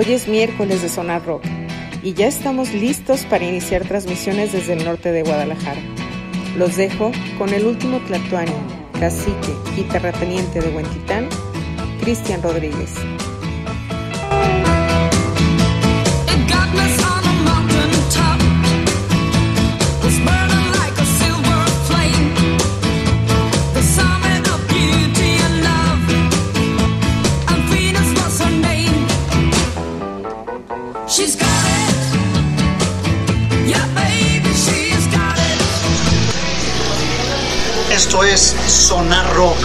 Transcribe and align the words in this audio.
Hoy 0.00 0.12
es 0.12 0.28
miércoles 0.28 0.80
de 0.80 0.88
Sonar 0.88 1.26
Rock 1.26 1.42
y 2.04 2.14
ya 2.14 2.28
estamos 2.28 2.72
listos 2.72 3.24
para 3.24 3.44
iniciar 3.44 3.82
transmisiones 3.82 4.52
desde 4.52 4.74
el 4.74 4.84
norte 4.84 5.10
de 5.10 5.24
Guadalajara. 5.24 5.80
Los 6.56 6.76
dejo 6.76 7.10
con 7.36 7.52
el 7.52 7.66
último 7.66 7.98
Tlatuani, 8.06 8.52
cacique 9.00 9.56
y 9.76 9.82
terrateniente 9.82 10.60
de 10.60 10.68
Huentitán, 10.68 11.28
Cristian 12.00 12.44
Rodríguez. 12.44 12.94
Esto 37.98 38.22
es 38.22 38.54
Sonar 38.68 39.34
Rock. 39.34 39.58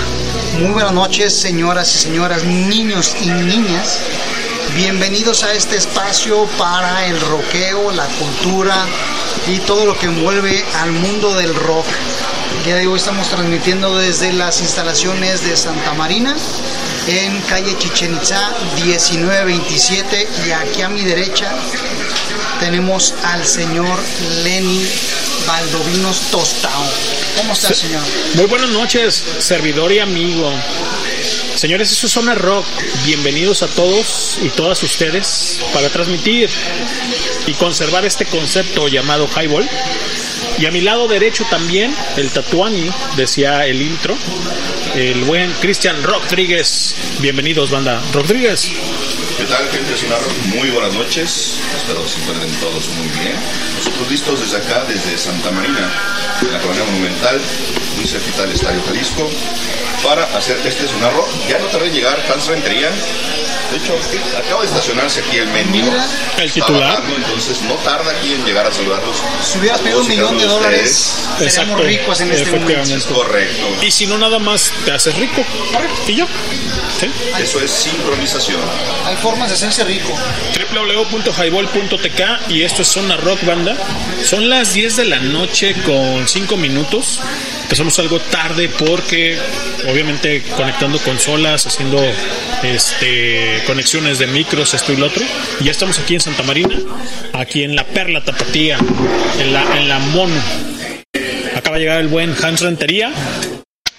Muy 0.57 0.71
buenas 0.71 0.91
noches, 0.91 1.39
señoras 1.39 1.93
y 1.95 1.99
señoras, 1.99 2.43
niños 2.43 3.15
y 3.21 3.29
niñas. 3.29 3.99
Bienvenidos 4.75 5.43
a 5.43 5.53
este 5.53 5.77
espacio 5.77 6.47
para 6.57 7.05
el 7.05 7.21
rockeo, 7.21 7.91
la 7.91 8.07
cultura 8.07 8.87
y 9.47 9.59
todo 9.59 9.85
lo 9.85 9.95
que 9.99 10.07
envuelve 10.07 10.65
al 10.81 10.93
mundo 10.93 11.35
del 11.35 11.53
rock. 11.53 11.85
El 12.57 12.65
día 12.65 12.75
de 12.77 12.87
hoy 12.87 12.97
estamos 12.97 13.29
transmitiendo 13.29 13.95
desde 13.99 14.33
las 14.33 14.61
instalaciones 14.61 15.45
de 15.47 15.55
Santa 15.55 15.93
Marina 15.93 16.35
en 17.05 17.39
calle 17.41 17.77
Chichen 17.77 18.15
Itza 18.15 18.49
1927 18.77 20.27
y 20.47 20.51
aquí 20.51 20.81
a 20.81 20.89
mi 20.89 21.03
derecha 21.03 21.51
tenemos 22.59 23.13
al 23.23 23.45
señor 23.45 23.99
Lenny 24.43 24.89
Valdovinos 25.47 26.21
Tostao. 26.31 26.83
¿Cómo 27.37 27.53
está, 27.53 27.73
señor? 27.73 28.01
Muy 28.35 28.45
buenas 28.45 28.69
noches, 28.69 29.23
servidor 29.39 29.91
y 29.91 29.99
amigo. 29.99 30.51
Señores, 31.55 31.91
eso 31.91 32.07
es 32.07 32.13
Zona 32.13 32.35
Rock. 32.35 32.65
Bienvenidos 33.05 33.63
a 33.63 33.67
todos 33.67 34.39
y 34.41 34.49
todas 34.49 34.81
ustedes 34.83 35.59
para 35.73 35.89
transmitir 35.89 36.49
y 37.45 37.53
conservar 37.53 38.05
este 38.05 38.25
concepto 38.25 38.87
llamado 38.87 39.27
highball. 39.27 39.67
Y 40.57 40.65
a 40.65 40.71
mi 40.71 40.81
lado 40.81 41.07
derecho 41.07 41.45
también, 41.49 41.95
el 42.17 42.29
Tatuani, 42.31 42.89
decía 43.15 43.65
el 43.65 43.81
intro, 43.81 44.15
el 44.95 45.23
buen 45.23 45.51
Cristian 45.53 46.01
Rodríguez. 46.03 46.95
Bienvenidos, 47.19 47.69
banda. 47.69 48.01
Rodríguez. 48.13 48.71
¿Qué 49.43 49.49
tal, 49.49 49.69
gente 49.71 49.93
de? 49.97 50.31
Muy 50.55 50.69
buenas 50.69 50.93
noches. 50.93 51.59
Espero 51.75 52.01
se 52.07 52.17
encuentren 52.21 52.49
todos 52.61 52.87
muy 52.91 53.09
bien. 53.09 53.35
Nosotros 53.75 54.09
listos 54.09 54.39
desde 54.39 54.55
acá, 54.55 54.85
desde 54.87 55.17
Santa 55.17 55.51
Marina, 55.51 55.91
en 56.41 56.49
la 56.53 56.59
colonia 56.61 56.85
monumental, 56.85 57.41
muy 57.97 58.07
cerquita 58.07 58.43
del 58.43 58.53
Estadio 58.53 58.81
Jalisco, 58.87 59.29
para 60.01 60.23
hacer 60.37 60.57
este 60.65 60.87
Sonar 60.87 61.13
Rock. 61.13 61.27
Ya 61.49 61.59
no 61.59 61.65
tardé 61.65 61.87
en 61.87 61.93
llegar, 61.93 62.25
Hans 62.31 62.47
Rentería. 62.47 62.89
De 63.73 63.79
hecho, 63.79 63.95
acaba 64.37 64.61
de 64.61 64.67
estacionarse 64.67 65.21
aquí 65.21 65.37
el 65.37 65.47
mendigo. 65.47 65.91
El 66.37 66.51
titular. 66.51 66.91
bajando, 66.91 67.15
entonces 67.15 67.59
no 67.63 67.73
tarda 67.77 68.11
aquí 68.11 68.33
en 68.33 68.45
llegar 68.45 68.67
a 68.67 68.71
saludarlos. 68.71 69.15
Si 69.41 69.57
hubieras 69.57 69.81
pedido 69.81 70.01
un 70.01 70.07
millón 70.09 70.37
de 70.37 70.45
dólares, 70.45 71.25
seríamos 71.39 71.41
Exacto, 71.41 71.83
ricos 71.83 72.21
en 72.21 72.31
este 72.33 72.51
momento. 72.51 72.95
Es 72.95 73.05
correcto. 73.05 73.67
Y 73.81 73.89
si 73.89 74.05
no, 74.05 74.19
nada 74.19 74.37
más 74.37 74.71
te 74.85 74.91
haces 74.91 75.15
rico. 75.15 75.43
Y 76.07 76.13
yo. 76.13 76.27
¿Sí? 76.99 77.07
Eso 77.41 77.59
es 77.61 77.71
sincronización. 77.71 78.61
Hay 79.05 79.15
formas 79.15 79.49
de 79.49 79.55
hacerse 79.55 79.83
rico. 79.85 80.15
www.highball.tk 80.71 82.49
y 82.49 82.61
esto 82.61 82.83
es 82.83 82.87
Zona 82.89 83.17
Rock 83.17 83.43
Banda. 83.43 83.75
Son 84.23 84.49
las 84.49 84.75
10 84.75 84.97
de 84.97 85.05
la 85.05 85.19
noche 85.19 85.73
con 85.81 86.27
5 86.27 86.57
minutos. 86.57 87.21
Empezamos 87.63 87.97
algo 87.97 88.19
tarde 88.19 88.69
porque 88.69 89.39
obviamente 89.89 90.43
conectando 90.55 90.99
consolas, 90.99 91.65
haciendo 91.65 91.99
este 92.61 93.62
conexiones 93.63 94.19
de 94.19 94.27
micros, 94.27 94.73
esto 94.73 94.93
y 94.93 94.97
lo 94.97 95.07
otro. 95.07 95.23
Y 95.59 95.65
ya 95.65 95.71
estamos 95.71 95.97
aquí 95.99 96.15
en 96.15 96.21
Santa 96.21 96.43
Marina, 96.43 96.75
aquí 97.33 97.63
en 97.63 97.75
la 97.75 97.83
Perla 97.85 98.23
Tapatía, 98.23 98.77
en 99.39 99.53
la, 99.53 99.61
en 99.77 99.89
la 99.89 99.99
Mono. 99.99 100.35
Acaba 101.55 101.77
de 101.77 101.81
llegar 101.83 101.99
el 101.99 102.07
buen 102.07 102.35
Hans 102.43 102.61
Rentería. 102.61 103.11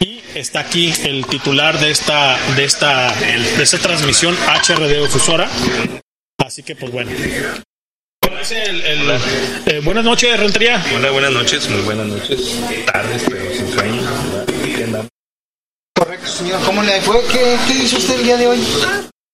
Y 0.01 0.21
está 0.35 0.61
aquí 0.61 0.93
el 1.05 1.25
titular 1.27 1.79
de 1.79 1.91
esta, 1.91 2.37
de 2.57 2.65
esta, 2.65 3.15
de 3.15 3.63
esta 3.63 3.79
transmisión 3.79 4.37
HRD 4.69 5.01
difusora. 5.03 5.49
Así 6.39 6.63
que, 6.63 6.75
pues 6.77 6.93
bueno. 6.93 7.11
El- 8.51 8.83
el- 8.85 9.11
eh, 9.67 9.81
buenas 9.83 10.05
noches, 10.05 10.39
Rentería. 10.39 10.85
Hola, 10.95 11.11
buenas 11.13 11.33
noches, 11.33 11.67
muy 11.71 11.81
buenas 11.81 12.07
noches. 12.07 12.59
Tardes, 12.93 13.23
pero 13.27 13.55
sin 13.55 13.73
sueño. 13.73 14.03
Correcto, 15.97 16.27
señor. 16.27 16.61
¿Cómo 16.65 16.83
le 16.83 17.01
fue? 17.01 17.17
¿Qué, 17.33 17.57
qué 17.67 17.85
hizo 17.85 17.97
usted 17.97 18.17
el 18.19 18.25
día 18.25 18.37
de 18.37 18.47
hoy? 18.49 18.59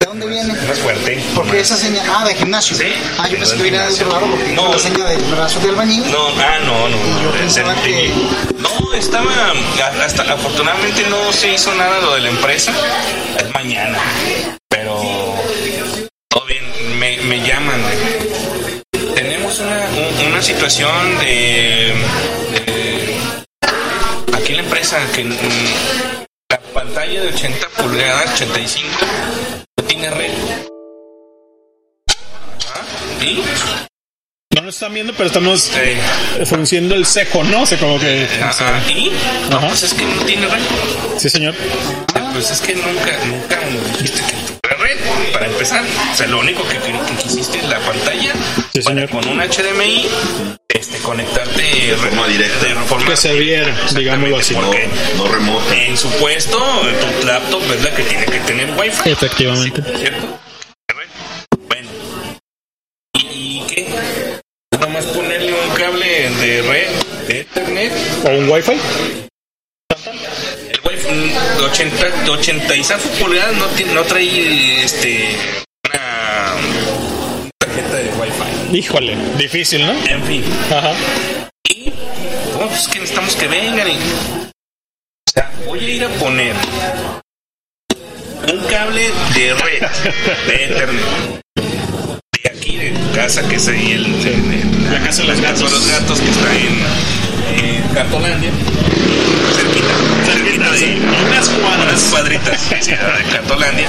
¿De 0.01 0.07
dónde 0.07 0.27
viene? 0.27 0.55
Más 0.67 0.79
fuerte. 0.79 1.23
Porque 1.35 1.53
más- 1.53 1.61
esa 1.61 1.77
señal. 1.77 2.07
Ah, 2.11 2.25
de 2.25 2.35
gimnasio. 2.35 2.75
Sí. 2.75 2.87
Ah, 3.19 3.29
yo 3.29 3.37
pensé 3.37 3.57
que 3.57 3.63
venía 3.65 3.83
de 3.87 3.93
otro 3.93 4.09
lado 4.09 4.27
porque 4.31 4.53
No. 4.53 4.73
la 4.73 4.79
señal 4.79 5.09
del 5.09 5.23
brazo 5.25 5.61
del 5.61 5.71
albañil. 5.71 6.11
No, 6.11 6.27
ah, 6.39 6.59
no, 6.65 6.89
no. 6.89 6.97
No, 6.97 7.33
del- 7.33 7.83
que- 7.83 8.13
No, 8.59 8.95
estaba. 8.95 9.31
Hasta 10.03 10.23
afortunadamente 10.23 11.03
no 11.11 11.31
se 11.35 11.53
hizo 11.53 11.75
nada 11.75 12.01
lo 12.01 12.15
de 12.15 12.21
la 12.21 12.29
empresa. 12.31 12.73
Es 13.39 13.51
mañana. 13.53 13.99
Pero. 14.71 15.03
Todo 16.31 16.47
bien, 16.47 16.99
me, 16.99 17.19
me 17.19 17.47
llaman. 17.47 17.83
Tenemos 19.15 19.59
una, 19.59 19.87
un- 20.21 20.27
una 20.33 20.43
situación 20.43 21.19
de, 21.19 21.93
de- 22.55 23.19
Aquí 24.35 24.53
en 24.53 24.57
la 24.57 24.63
empresa 24.63 24.99
que. 25.15 25.25
mm, 25.25 25.37
La 26.49 26.59
pantalla 26.73 27.21
de 27.21 27.29
80 27.29 27.69
pulgadas, 27.77 28.33
85, 28.35 28.89
no 29.01 29.60
tiene 30.01 30.11
red. 30.17 30.31
Ajá, 32.09 33.25
¿Y? 33.25 33.43
No 34.55 34.63
nos 34.63 34.75
están 34.75 34.95
viendo, 34.95 35.13
pero 35.13 35.27
estamos 35.27 35.71
Eh, 35.77 35.97
frunciendo 36.47 36.95
el 36.95 37.07
cejo, 37.07 37.45
¿no? 37.45 37.63
O 37.63 37.67
sea, 37.67 37.79
como 37.79 37.99
que. 38.01 38.27
Ajá. 38.43 38.81
¿Y? 38.89 39.13
No, 39.51 39.59
Ajá. 39.59 39.69
pues 39.69 39.83
es 39.85 39.95
que 39.95 40.05
no 40.05 40.23
tiene 40.25 40.47
red. 40.47 40.63
Sí, 41.19 41.29
señor. 41.29 41.55
Pues 42.33 42.51
es 42.51 42.61
que 42.61 42.75
nunca, 42.75 43.19
nunca 43.27 43.59
dijiste 43.99 44.23
que 44.23 44.33
tuviera 44.33 44.77
red. 44.79 45.33
Para 45.33 45.47
empezar, 45.47 45.85
o 46.13 46.17
sea, 46.17 46.27
lo 46.29 46.39
único 46.41 46.63
que, 46.69 46.79
que, 46.79 46.93
que 46.93 47.23
quisiste 47.23 47.59
es 47.59 47.69
la 47.69 47.79
pantalla. 47.81 48.33
Sí, 48.73 48.83
señor. 48.83 49.09
con 49.11 49.27
un 49.29 49.39
HDMI, 49.39 50.07
este, 50.81 50.99
conectarte 50.99 51.63
de 51.63 51.97
forma 51.97 52.27
directa. 52.27 52.67
De 52.67 52.75
forma 52.87 53.11
Que 53.11 53.17
se 53.17 53.35
viera, 53.35 53.75
digámoslo 53.95 54.37
así. 54.39 54.55
No, 54.55 54.61
Porque 54.63 54.89
no 55.17 55.29
remota. 55.29 55.77
en 55.85 55.97
su 55.97 56.09
puesto, 56.13 56.59
tu 56.59 57.27
laptop 57.27 57.63
es 57.75 57.83
la 57.85 57.95
que 57.95 58.03
tiene 58.05 58.25
que 58.27 58.41
tener 58.41 58.71
wifi. 58.79 59.11
Efectivamente. 59.11 59.83
¿Cierto? 59.99 60.39
Bueno. 61.69 61.89
¿Y, 63.15 63.19
y 63.63 63.65
qué? 63.69 63.87
Nomás 64.81 65.05
ponerle 65.07 65.53
un 65.53 65.71
cable 65.77 66.31
de 66.31 66.63
red, 66.63 66.89
de 67.29 67.41
Ethernet. 67.41 67.93
¿O 68.25 68.29
un 68.31 68.49
wifi? 68.49 68.73
El 70.71 70.81
wifi 70.85 71.09
mm, 71.11 71.59
de 71.59 71.65
80, 71.65 72.09
de 72.25 72.31
80 72.31 72.77
y 72.77 72.85
zafo 72.85 73.09
pulgadas 73.11 73.55
no, 73.57 73.67
tiene- 73.69 73.93
no 73.95 74.03
trae 74.05 74.83
este, 74.85 75.37
una 75.85 76.55
tarjeta 77.59 77.97
de 77.97 78.09
wifi. 78.19 78.51
Híjole, 78.73 79.17
difícil, 79.39 79.85
¿no? 79.87 79.93
En 79.93 80.23
fin. 80.25 80.45
Ajá. 80.71 80.93
Y 81.69 81.93
oh, 82.57 82.67
pues 82.69 82.83
es 82.83 82.89
que 82.89 82.99
necesitamos 83.01 83.35
que 83.37 83.49
vengan 83.49 83.89
y. 83.89 83.93
O 83.97 85.33
sea, 85.33 85.51
voy 85.67 85.79
a 85.81 85.89
ir 85.89 86.05
a 86.05 86.09
poner 86.11 86.55
un 88.53 88.59
cable 88.69 89.11
de 89.35 89.55
red 89.55 89.83
de 90.47 90.65
Ethernet. 90.65 91.41
De 92.43 92.51
aquí, 92.51 92.77
de 92.77 92.91
tu 92.91 93.13
casa, 93.15 93.47
que 93.49 93.57
es 93.57 93.69
ahí 93.69 93.93
el, 93.93 94.07
el- 94.07 94.93
La 94.93 95.01
casa 95.01 95.23
de 95.23 95.29
los 95.29 95.41
gatos. 95.41 95.71
los 95.73 95.89
gatos 95.89 96.21
que 96.21 96.31
está 96.31 96.55
en, 96.57 97.65
en 97.65 97.83
Cartolandia. 97.95 98.51
Cerquita. 99.55 99.95
Cerquita 100.33 100.71
de 100.73 100.79
ahí. 100.79 101.03
Unas 101.29 101.49
cuadras. 101.49 101.87
Unas 101.89 102.03
cuadritas. 102.05 102.71
De 102.71 103.33
Cartolandia. 103.33 103.89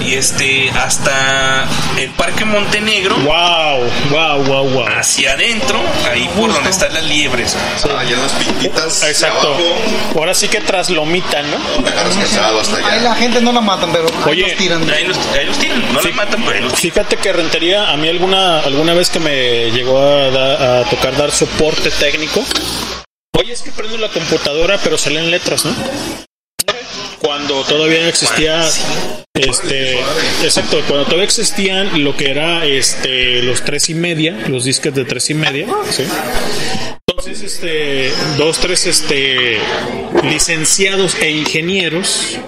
Y 0.00 0.14
este, 0.14 0.70
hasta 0.70 1.66
el 1.98 2.10
Parque 2.10 2.44
Montenegro. 2.44 3.16
Wow, 3.16 3.80
wow, 4.10 4.42
wow, 4.44 4.68
wow. 4.70 4.86
Hacia 4.98 5.32
adentro, 5.32 5.80
ahí 6.10 6.28
por 6.36 6.52
donde 6.52 6.70
están 6.70 6.92
las 6.92 7.04
liebres. 7.04 7.56
Ah, 7.84 8.02
ya 8.04 8.16
las 8.18 8.32
pintitas. 8.32 9.02
Exacto. 9.04 9.48
abajo, 9.48 9.62
Ahora 10.16 10.34
sí 10.34 10.48
que 10.48 10.60
tras 10.60 10.90
lomita, 10.90 11.42
¿no? 11.42 11.56
hasta 11.86 12.76
Ahí 12.76 12.84
allá. 12.84 13.00
la 13.02 13.14
gente 13.14 13.40
no 13.40 13.52
la 13.52 13.60
matan, 13.60 13.90
pero 13.92 14.06
ahí 14.26 14.30
Oye, 14.30 14.42
los 14.48 14.56
tiran. 14.56 14.90
Ahí 14.90 15.04
los, 15.06 15.16
ahí 15.34 15.46
los 15.46 15.58
tiran, 15.58 15.92
no 15.92 16.00
Sí. 16.02 16.08
los 16.08 16.16
matan, 16.16 16.42
pero 16.44 16.56
ahí 16.56 16.62
los 16.62 16.74
tiran. 16.74 16.92
Fíjate 16.94 17.16
que 17.16 17.32
Rentería, 17.32 17.90
a 17.90 17.96
mí 17.96 18.08
alguna, 18.08 18.60
alguna 18.60 18.92
vez 18.94 19.08
que 19.10 19.20
me 19.20 19.70
llegó 19.70 19.98
a, 19.98 20.30
da- 20.30 20.80
a 20.80 20.84
tocar 20.84 21.16
dar 21.16 21.30
soporte 21.30 21.90
técnico, 21.90 22.44
oye, 23.38 23.52
es 23.52 23.62
que 23.62 23.70
prendo 23.70 23.96
la 23.96 24.08
computadora, 24.08 24.78
pero 24.82 24.98
salen 24.98 25.30
letras, 25.30 25.64
¿no? 25.64 25.72
Cuando 27.24 27.64
todavía 27.64 28.06
existía 28.06 28.68
este 29.32 29.98
exacto 30.42 30.78
cuando 30.86 31.04
todavía 31.04 31.24
existían 31.24 32.04
lo 32.04 32.14
que 32.14 32.30
era 32.30 32.66
este 32.66 33.42
los 33.42 33.64
tres 33.64 33.88
y 33.88 33.94
media 33.94 34.44
los 34.48 34.64
disques 34.64 34.94
de 34.94 35.04
tres 35.06 35.30
y 35.30 35.34
media 35.34 35.66
¿sí? 35.90 36.04
entonces 37.08 37.42
este 37.42 38.12
dos 38.36 38.58
tres 38.58 38.86
este 38.86 39.58
licenciados 40.22 41.14
e 41.22 41.30
ingenieros 41.30 42.38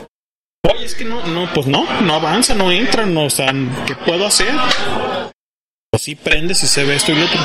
oye 0.70 0.84
es 0.84 0.94
que 0.94 1.06
no 1.06 1.26
no 1.26 1.50
pues 1.54 1.66
no 1.66 1.86
no 2.02 2.14
avanza 2.14 2.54
no 2.54 2.70
entra 2.70 3.06
no 3.06 3.24
o 3.24 3.30
sea 3.30 3.54
qué 3.86 3.94
puedo 3.94 4.26
hacer 4.26 4.52
pues 5.90 6.02
sí 6.02 6.16
prende 6.16 6.54
si 6.54 6.66
se 6.66 6.84
ve 6.84 6.96
esto 6.96 7.12
y 7.12 7.14
lo 7.14 7.24
otro. 7.24 7.40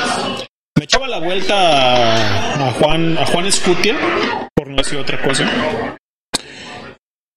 Me 0.78 0.84
echaba 0.84 1.08
la 1.08 1.20
vuelta 1.20 1.56
a, 1.56 2.68
a 2.68 2.72
Juan 2.74 3.18
a 3.18 3.26
Juan 3.26 3.46
Escutia 3.46 3.96
por 4.54 4.68
no 4.68 4.76
decir 4.76 4.98
otra 4.98 5.22
cosa 5.22 5.50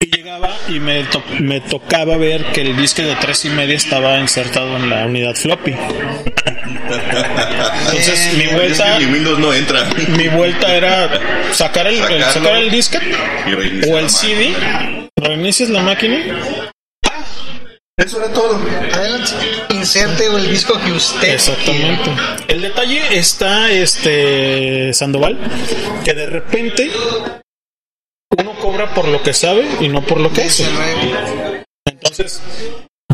y 0.00 0.06
llegaba 0.16 0.50
y 0.68 0.80
me, 0.80 1.04
to- 1.04 1.22
me 1.40 1.60
tocaba 1.60 2.16
ver 2.16 2.44
que 2.52 2.60
el 2.62 2.76
disque 2.76 3.02
de 3.02 3.14
tres 3.16 3.44
y 3.44 3.50
media 3.50 3.74
estaba 3.76 4.18
insertado 4.18 4.76
en 4.76 4.90
la 4.90 5.06
unidad 5.06 5.34
floppy. 5.34 5.74
Entonces 7.86 8.34
mi 8.36 8.46
vuelta, 8.48 8.98
Mi 8.98 9.06
Windows 9.06 9.38
no 9.38 9.52
entra. 9.52 9.84
mi 10.16 10.28
vuelta 10.28 10.74
era 10.74 11.08
sacar 11.52 11.86
el, 11.86 11.94
el- 12.00 12.22
sacar 12.24 12.56
el 12.56 12.70
reiniciar 12.70 13.02
o 13.90 13.98
el 13.98 14.10
CD, 14.10 14.54
reinicias 15.16 15.70
la 15.70 15.82
máquina, 15.82 16.18
Eso 17.96 18.18
era 18.22 18.32
todo. 18.32 18.60
Adelante, 18.92 19.32
inserte 19.70 20.26
el 20.26 20.50
disco 20.50 20.78
que 20.84 20.92
usted 20.92 21.34
exactamente. 21.34 22.10
El 22.48 22.60
detalle 22.62 23.00
está, 23.16 23.70
este 23.70 24.92
Sandoval, 24.92 25.38
que 26.04 26.12
de 26.14 26.26
repente 26.26 26.90
uno 28.38 28.52
cobra 28.60 28.92
por 28.94 29.08
lo 29.08 29.22
que 29.22 29.32
sabe 29.32 29.66
y 29.80 29.88
no 29.88 30.02
por 30.02 30.20
lo 30.20 30.32
que 30.32 30.42
hace. 30.42 30.64
Entonces, 31.86 32.40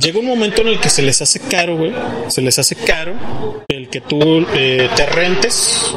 llega 0.00 0.19
un 0.19 0.26
momento 0.26 0.62
en 0.62 0.69
el 0.69 0.81
que 0.81 0.90
se 0.90 1.02
les 1.02 1.20
hace 1.22 1.40
caro, 1.40 1.76
güey. 1.76 1.93
Se 2.28 2.43
les 2.43 2.58
hace 2.58 2.76
caro 2.76 3.14
el 3.69 3.88
que 3.88 4.00
tú 4.00 4.46
eh, 4.55 4.88
te 4.94 5.06
rentes 5.06 5.93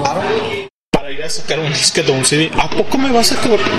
para 0.92 1.12
ir 1.12 1.24
a 1.24 1.30
sacar 1.30 1.60
un 1.60 1.70
disque 1.70 2.04
de 2.04 2.12
un 2.12 2.25
CD. 2.25 2.52
¿A 2.58 2.70
poco 2.70 2.98
me 2.98 3.12
vas 3.12 3.31
a 3.31 3.36
cobrar? 3.42 3.70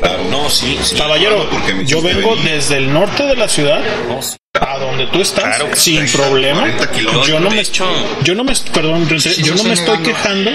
Claro. 0.00 0.24
No, 0.30 0.50
sí, 0.50 0.78
sí. 0.82 0.96
Caballero, 0.96 1.46
yo 1.86 2.02
vengo 2.02 2.36
desde 2.36 2.76
el 2.78 2.92
norte 2.92 3.22
de 3.24 3.36
la 3.36 3.48
ciudad 3.48 3.80
No, 4.08 4.20
sí. 4.22 4.36
a 4.60 4.78
donde 4.78 5.06
tú 5.06 5.20
estás 5.20 5.44
Claro 5.44 5.70
que 5.70 5.76
sin 5.76 6.06
problema. 6.08 6.60
40 6.60 6.90
kilómetros. 6.90 7.26
Yo 7.28 7.40
no 7.40 7.50
me 7.50 7.60
hecho, 7.60 7.86
yo 8.22 8.34
no 8.34 8.44
me 8.44 8.52
perdón, 8.72 9.08
yo 9.08 9.54
no 9.54 9.64
me 9.64 9.74
estoy 9.74 9.98
quejando 9.98 10.50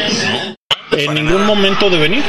en 0.92 1.14
ningún 1.14 1.46
momento 1.46 1.90
de 1.90 1.98
venir. 1.98 2.24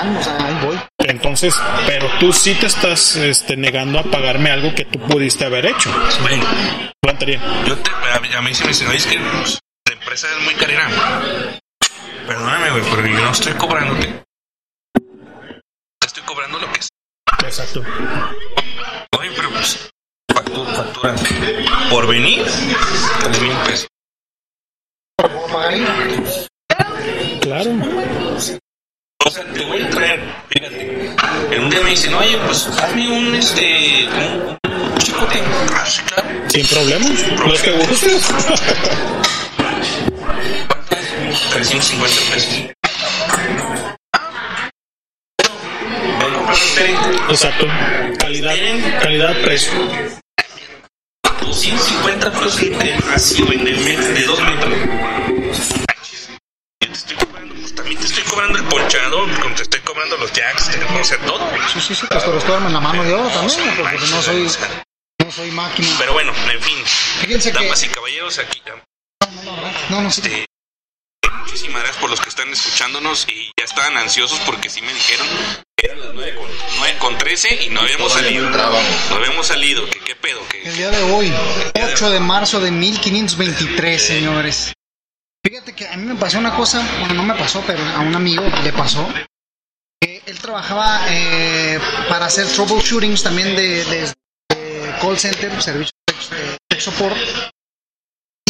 Ahí 0.00 0.58
voy. 0.64 0.78
Entonces, 0.98 1.54
pero 1.86 2.08
tú 2.18 2.32
sí 2.32 2.54
te 2.54 2.66
estás 2.66 3.16
este, 3.16 3.56
negando 3.56 3.98
a 3.98 4.02
pagarme 4.04 4.50
algo 4.50 4.74
que 4.74 4.84
tú 4.86 4.98
pudiste 5.00 5.44
haber 5.44 5.66
hecho. 5.66 5.90
Bueno, 6.22 6.44
Plantería. 7.02 7.40
yo 7.66 7.76
te, 7.78 7.90
a, 7.90 8.38
a 8.38 8.42
mí 8.42 8.54
se 8.54 8.62
me 8.64 8.68
dice, 8.68 8.86
oye, 8.86 8.96
es 8.96 9.06
que 9.06 9.18
pues, 9.18 9.58
la 9.86 9.94
empresa 9.94 10.26
es 10.36 10.44
muy 10.44 10.54
carera. 10.54 10.88
Perdóname, 12.26 12.70
güey, 12.70 12.82
pero 12.94 13.06
yo 13.06 13.20
no 13.24 13.30
estoy 13.30 13.52
cobrándote. 13.54 14.24
Te 15.98 16.06
estoy 16.06 16.22
cobrando 16.24 16.58
lo 16.58 16.72
que 16.72 16.80
es. 16.80 16.88
Exacto. 17.44 17.82
Oye, 19.18 19.30
pero 19.36 19.50
pues, 19.50 19.90
factura, 20.32 20.70
factura. 20.72 21.14
Por 21.90 22.06
venir, 22.06 22.44
tres 22.44 23.40
mil 23.42 23.52
pesos. 23.66 23.88
Claro. 27.40 27.99
O 29.22 29.30
sea, 29.30 29.44
te 29.52 29.64
voy 29.66 29.82
a 29.82 29.90
traer, 29.90 30.20
fíjate. 30.48 31.14
En 31.50 31.64
un 31.64 31.70
día 31.70 31.80
me 31.82 31.90
dicen, 31.90 32.14
oye, 32.14 32.38
pues 32.46 32.66
hazme 32.66 33.10
un, 33.10 33.34
este, 33.34 34.08
un, 34.08 34.58
un 34.72 34.98
chicote. 34.98 35.42
Ah. 35.74 35.84
Sin 36.48 36.66
problemas. 36.66 37.10
Los 37.46 37.60
que 37.60 37.70
gustes. 37.72 38.28
350 41.52 42.20
pesos. 42.32 42.70
Exacto. 47.28 47.66
Calidad, 48.18 48.56
calidad, 49.02 49.36
precio. 49.42 49.72
250 51.42 52.30
pesos 52.32 52.60
de 52.60 52.94
así, 53.14 53.42
güey, 53.42 53.58
de, 53.58 53.72
de 53.74 54.24
dos 54.24 54.40
metros. 54.42 55.39
Cobrando 58.40 58.58
el 58.58 58.64
ponchador, 58.64 59.40
como 59.40 59.54
te 59.54 59.62
estoy 59.62 59.80
cobrando 59.80 60.16
los 60.16 60.32
jacks, 60.32 60.70
te, 60.70 60.82
o 60.82 61.04
sea, 61.04 61.18
todo. 61.18 61.46
Sí, 61.72 61.80
sí, 61.80 61.94
sí, 61.94 62.06
pues 62.08 62.24
te 62.24 62.30
los 62.30 62.44
toman 62.44 62.66
en 62.66 62.72
la 62.72 62.80
mano 62.80 63.04
de 63.04 63.12
oro 63.12 63.28
también, 63.28 63.60
porque 63.76 63.98
no 63.98 64.22
soy, 64.22 64.46
O 64.46 64.48
sea, 64.48 64.84
no 65.22 65.30
soy 65.30 65.50
máquina. 65.50 65.88
Pero 65.98 66.14
bueno, 66.14 66.32
en 66.50 66.62
fin. 66.62 66.78
Fíjense 67.20 67.52
que. 67.52 67.64
Damas 67.64 67.84
y 67.84 67.88
caballeros, 67.88 68.38
aquí 68.38 68.62
No, 69.90 70.00
no, 70.00 70.08
este, 70.08 70.46
muchísimas 71.40 71.82
gracias 71.82 72.00
por 72.00 72.08
los 72.08 72.20
que 72.20 72.30
están 72.30 72.48
escuchándonos 72.48 73.26
y 73.28 73.52
ya 73.58 73.64
estaban 73.64 73.98
ansiosos 73.98 74.38
porque 74.46 74.70
sí 74.70 74.80
me 74.80 74.94
dijeron 74.94 75.26
que 75.76 75.86
eran 75.88 76.00
las 76.00 76.14
9 76.14 76.34
con, 76.36 76.48
9 76.78 76.96
con 76.98 77.18
13 77.18 77.64
y 77.66 77.68
no 77.70 77.80
habíamos 77.82 78.12
salido. 78.12 78.48
no. 78.48 78.56
No 79.10 79.16
habíamos 79.16 79.46
salido. 79.48 79.84
¿Qué, 79.90 80.00
qué 80.00 80.16
pedo? 80.16 80.40
¿Qué, 80.48 80.62
El 80.62 80.76
día 80.76 80.90
de 80.90 81.02
hoy, 81.12 81.30
8 81.74 82.10
de 82.10 82.20
marzo 82.20 82.58
de 82.60 82.70
1523, 82.70 84.02
señores. 84.02 84.72
Fíjate 85.44 85.72
que 85.74 85.88
a 85.88 85.96
mí 85.96 86.04
me 86.06 86.14
pasó 86.16 86.38
una 86.38 86.54
cosa, 86.54 86.86
bueno, 87.00 87.14
no 87.14 87.22
me 87.22 87.34
pasó, 87.34 87.62
pero 87.66 87.82
a 87.82 88.00
un 88.00 88.14
amigo 88.14 88.42
le 88.62 88.72
pasó. 88.72 89.08
Que 90.00 90.22
él 90.26 90.38
trabajaba 90.38 91.00
eh, 91.08 91.78
para 92.08 92.26
hacer 92.26 92.46
troubleshootings 92.46 93.22
también 93.22 93.54
de, 93.56 93.84
de- 93.84 94.14
call 95.00 95.18
center, 95.18 95.62
servicio 95.62 95.92
de 96.30 96.58
tech 96.68 96.80
support. 96.80 97.16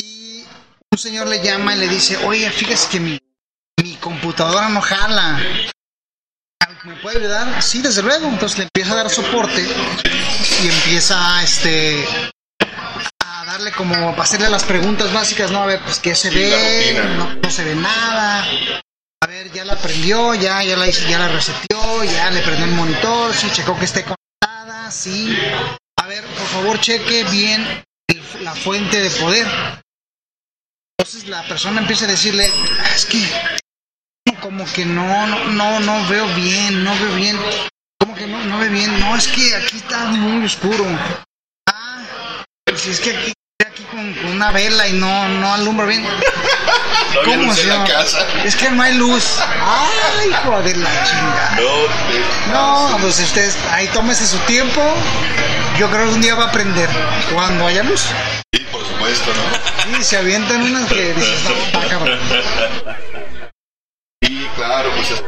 Y 0.03 0.45
un 0.91 0.99
señor 0.99 1.29
le 1.29 1.43
llama 1.43 1.75
y 1.77 1.79
le 1.79 1.89
dice, 1.89 2.17
oye, 2.27 2.51
fíjese 2.51 2.89
que 2.91 3.01
mi, 3.01 3.19
mi 3.83 3.95
computadora 3.97 4.69
no 4.69 4.81
jala. 4.81 5.39
¿Me 6.85 6.97
puede 6.97 7.19
ayudar? 7.19 7.63
Sí, 7.63 7.83
desde 7.83 8.03
luego. 8.03 8.27
Entonces 8.27 8.59
le 8.59 8.65
empieza 8.65 8.93
a 8.93 8.97
dar 8.97 9.11
soporte 9.11 9.63
y 9.63 10.69
empieza 10.69 11.43
este 11.45 12.05
darle 13.61 13.73
como 13.77 13.95
para 14.13 14.23
hacerle 14.23 14.49
las 14.49 14.65
preguntas 14.65 15.13
básicas, 15.13 15.51
¿no? 15.51 15.63
A 15.63 15.67
ver, 15.67 15.81
pues 15.81 15.99
qué 15.99 16.15
se 16.15 16.31
ve, 16.31 16.99
no, 17.17 17.35
no 17.35 17.51
se 17.51 17.63
ve 17.65 17.75
nada. 17.75 18.47
A 19.23 19.27
ver, 19.27 19.53
ya 19.53 19.65
la 19.67 19.77
prendió, 19.77 20.35
ya, 20.35 20.63
ya 20.63 20.77
la 20.79 20.87
hizo, 20.89 21.07
ya 21.09 21.19
la 21.19 21.29
reseteó, 21.29 22.03
ya 22.05 22.31
le 22.31 22.41
prendió 22.41 22.65
el 22.65 22.73
monitor, 22.73 23.35
sí, 23.35 23.49
checó 23.53 23.79
que 23.79 23.85
esté 23.85 24.03
conectada, 24.05 24.91
sí. 24.91 25.37
A 25.99 26.07
ver, 26.07 26.25
por 26.25 26.47
favor, 26.47 26.81
cheque 26.81 27.25
bien 27.25 27.85
el- 28.09 28.45
la 28.45 28.55
fuente 28.55 28.99
de 28.99 29.11
poder. 29.11 29.47
Entonces 30.99 31.29
la 31.29 31.43
persona 31.47 31.81
empieza 31.83 32.07
a 32.07 32.09
decirle, 32.09 32.51
"Ah, 32.81 32.95
es 32.95 33.05
que 33.05 33.23
como 34.41 34.65
que 34.73 34.87
no, 34.87 35.27
no, 35.27 35.45
no, 35.49 35.81
no 35.81 36.09
veo 36.09 36.27
bien, 36.35 36.83
no 36.83 36.95
veo 36.99 37.15
bien. 37.15 37.39
Como 37.99 38.15
que 38.15 38.27
no, 38.27 38.43
no 38.45 38.59
ve 38.59 38.69
bien. 38.69 38.99
No, 38.99 39.15
es 39.17 39.29
que 39.29 39.55
aquí 39.55 39.77
está 39.77 40.07
muy 40.07 40.47
oscuro. 40.47 40.87
Ah, 41.69 42.43
pues 42.65 42.87
es 42.87 43.01
que 43.01 43.11
aquí 43.15 43.33
con, 44.01 44.15
con 44.15 44.31
una 44.33 44.51
vela 44.51 44.89
y 44.89 44.93
no, 44.95 45.29
no 45.29 45.55
alumbra 45.55 45.87
bien. 45.87 46.05
No 47.27 47.37
la 47.37 47.55
señor? 47.55 47.89
casa. 47.89 48.25
Es 48.45 48.55
que 48.55 48.71
no 48.71 48.83
hay 48.83 48.95
luz. 48.95 49.39
Ay, 49.43 50.31
hijo 50.31 50.63
de 50.63 50.77
la 50.77 51.05
chingada. 51.05 51.59
No, 52.53 52.91
No, 52.91 52.99
pues 52.99 53.19
ustedes, 53.19 53.57
ahí 53.73 53.89
tómese 53.89 54.27
su 54.27 54.39
tiempo. 54.41 54.81
Yo 55.77 55.91
creo 55.91 56.07
que 56.07 56.13
un 56.15 56.21
día 56.21 56.35
va 56.37 56.45
a 56.45 56.49
aprender. 56.49 56.89
Cuando 57.35 57.67
haya 57.67 57.83
luz. 57.83 58.07
sí, 58.55 58.65
por 58.71 58.87
supuesto, 58.87 59.33
¿no? 59.35 59.99
Y 59.99 60.05
se 60.05 60.19
avientan 60.19 60.63
unas 60.63 60.89
que 60.89 61.13
dices, 61.15 61.41
no, 61.73 61.89
cabrón. 61.89 62.19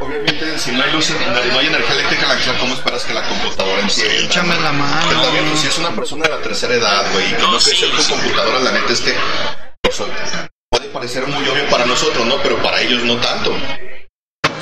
obviamente 0.03 0.59
si 0.59 0.71
no 0.71 0.83
hay 0.83 0.91
luz, 0.91 1.09
no 1.09 1.59
hay 1.59 1.67
energía 1.67 1.93
eléctrica 1.93 2.23
en 2.23 2.29
la 2.29 2.35
casa, 2.35 2.57
¿cómo 2.59 2.73
esperas 2.73 3.03
que 3.03 3.13
la 3.13 3.23
computadora 3.23 3.81
encienda? 3.81 4.13
Échame 4.15 4.59
la 4.59 4.71
mano. 4.71 5.05
Pero 5.09 5.21
también, 5.21 5.45
pues 5.45 5.59
si 5.61 5.67
es 5.67 5.77
una 5.77 5.95
persona 5.95 6.23
de 6.23 6.29
la 6.29 6.41
tercera 6.41 6.75
edad, 6.75 7.11
güey, 7.13 7.27
y 7.27 7.33
que 7.33 7.41
no, 7.41 7.51
crecer 7.51 7.75
sí, 7.75 7.89
con 7.89 8.01
sí. 8.01 8.11
computadora, 8.11 8.59
la 8.59 8.71
neta 8.71 8.93
es 8.93 9.01
que 9.01 9.15
pues, 9.81 10.01
puede 10.69 10.87
parecer 10.89 11.27
muy 11.27 11.47
obvio 11.47 11.67
para 11.69 11.85
nosotros, 11.85 12.25
¿no? 12.25 12.37
Pero 12.41 12.61
para 12.61 12.81
ellos 12.81 13.03
no 13.03 13.17
tanto. 13.17 13.55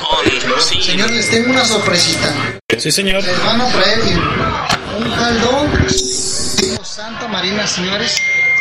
Oh, 0.03 0.60
sí. 0.60 0.81
Señores, 0.81 1.12
les 1.12 1.29
tengo 1.29 1.51
una 1.51 1.63
sorpresita. 1.63 2.33
Sí, 2.77 2.91
señor. 2.91 3.24
Les 3.24 3.43
van 3.45 3.62
a 3.62 3.67
traer 3.67 4.00
un 4.98 5.12
caldón 5.12 5.88
tipo 6.57 6.83
Santa 6.83 7.27
Marina, 7.27 7.67
señores. 7.67 8.17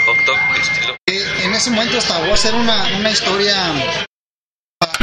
Hot 0.07 0.17
dog 0.27 0.39
estilo. 0.61 0.97
En 1.43 1.55
ese 1.55 1.71
momento 1.71 1.99
hasta 1.99 2.19
voy 2.19 2.31
a 2.31 2.35
hacer 2.35 2.55
una, 2.55 2.87
una 2.99 3.11
historia 3.11 3.55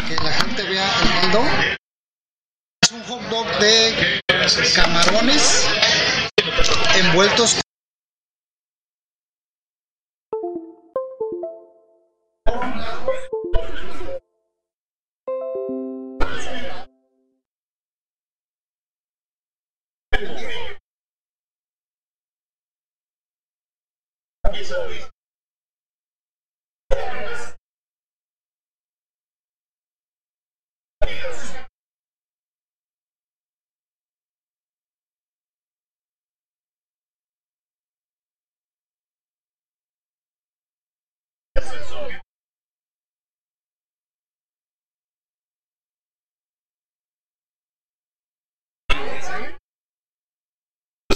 que 0.07 0.15
la 0.23 0.31
gente 0.31 0.63
vea 0.63 0.89
el 1.01 1.21
mundo. 1.21 1.43
Es 2.81 2.91
un 2.91 3.03
hot 3.03 3.21
dog 3.29 3.47
de 3.59 4.21
camarones 4.73 5.67
envueltos 6.95 7.59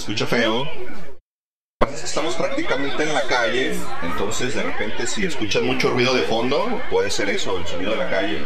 escucha 0.02 0.26
feo. 0.26 0.68
Estamos 2.04 2.34
prácticamente 2.34 3.02
en 3.04 3.14
la 3.14 3.22
calle, 3.22 3.74
entonces 4.02 4.54
de 4.54 4.62
repente 4.62 5.06
si 5.06 5.24
escuchan 5.24 5.64
mucho 5.64 5.90
ruido 5.90 6.12
de 6.12 6.22
fondo, 6.22 6.82
puede 6.90 7.08
ser 7.08 7.30
eso, 7.30 7.56
el 7.56 7.66
sonido 7.66 7.92
de 7.92 7.96
la 7.98 8.10
calle. 8.10 8.44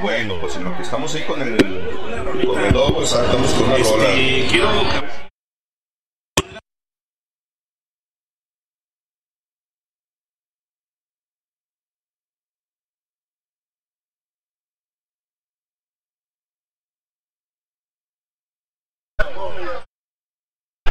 bueno, 0.00 0.34
pues 0.40 0.56
en 0.56 0.64
lo 0.64 0.74
que 0.76 0.82
estamos 0.82 1.14
ahí 1.14 1.22
con 1.24 1.42
el, 1.42 1.56
con 2.46 2.58
el 2.58 2.72
logo, 2.72 2.94
pues 2.96 3.12
con 3.12 3.64
una 3.64 3.76
este, 3.76 3.96
rola. 3.96 4.08
Quiero... 4.50 4.70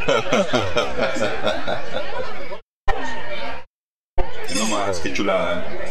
no 4.56 4.66
más, 4.66 5.00
qué 5.00 5.14
chulada. 5.14 5.64
¿eh? 5.72 5.89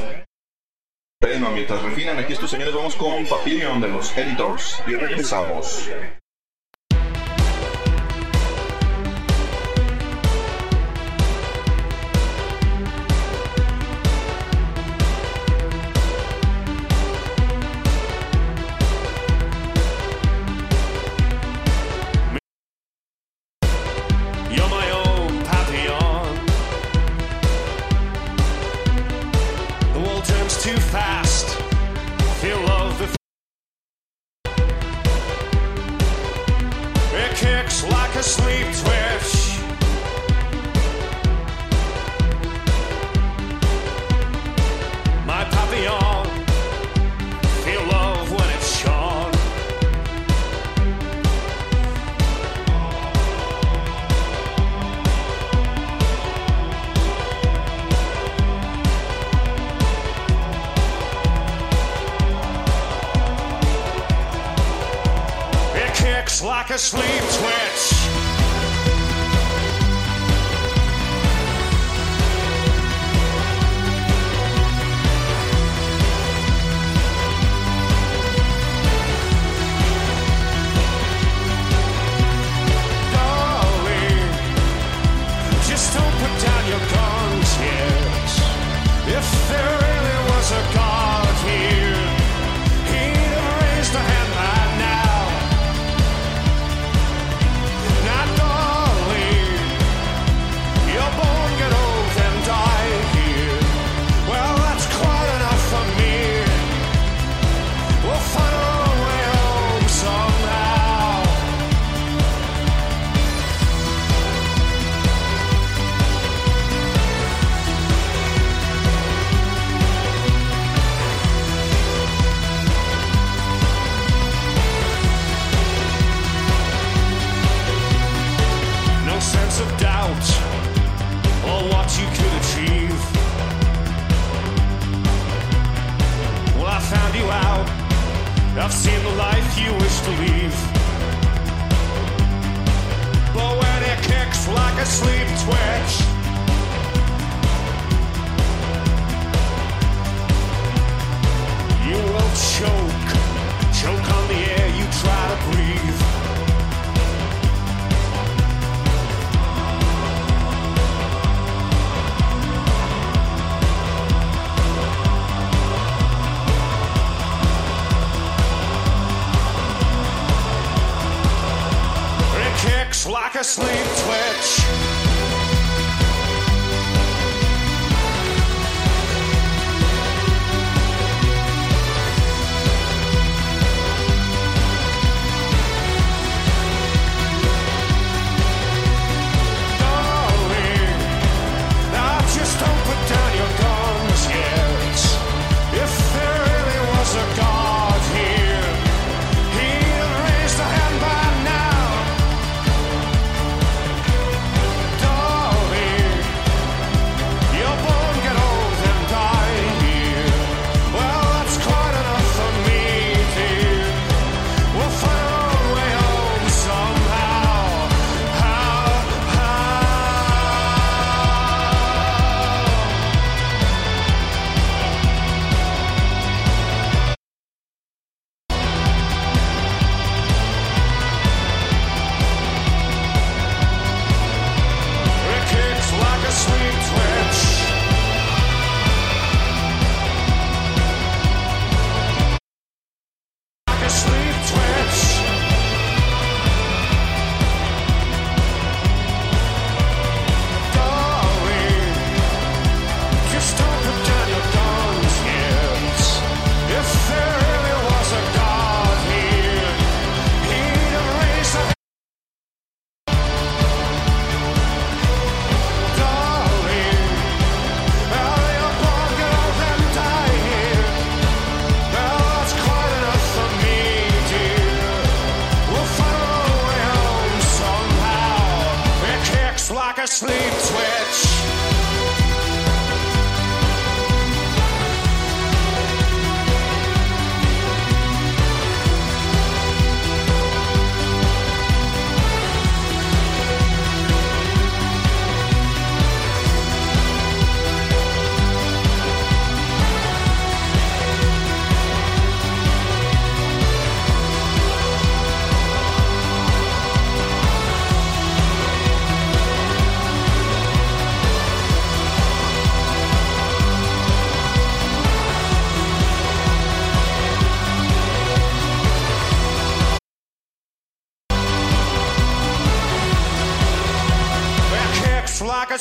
mientras 1.50 1.83
refinan. 1.83 2.19
Aquí 2.19 2.33
estos 2.33 2.50
señores 2.50 2.75
vamos 2.75 2.97
con 2.97 3.26
Papillion 3.26 3.81
de 3.81 3.88
los 3.88 4.17
Editors 4.17 4.83
y 4.87 4.95
regresamos. 4.95 5.88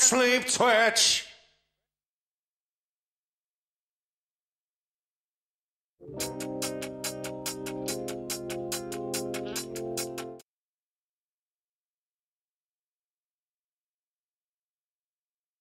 Sleep 0.08 0.46
twitch. 0.46 1.26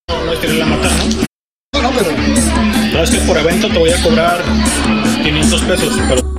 No 0.08 0.40
quererla 0.40 0.66
matar. 0.66 0.92
No, 1.72 1.82
no, 1.82 1.90
pero 1.90 2.10
No, 2.92 3.02
es 3.02 3.10
que 3.10 3.18
por 3.26 3.36
evento 3.38 3.68
te 3.68 3.78
voy 3.78 3.90
a 3.90 4.02
cobrar 4.02 4.44
500 5.24 5.62
pesos, 5.62 5.94
pero... 6.08 6.35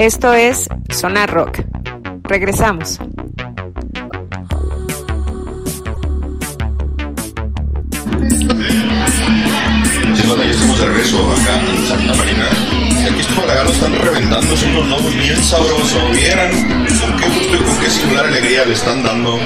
Esto 0.00 0.32
es 0.32 0.66
Sonar 0.88 1.30
Rock. 1.30 1.60
Regresamos. 2.22 2.98
Estamos 10.48 10.80
de 10.80 10.86
regreso 10.86 11.18
acá 11.32 11.60
en 11.60 11.86
Santa 11.86 12.14
Marina. 12.14 12.46
Aquí 13.10 13.20
estos 13.20 13.36
balaganos 13.36 13.72
están 13.72 13.94
reventando, 13.98 14.56
son 14.56 14.70
unos 14.70 14.88
lobos 14.88 15.14
bien 15.16 15.44
sabrosos. 15.44 16.12
Vieran 16.12 16.50
con 16.50 17.16
qué 17.18 17.28
gusto 17.28 17.56
y 17.56 17.58
con 17.58 17.78
qué 17.80 17.90
singular 17.90 18.24
alegría 18.24 18.64
le 18.64 18.72
están 18.72 19.02
dando. 19.02 19.38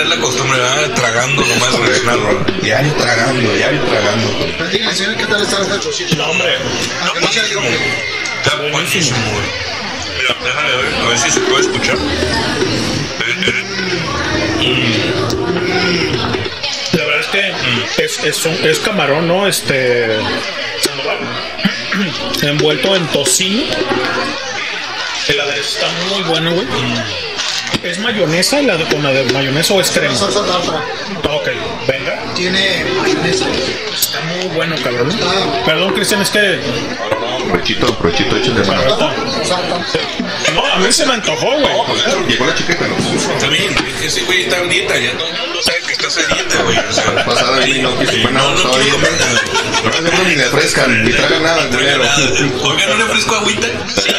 Perder 0.00 0.16
la 0.18 0.24
costumbre, 0.24 0.58
¿verdad? 0.58 0.90
Tragando 0.94 1.44
nomás 1.44 1.68
Correcto. 1.68 2.44
Diario 2.62 2.92
tragando, 2.94 3.52
diario 3.54 3.82
tragando. 3.82 4.28
pero 4.58 4.70
díganme, 4.70 4.94
señor, 4.94 5.16
¿qué 5.16 5.26
tal 5.26 5.42
están 5.42 5.68
los 5.68 5.80
chocitos? 5.80 6.16
No, 6.16 6.30
hombre. 6.30 6.56
No 7.04 7.12
que 7.12 7.18
Está 7.20 8.56
buenísimo, 8.72 9.18
güey. 9.32 9.44
Mira, 10.18 10.34
déjame 10.42 10.76
ver, 10.76 10.94
a 10.94 11.08
ver 11.08 11.18
si 11.18 11.30
se 11.30 11.40
puede 11.40 11.60
escuchar. 11.62 11.98
La 16.92 17.04
verdad 17.04 17.20
es 17.20 17.26
que 17.96 18.04
es, 18.04 18.24
es, 18.24 18.46
un- 18.46 18.58
es 18.64 18.78
camarón, 18.80 19.28
¿no? 19.28 19.46
Este. 19.46 20.16
Envuelto 22.42 22.96
en 22.96 23.06
tocino. 23.08 23.62
El 25.28 25.40
aderezo 25.40 25.68
está 25.68 25.86
muy 26.14 26.22
bueno, 26.22 26.52
güey. 26.54 26.66
¿Es 27.82 27.98
mayonesa 27.98 28.60
la 28.62 28.76
de, 28.76 28.84
con 28.84 29.02
la 29.02 29.10
de 29.10 29.24
mayonesa 29.32 29.72
o 29.74 29.80
es 29.80 29.90
crema? 29.90 30.14
salsa 30.14 30.44
tártara 30.44 30.84
Ok, 31.34 31.48
venga. 31.88 32.22
tiene 32.34 32.84
mayonesa. 33.00 33.46
Está 33.94 34.20
muy 34.22 34.48
bueno, 34.54 34.76
cabrón. 34.82 35.10
Ah. 35.22 35.62
Perdón, 35.64 35.94
Cristian, 35.94 36.20
es 36.20 36.30
que. 36.30 36.60
Provechito, 37.48 37.94
provechito, 37.96 38.36
échale 38.36 38.64
mano. 38.64 38.82
Exacto. 39.40 39.80
No, 40.54 40.66
a 40.66 40.78
mí 40.78 40.92
se 40.92 41.06
me 41.06 41.14
antojó, 41.14 41.46
güey. 41.58 42.28
Llegó 42.28 42.46
la 42.46 42.54
chica 42.54 42.76
que 42.78 42.88
lo 42.88 42.94
puso. 42.96 43.32
Está 43.32 43.48
bien, 43.48 43.74
ese 44.02 44.22
güey 44.22 44.42
está 44.42 44.58
en 44.58 44.68
dieta, 44.68 44.98
ya 44.98 45.12
todo 45.12 45.28
el 45.28 45.38
mundo 45.40 45.62
sabe 45.62 45.78
que 45.86 45.92
estás 45.92 46.16
en 46.18 46.28
dieta, 46.34 46.62
güey. 46.62 46.78
O 46.78 46.92
sea, 46.92 47.24
Pasada 47.24 47.58
vino 47.60 47.78
y 47.78 47.82
no 47.82 47.98
quiso 47.98 48.12
no, 48.12 48.22
bueno, 48.22 48.40
no 48.50 48.56
estaba 48.56 48.78
bien. 48.78 48.90
comer 48.94 49.12
nada. 49.20 49.40
No 49.82 50.08
hace 50.08 50.24
ni 50.28 50.34
le 50.36 50.44
frescan, 50.44 51.04
ni 51.04 51.12
traga 51.12 51.38
nada, 51.40 51.68
culero. 51.68 52.02
Oiga, 52.62 52.86
¿no 52.88 52.94
le 52.96 53.04
ofrezco 53.04 53.34
agüita? 53.36 53.66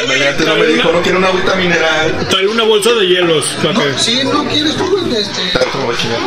Ándale, 0.02 0.28
Antes 0.28 0.48
no 0.48 0.56
me 0.56 0.65
dijo, 0.67 0.91
no 0.91 1.02
quiero 1.02 1.17
una 1.17 1.28
agüita 1.28 1.56
mineral. 1.56 2.28
Trae 2.30 2.48
una 2.48 2.63
bolsa 2.63 2.91
de 2.94 3.08
hielos. 3.08 3.46
que- 3.62 4.00
Si 4.00 4.24
no 4.24 4.48
quieres 4.48 4.76
tú, 4.78 4.98
este, 5.15 5.41
a 5.58 5.98
chingar. 5.98 6.20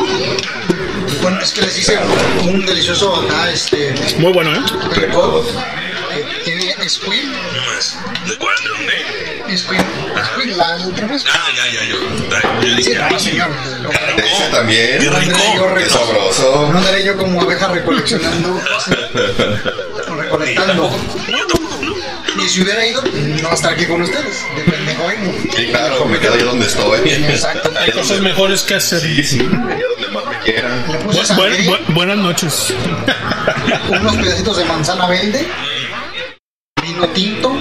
bueno, 1.22 1.40
es 1.40 1.52
que 1.52 1.62
les 1.62 1.78
hice 1.78 1.98
un 2.42 2.64
delicioso 2.66 3.14
acá, 3.16 3.50
este, 3.50 3.94
Muy 4.18 4.32
bueno, 4.32 4.52
¿eh? 4.54 4.60
record. 4.94 5.46
Eh, 6.12 6.24
tiene 6.44 6.88
squid, 6.88 7.24
No 7.24 7.74
más. 7.74 7.98
¿De 8.28 8.36
cuál? 8.36 8.54
¿De 8.62 8.68
dónde? 8.68 8.92
squid, 8.94 9.43
squid, 9.43 9.43
la 10.56 10.86
otra 10.86 11.06
vez. 11.06 11.24
Ah, 11.32 11.46
ya, 11.56 11.66
ya, 11.72 11.84
yo. 11.84 11.96
Yo 12.68 12.76
dije, 12.76 12.98
ah, 13.00 13.18
señor. 13.18 13.50
Ese 14.16 14.48
también. 14.50 14.98
Qué 15.00 15.10
rico. 15.10 15.74
Qué 15.76 15.86
sabroso. 15.86 16.68
No 16.72 16.78
andaré 16.78 17.04
yo 17.04 17.16
como 17.16 17.40
abeja 17.42 17.68
recoleccionando, 17.68 18.60
recolectando. 20.16 20.90
Y 22.36 22.48
si 22.48 22.62
hubiera 22.62 22.84
ido, 22.84 23.00
no 23.42 23.50
estar 23.52 23.72
aquí 23.74 23.86
con 23.86 24.02
ustedes. 24.02 24.44
De 24.56 24.62
pendejo 24.70 25.06
vengo. 25.06 25.32
Sí, 25.56 25.66
claro, 25.68 26.04
me 26.06 26.18
quedo 26.18 26.36
yo 26.36 26.46
donde 26.46 26.66
estoy. 26.66 27.08
Exacto. 27.10 27.70
Hay 27.78 27.92
cosas 27.92 28.20
mejores 28.20 28.62
que 28.62 28.74
hacer. 28.74 29.00
Sí, 29.00 29.22
sí, 29.22 29.38
allá 29.40 29.84
donde 29.96 30.08
más 30.12 30.26
me 30.26 30.38
quieran. 30.40 30.84
Bu- 30.86 31.12
bu- 31.64 31.94
buenas 31.94 32.18
noches. 32.18 32.74
unos 33.88 34.16
pedacitos 34.16 34.56
de 34.56 34.64
manzana 34.64 35.06
verde, 35.06 35.46
vino 36.82 37.06
tinto 37.10 37.56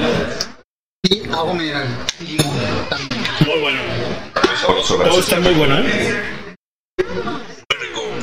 y 1.09 1.21
agua 1.33 1.53
mineral. 1.53 1.87
También. 2.89 3.23
Muy 3.45 3.59
bueno. 3.59 3.79
Todo 4.87 5.19
está 5.19 5.39
muy 5.39 5.53
bueno, 5.53 5.79
¿eh? 5.79 6.23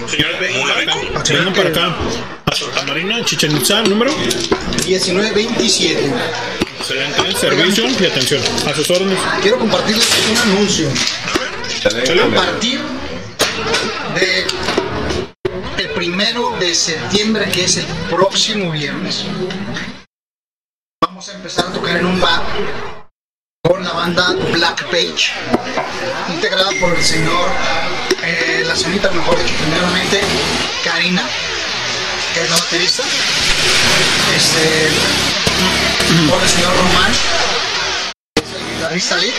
Señores, 0.06 0.40
vengan 0.40 1.54
para 1.54 1.68
acá. 1.68 1.96
A 2.80 2.82
Marina, 2.86 3.24
Chichen 3.24 3.56
Itza, 3.56 3.82
número. 3.82 4.12
1927. 4.16 6.10
Excelente. 6.78 7.36
Servicio 7.38 7.84
y 8.00 8.06
atención. 8.06 8.42
A 8.66 8.74
sus 8.74 8.90
órdenes. 8.90 9.18
Quiero 9.42 9.58
compartirles 9.58 10.08
un 10.30 10.38
anuncio. 10.52 10.88
A 11.84 12.34
partir 12.34 12.80
de 14.14 14.46
el 15.82 15.90
primero 15.90 16.56
de 16.58 16.74
septiembre, 16.74 17.50
que 17.52 17.64
es 17.64 17.76
el 17.76 17.86
próximo 18.08 18.70
viernes, 18.72 19.24
vamos 21.20 21.35
a 21.35 21.37
empezar 21.37 21.66
a 21.66 21.72
tocar 21.74 21.96
en 21.98 22.06
un 22.06 22.18
bar 22.18 22.42
con 23.62 23.85
la 23.85 23.92
banda 23.92 24.33
Black 24.52 24.85
Page, 24.85 25.33
integrada 26.30 26.70
por 26.80 26.96
el 26.96 27.04
señor, 27.04 27.50
eh, 28.22 28.64
la 28.66 28.74
señorita 28.74 29.11
mejor 29.11 29.37
dicho, 29.37 29.54
primeramente, 29.56 30.22
Karina, 30.83 31.22
que 32.33 32.40
es 32.40 32.48
la 32.48 32.56
baterista, 32.56 33.02
este, 34.35 34.88
por 36.30 36.42
el 36.42 36.48
señor 36.48 36.74
Román, 36.74 37.12
que 38.35 38.42
es 38.42 38.74
guitarrista 38.76 39.16
lead, 39.18 39.35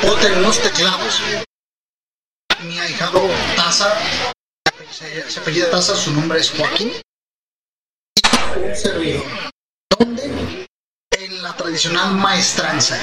Potter 0.00 0.32
en 0.32 0.62
teclados, 0.62 1.20
mi 2.62 2.78
ahijado 2.78 3.28
Taza, 3.54 3.98
se, 4.90 5.30
se 5.30 5.40
apellida 5.40 5.70
Taza, 5.70 5.94
su 5.94 6.10
nombre 6.10 6.40
es 6.40 6.52
Joaquín, 6.52 6.90
y 8.56 8.58
un 8.60 8.74
servidor. 8.74 9.51
¿Dónde? 9.98 10.66
En 11.10 11.42
la 11.42 11.56
tradicional 11.56 12.14
maestranza. 12.14 12.98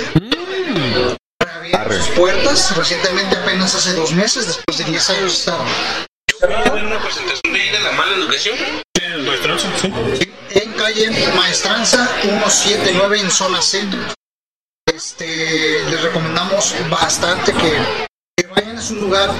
Reabierto 1.39 1.93
sus 1.93 2.07
puertas 2.09 2.75
recientemente, 2.75 3.35
apenas 3.35 3.75
hace 3.75 3.93
dos 3.93 4.13
meses, 4.13 4.47
después 4.47 4.77
de 4.77 4.83
10 4.85 5.09
años 5.11 5.31
de 5.31 5.37
estar 5.37 5.59
¿Voy 6.41 6.53
a 6.53 6.71
ver 6.71 6.85
una 6.85 7.01
presentación 7.01 7.53
de 7.53 7.61
ahí 7.61 7.69
de 7.69 7.79
la 7.79 7.91
mala 7.91 8.15
educación? 8.15 8.57
Sí. 9.77 9.91
en 10.51 10.73
calle 10.73 11.33
Maestranza 11.35 12.07
179 12.21 13.19
en 13.19 13.31
zona 13.31 13.61
centro. 13.61 13.99
Este, 14.85 15.83
les 15.89 16.01
recomendamos 16.01 16.75
bastante 16.89 17.53
que, 17.53 18.07
que 18.37 18.47
vayan, 18.47 18.77
es 18.77 18.91
un 18.91 19.01
lugar 19.01 19.31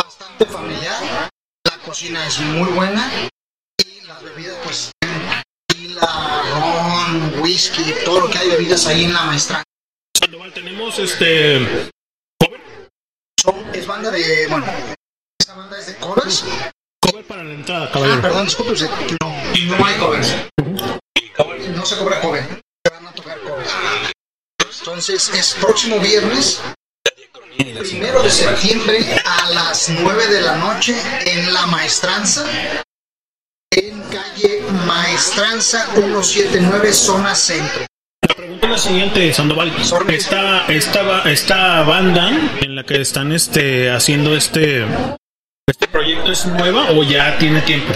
bastante 0.00 0.46
familiar, 0.46 1.30
la 1.64 1.78
cocina 1.84 2.26
es 2.26 2.38
muy 2.40 2.70
buena 2.70 3.10
whisky, 7.46 7.94
todo 8.04 8.20
lo 8.22 8.30
que 8.30 8.38
hay 8.38 8.48
bebidas 8.50 8.86
ahí 8.86 9.04
en 9.04 9.12
la 9.14 9.22
Maestranza. 9.22 9.64
Sandoval, 10.18 10.52
tenemos 10.52 10.98
este. 10.98 11.90
Son, 13.40 13.54
es 13.72 13.86
banda 13.86 14.10
de, 14.10 14.48
bueno, 14.48 14.66
esa 15.40 15.54
banda 15.54 15.78
es 15.78 15.86
de 15.86 15.96
covers. 15.96 16.44
Cover 17.00 17.24
para 17.24 17.44
la 17.44 17.52
entrada, 17.54 17.86
Ah, 17.86 17.90
caballero. 17.92 18.20
perdón, 18.22 18.46
disculpe 18.46 18.72
usted, 18.72 18.90
no, 19.22 19.76
no 19.76 19.86
hay 19.86 19.94
covers. 19.96 20.34
No 21.76 21.86
se 21.86 21.96
cobra 21.98 22.20
cover, 22.20 22.42
se 22.84 22.92
van 22.92 23.06
a 23.06 23.12
tocar 23.12 23.38
covers. 23.40 23.70
Entonces 24.80 25.28
es 25.28 25.54
próximo 25.60 26.00
viernes, 26.00 26.60
primero 27.56 28.22
de 28.22 28.30
septiembre 28.30 28.98
a 29.24 29.50
las 29.50 29.88
9 29.90 30.26
de 30.28 30.40
la 30.40 30.56
noche 30.56 30.96
en 31.26 31.52
La 31.52 31.66
Maestranza, 31.66 32.44
calle 34.36 34.62
Maestranza 34.86 35.86
179, 35.94 36.92
zona 36.92 37.34
centro. 37.34 37.86
La 38.28 38.34
pregunta 38.34 38.66
es 38.66 38.72
la 38.72 38.78
siguiente, 38.78 39.32
Sandoval. 39.32 39.72
Esta, 40.08 40.66
esta, 40.66 41.30
esta 41.30 41.82
banda 41.82 42.30
en 42.60 42.76
la 42.76 42.84
que 42.84 43.00
están 43.00 43.32
este, 43.32 43.90
haciendo 43.90 44.36
este, 44.36 44.86
este 45.66 45.88
proyecto 45.88 46.32
es 46.32 46.46
nueva 46.46 46.90
o 46.90 47.02
ya 47.02 47.38
tiene 47.38 47.60
tiempo? 47.62 47.92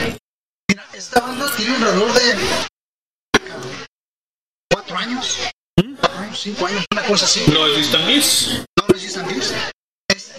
Mira, 0.68 0.86
esta 0.92 1.20
banda 1.20 1.46
tiene 1.56 1.76
alrededor 1.76 2.12
de 2.12 2.38
cuatro 4.72 4.96
años, 4.96 5.38
cinco 6.34 6.66
años, 6.66 6.84
una 6.92 7.02
cosa 7.02 7.24
así. 7.24 7.44
¿No 7.52 7.66
es 7.66 7.76
Distant 7.76 8.06
Kids? 8.06 8.64
No, 8.78 8.84
no 8.88 8.96
es 8.96 9.54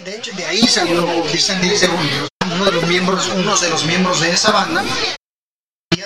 de 0.04 0.16
hecho, 0.16 0.32
de 0.32 0.44
ahí 0.44 0.62
salió 0.62 1.06
Distant 1.30 1.62
Deeds, 1.62 1.80
según 1.80 2.02
yo. 2.02 2.28
uno 2.54 2.64
de 2.64 2.72
los 2.72 2.86
miembros, 2.88 3.28
unos 3.36 3.60
de 3.60 3.70
los 3.70 3.84
miembros 3.84 4.20
de 4.20 4.30
esa 4.30 4.50
banda. 4.50 4.84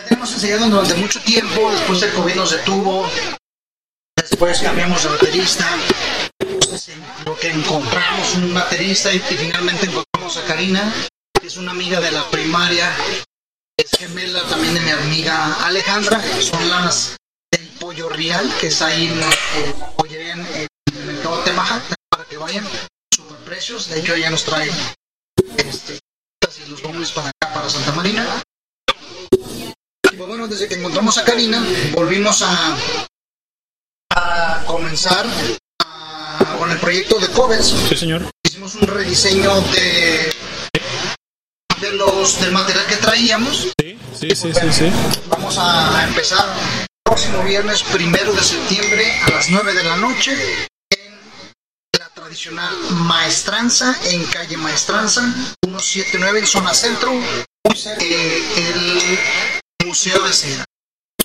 Tenemos 0.09 0.33
ensayado 0.33 0.69
durante 0.69 0.95
mucho 0.95 1.21
tiempo, 1.21 1.71
después 1.73 2.01
el 2.03 2.13
COVID 2.13 2.35
nos 2.37 2.51
detuvo, 2.53 3.11
después 4.15 4.61
cambiamos 4.61 5.03
de 5.03 5.09
baterista, 5.09 5.67
lo 7.25 7.37
que 7.37 7.51
encontramos 7.51 8.35
un 8.37 8.55
baterista 8.55 9.13
y, 9.13 9.19
finalmente 9.19 9.87
encontramos 9.87 10.37
a 10.37 10.45
Karina, 10.45 10.93
que 11.41 11.49
es 11.49 11.57
una 11.57 11.73
amiga 11.73 12.01
de 12.01 12.13
la 12.13 12.25
primaria, 12.31 12.95
es 13.77 13.91
gemela 13.99 14.45
también 14.45 14.75
de 14.75 14.81
mi 14.81 14.91
amiga 14.91 15.67
Alejandra, 15.67 16.23
son 16.41 16.69
las 16.71 17.17
del 17.51 17.67
Pollo 17.81 18.09
Real, 18.09 18.49
que 18.61 18.69
está 18.69 18.87
ahí 18.87 19.09
en 19.09 19.21
el 19.21 19.75
pollería 19.97 20.35
en 20.35 20.47
el 20.47 21.05
mercado 21.05 21.41
Temajac, 21.41 21.83
para 22.09 22.25
que 22.27 22.37
vayan, 22.37 22.65
super 23.13 23.39
precios, 23.39 23.89
de 23.89 23.99
hecho 23.99 24.15
ella 24.15 24.31
nos 24.31 24.45
trae 24.45 24.71
este, 25.59 25.99
y 26.65 26.71
los 26.71 26.81
bombles 26.81 27.11
para 27.11 27.29
acá, 27.29 27.53
para 27.53 27.69
Santa 27.69 27.91
Marina. 27.91 28.25
Pues 30.17 30.29
bueno, 30.29 30.47
desde 30.49 30.69
que 30.69 30.77
encontramos 30.77 31.19
a 31.19 31.25
Karina, 31.25 31.63
volvimos 31.93 32.43
a, 32.43 32.77
a 34.15 34.65
comenzar 34.67 35.27
a- 35.85 36.57
con 36.59 36.71
el 36.71 36.79
proyecto 36.79 37.19
de 37.19 37.29
covers. 37.29 37.75
Sí, 37.89 37.97
señor. 37.97 38.31
Hicimos 38.45 38.75
un 38.77 38.87
rediseño 38.87 39.61
de, 39.73 40.33
de 41.81 41.93
los, 41.93 42.41
del 42.41 42.53
material 42.53 42.87
que 42.87 42.97
traíamos. 42.97 43.69
Sí, 43.79 43.99
sí, 44.19 44.29
sí, 44.35 44.53
sí, 44.55 44.73
sí. 44.73 44.93
Vamos 45.29 45.59
a, 45.59 45.99
a 46.01 46.05
empezar 46.05 46.47
el 46.81 46.87
próximo 47.05 47.43
viernes 47.45 47.83
primero 47.83 48.33
de 48.33 48.43
septiembre 48.43 49.13
a 49.27 49.31
las 49.31 49.51
9 49.51 49.75
de 49.75 49.85
la 49.85 49.97
noche 49.97 50.33
en 50.93 51.19
la 52.01 52.09
tradicional 52.15 52.75
Maestranza, 52.91 53.95
en 54.05 54.25
calle 54.27 54.57
Maestranza, 54.57 55.23
179 55.63 56.39
en 56.41 56.47
zona 56.47 56.73
centro, 56.73 57.13
eh, 58.01 58.43
el 58.57 59.19
Museo 59.87 60.21
de 60.25 60.33
Cera. 60.33 60.65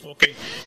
Ok. 0.04 0.24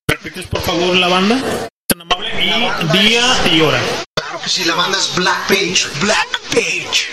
¿Me 0.09 0.14
repites 0.16 0.46
por 0.46 0.61
favor 0.62 0.96
la 0.96 1.07
banda? 1.09 1.68
Tan 1.88 2.00
amable. 2.00 2.28
Y 2.42 2.98
día 2.98 3.48
y 3.52 3.61
hora. 3.61 3.80
Claro 4.16 4.40
que 4.42 4.48
sí, 4.48 4.64
la 4.64 4.74
banda 4.74 4.98
es 4.98 5.14
Black 5.14 5.46
Page, 5.48 5.87
Black 6.00 6.40
Page. 6.50 7.09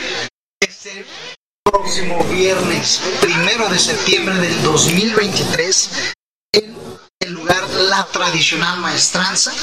Este 0.59 1.05
próximo 1.63 2.23
viernes, 2.25 2.99
primero 3.21 3.69
de 3.69 3.77
septiembre 3.77 4.35
del 4.39 4.63
2023, 4.63 5.89
en 6.53 6.75
el 7.19 7.31
lugar 7.33 7.69
La 7.69 8.05
Tradicional 8.07 8.79
Maestranza. 8.79 9.53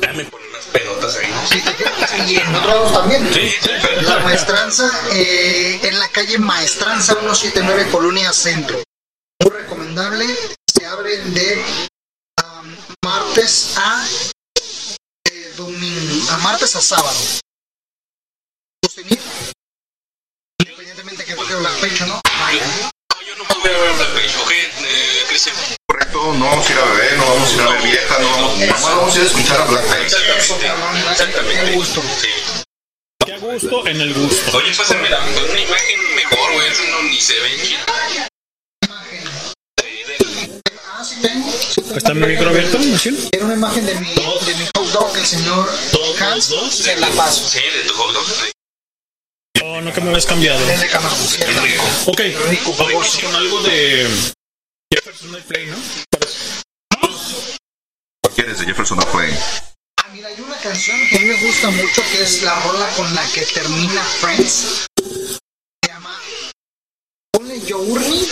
Dame 0.00 0.28
con 0.30 0.40
unas 0.42 0.64
pelotas 0.66 1.16
ahí. 1.16 2.32
Y 2.32 2.36
en 2.36 2.54
otros 2.54 2.66
lados 2.66 2.92
también. 2.94 3.30
Sí, 3.32 3.48
sí, 3.60 3.70
pero- 3.82 4.02
La 4.02 4.18
Maestranza, 4.20 4.90
eh, 5.12 5.80
en 5.82 5.98
la 5.98 6.08
calle 6.08 6.38
Maestranza 6.38 7.14
179, 7.14 7.88
Colonia 7.90 8.32
Centro. 8.32 8.82
Muy 9.42 9.50
recomendable. 9.50 10.24
Abre 10.92 11.16
de 11.16 11.64
am, 12.44 12.76
martes 13.02 13.78
a 13.78 14.06
eh, 15.30 15.52
domingo, 15.56 16.30
a 16.30 16.36
martes 16.36 16.76
a 16.76 16.82
sábado. 16.82 17.16
Sostenir, 18.84 19.18
independientemente 20.60 21.24
que 21.24 21.34
toque 21.34 21.54
Pecho, 21.80 22.04
¿no? 22.04 22.20
No, 22.20 23.22
yo 23.22 23.36
no 23.36 23.44
voy 23.44 23.70
a 23.70 23.78
ver 23.78 23.94
Black 23.96 24.12
Page, 24.12 24.36
¿ok? 24.36 24.50
Eh, 24.50 25.24
Cristian. 25.28 25.56
Correcto, 25.88 26.34
no 26.34 26.44
vamos 26.44 26.68
a 26.68 26.72
ir 26.72 26.78
a 26.78 26.84
beber, 26.84 27.16
no 27.16 27.26
vamos 27.26 27.48
a 27.48 27.54
ir 27.54 27.60
a 27.62 27.70
ver 27.70 27.82
vieja, 27.84 28.18
no 28.18 28.30
vamos, 28.30 28.58
nomás 28.58 28.82
vamos 28.82 29.14
a 29.14 29.16
ir 29.16 29.22
a 29.22 29.26
escuchar 29.26 29.60
a 29.62 29.64
Black. 29.64 29.84
Exactamente. 29.98 31.10
Exactamente. 31.10 31.70
Qué 31.70 31.72
gusto. 31.72 32.02
Sí. 32.20 32.28
Qué 33.24 33.38
gusto 33.38 33.86
en 33.86 33.98
el 33.98 34.12
gusto. 34.12 34.58
Oye, 34.58 34.74
pásame 34.74 35.08
la, 35.08 35.20
una 35.20 35.58
imagen 35.58 36.14
mejor, 36.16 36.52
güey. 36.52 36.68
Eso 36.70 36.82
no 36.90 37.02
ni 37.04 37.18
se 37.18 37.40
ve 37.40 37.62
chido. 37.62 38.31
¿Está 41.96 42.14
mi 42.14 42.26
micro 42.26 42.48
abierto? 42.50 42.78
Era 43.32 43.44
una 43.44 43.54
imagen 43.54 43.86
de 43.86 43.94
mi, 43.94 44.08
de 44.08 44.54
mi 44.54 44.66
hot 44.74 44.92
dog, 44.92 45.16
el 45.16 45.26
señor 45.26 45.70
Hans. 46.20 46.52
Se 46.70 46.96
la 46.96 47.08
paso. 47.10 47.48
Sí, 47.48 47.60
de 47.60 47.84
tu 47.88 47.94
hot 47.94 48.12
dog. 48.12 48.24
Oh, 49.64 49.80
no 49.80 49.92
que 49.92 50.00
me 50.00 50.08
habías 50.08 50.26
cambiado. 50.26 50.64
Desde 50.66 50.88
Camargo. 50.88 51.16
Ok. 52.06 52.20
Vamos 52.78 53.18
con 53.18 53.34
algo 53.34 53.62
de 53.62 54.08
Jefferson 54.92 55.42
Play, 55.46 55.66
¿no? 55.66 55.76
¿Cuál 58.22 58.34
quieres 58.34 58.58
de 58.58 58.66
Jefferson 58.66 58.98
Airplane? 59.00 59.38
Ah, 60.02 60.08
mira, 60.12 60.28
hay 60.28 60.40
una 60.40 60.56
canción 60.56 60.98
que 61.08 61.16
a 61.16 61.20
mí 61.20 61.26
me 61.26 61.46
gusta 61.46 61.70
mucho 61.70 62.02
que 62.10 62.22
es 62.22 62.42
la 62.42 62.58
rola 62.60 62.88
con 62.96 63.14
la 63.14 63.24
que 63.32 63.42
termina 63.42 64.02
Friends. 64.20 64.86
Se 64.96 65.88
llama 65.88 66.18
Ponle 67.32 67.60
Journey. 67.68 68.28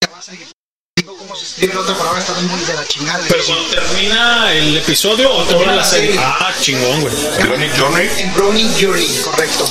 Te 0.00 0.08
vas 0.08 0.28
a 0.28 0.34
ir. 0.34 0.61
Digo 1.02 1.16
cómo 1.16 1.34
se 1.34 1.46
escribe 1.46 1.74
la 1.74 1.80
otra 1.80 1.98
palabra, 1.98 2.20
está 2.20 2.32
muy 2.34 2.60
de 2.60 2.74
la 2.74 2.86
chingada. 2.86 3.24
Pero 3.26 3.44
cuando 3.44 3.64
termina 3.70 4.52
el 4.52 4.76
episodio 4.76 5.32
o 5.32 5.42
termina 5.42 5.74
la 5.74 5.84
serie. 5.84 6.16
Ah, 6.16 6.54
chingón, 6.60 7.00
güey. 7.00 7.12
Johnny 7.42 7.68
Journey. 7.76 8.08
En 8.18 8.32
Brownie 8.34 8.70
Journey, 8.80 9.20
correcto. 9.24 9.64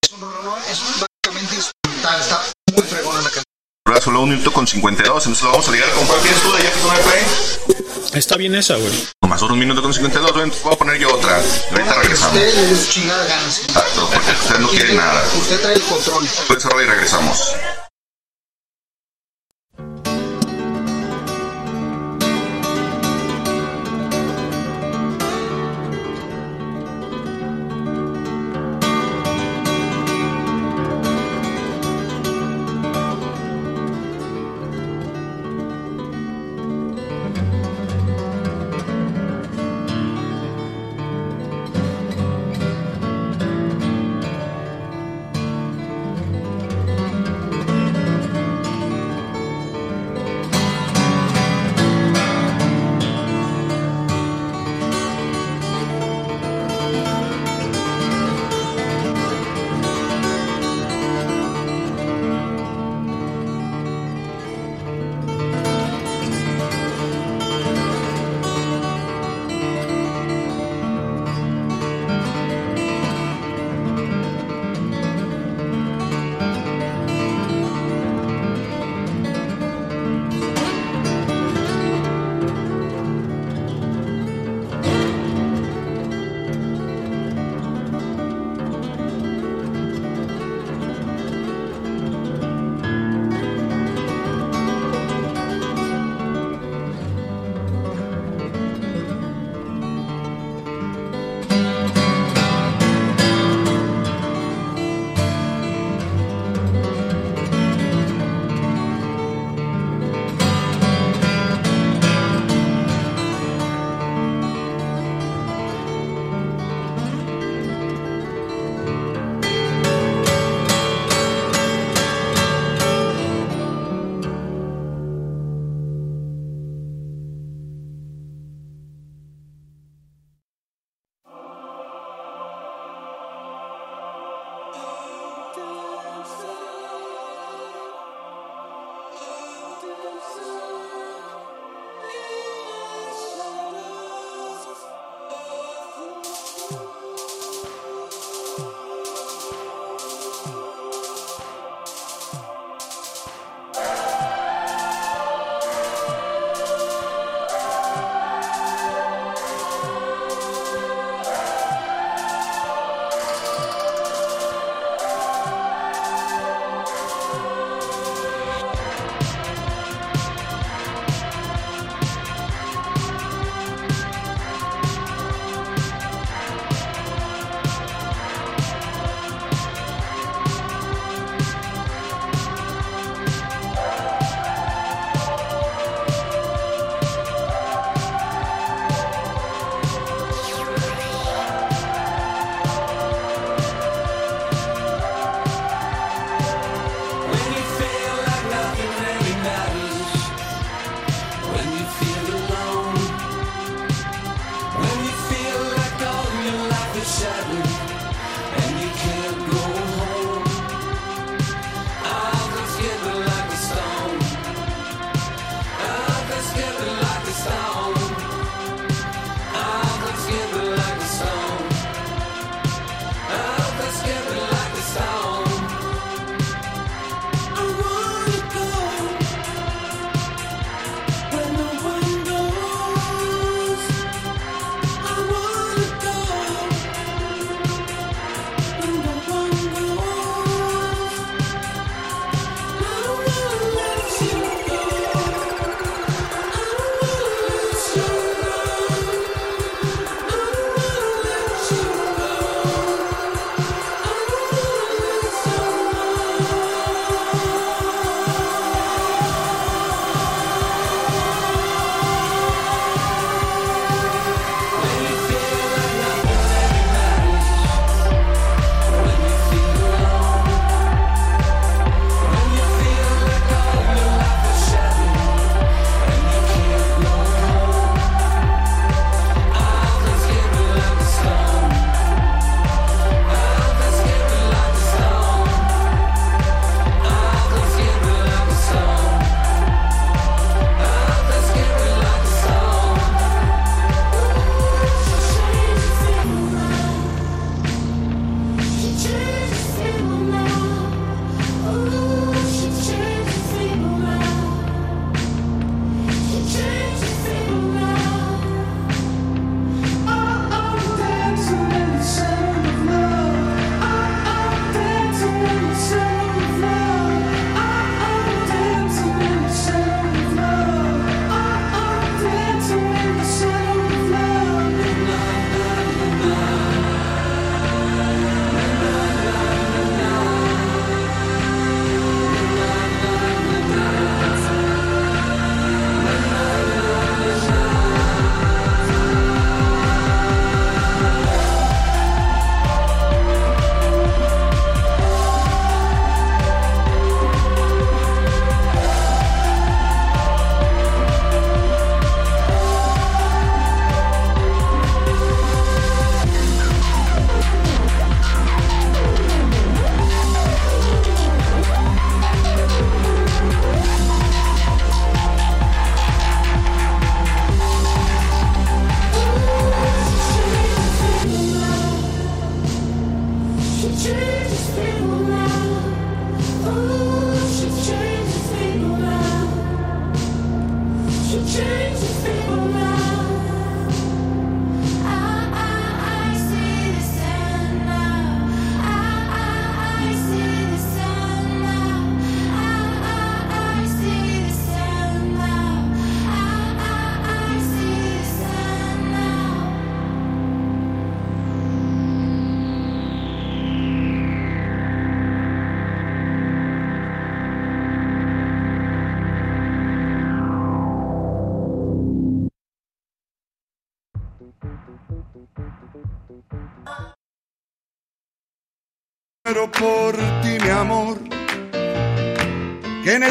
Es 0.00 0.12
un 0.12 0.20
rolón, 0.20 0.60
es 0.70 0.78
básicamente 0.78 1.56
instrumental, 1.56 2.20
está 2.20 2.40
muy 2.72 2.84
fregona 2.84 3.18
la 3.18 3.24
canción. 3.24 3.44
Ahora 3.84 4.00
solo 4.00 4.20
un 4.20 4.30
minuto 4.30 4.52
con 4.52 4.64
52, 4.64 5.26
entonces 5.26 5.42
lo 5.42 5.50
vamos 5.50 5.68
a 5.68 5.72
ligar 5.72 5.90
con 5.90 6.06
cuál 6.06 6.20
quieres 6.20 6.40
tú 6.40 6.52
de 6.52 6.62
Jefferson 6.62 6.90
Airplane. 6.92 8.16
Está 8.16 8.36
bien 8.36 8.54
esa, 8.54 8.76
güey. 8.76 9.08
Nomás 9.22 9.40
solo 9.40 9.54
un 9.54 9.58
minuto 9.58 9.82
con 9.82 9.92
52, 9.92 10.36
ven, 10.36 10.52
voy 10.62 10.72
a 10.72 10.78
poner 10.78 11.00
yo 11.00 11.12
otra. 11.12 11.42
Ahorita 11.72 11.94
regresamos. 11.94 12.36
Usted 12.36 12.70
le 12.70 12.88
chingadas 12.88 13.28
ganas. 13.28 13.58
Exacto, 13.58 14.08
porque 14.12 14.30
usted 14.30 14.58
no 14.60 14.68
quiere 14.68 14.94
nada. 14.94 15.24
Usted 15.36 15.60
trae 15.60 15.74
el 15.74 15.82
control. 15.82 16.28
Pues 16.46 16.64
ahora 16.64 16.84
y 16.84 16.86
regresamos. 16.86 17.56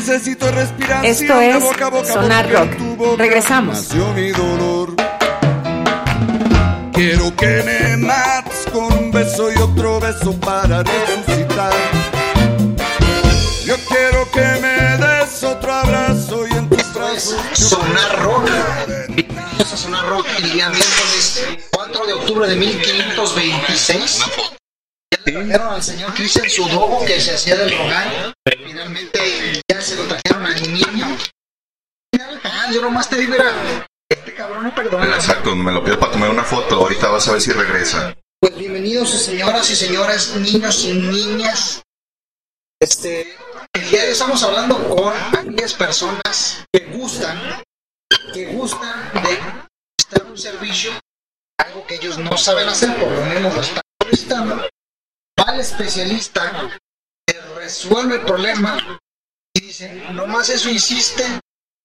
Necesito 0.08 0.52
respiración 0.52 1.06
Esto 1.06 1.42
es 1.42 1.62
boca 1.64 1.88
a 1.88 1.90
boca 1.90 2.14
Sonar 2.14 2.52
Rock. 2.52 2.78
boca 2.96 3.24
Regresamos. 3.24 3.78
nació 3.78 4.14
mi 4.14 4.30
dolor. 4.30 4.96
Quiero 6.94 7.36
que 7.36 7.64
me 7.64 7.98
mates 7.98 8.66
con 8.72 8.94
un 8.94 9.12
beso 9.12 9.52
y 9.52 9.58
otro 9.58 10.00
beso 10.00 10.40
para 10.40 10.84
resucitar. 10.84 11.74
Yo 13.66 13.76
quiero 13.90 14.30
que 14.32 14.46
me 14.62 14.98
des 14.98 15.44
otro 15.44 15.74
abrazo 15.74 16.46
y 16.48 16.52
en 16.54 16.70
tus 16.70 16.94
brazos 16.94 17.36
Sonar 17.54 18.20
Rock. 18.22 18.50
Bienvenidos 19.10 19.74
a 19.74 19.78
Sonar 19.78 20.08
Rock 20.08 20.28
el 20.38 20.52
día 20.54 20.70
miércoles 20.70 21.48
4 21.72 22.06
de 22.06 22.14
octubre 22.14 22.48
de 22.48 22.56
1526. 22.56 24.20
Ya 25.12 25.20
le 25.26 25.32
trajeron 25.32 25.74
al 25.74 25.84
señor 25.84 26.14
Cristian 26.14 26.48
su 26.50 26.68
dogo 26.70 27.04
que 27.06 27.20
se 27.20 27.34
hacía 27.34 27.56
del 27.56 27.76
rogar. 27.76 28.34
Finalmente 28.66 29.62
ya 29.70 29.82
se 29.82 29.96
lo 29.96 30.04
trajeron 30.04 30.46
al 30.46 30.74
niño. 30.74 31.18
Ah, 32.66 32.72
yo 32.72 32.82
nomás 32.82 33.08
te 33.08 33.18
digo, 33.18 33.36
era, 33.36 33.54
este 34.10 34.34
cabrón 34.34 34.64
no 34.64 34.74
perdona. 34.74 35.06
Exacto, 35.14 35.56
me 35.56 35.72
lo 35.72 35.84
pido 35.84 36.00
para 36.00 36.14
tomar 36.14 36.32
una 36.32 36.44
foto. 36.44 36.78
Ahorita 36.78 37.10
vas 37.10 37.28
a 37.28 37.34
ver 37.34 37.42
si 37.42 37.52
regresa. 37.52 38.18
Pues 38.40 38.58
bienvenidos 38.58 39.12
señoras 39.12 39.70
y 39.70 39.76
señores, 39.76 40.36
niños 40.36 40.84
y 40.84 40.94
niñas. 40.94 41.84
Este, 42.80 43.38
el 43.72 43.90
día 43.90 44.02
de 44.02 44.08
hoy 44.08 44.14
estamos 44.14 44.42
hablando 44.42 44.90
con 44.90 45.14
aquellas 45.38 45.76
personas 45.76 46.66
que 46.74 46.80
gustan, 46.88 47.64
que 48.34 48.48
gustan 48.48 49.14
de 49.14 49.40
prestar 49.96 50.26
un 50.26 50.38
servicio, 50.38 50.92
algo 51.60 51.86
que 51.86 51.96
ellos 51.96 52.18
no 52.18 52.36
saben 52.36 52.68
hacer, 52.68 52.96
por 52.98 53.12
lo 53.12 53.26
menos 53.26 53.54
lo 53.54 53.62
están 53.62 53.84
solicitando. 54.02 54.68
Va 55.40 55.54
el 55.54 55.60
especialista, 55.60 56.72
que 57.28 57.40
resuelve 57.58 58.16
el 58.16 58.22
problema 58.22 59.00
y 59.54 59.62
dice, 59.62 59.94
nomás 60.14 60.50
eso 60.50 60.68
insiste, 60.68 61.24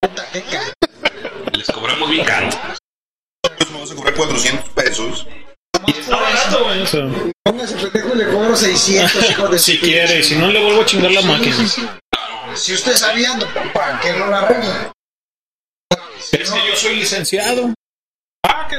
puta 0.00 0.26
cae. 0.42 0.72
Les 1.52 1.66
cobramos 1.70 2.10
bien 2.10 2.24
caro. 2.24 2.48
Pues 3.56 3.72
vamos 3.72 3.90
a 3.90 3.94
cobrar 3.94 4.14
400 4.14 4.68
pesos. 4.70 5.26
O 5.76 6.86
sea, 6.86 7.06
Póngase 7.44 7.74
pendejo 7.76 8.14
y 8.14 8.18
le 8.18 8.26
cobro 8.32 8.56
600, 8.56 9.30
hijo 9.30 9.48
de 9.48 9.58
si 9.60 9.76
su 9.76 9.80
quiere, 9.80 10.20
y 10.20 10.22
si 10.22 10.36
no 10.36 10.48
le 10.48 10.62
vuelvo 10.62 10.82
a 10.82 10.86
chingar 10.86 11.10
la 11.12 11.22
máquina. 11.22 11.56
Si 12.54 12.74
usted 12.74 12.94
sabía, 12.96 13.38
¿para 13.72 14.00
qué 14.00 14.12
no 14.14 14.26
la 14.26 14.38
arregla? 14.40 14.92
Es 16.32 16.50
que 16.50 16.68
yo 16.68 16.76
soy 16.76 16.96
licenciado. 16.96 17.72
Ah, 18.44 18.66
qué, 18.68 18.76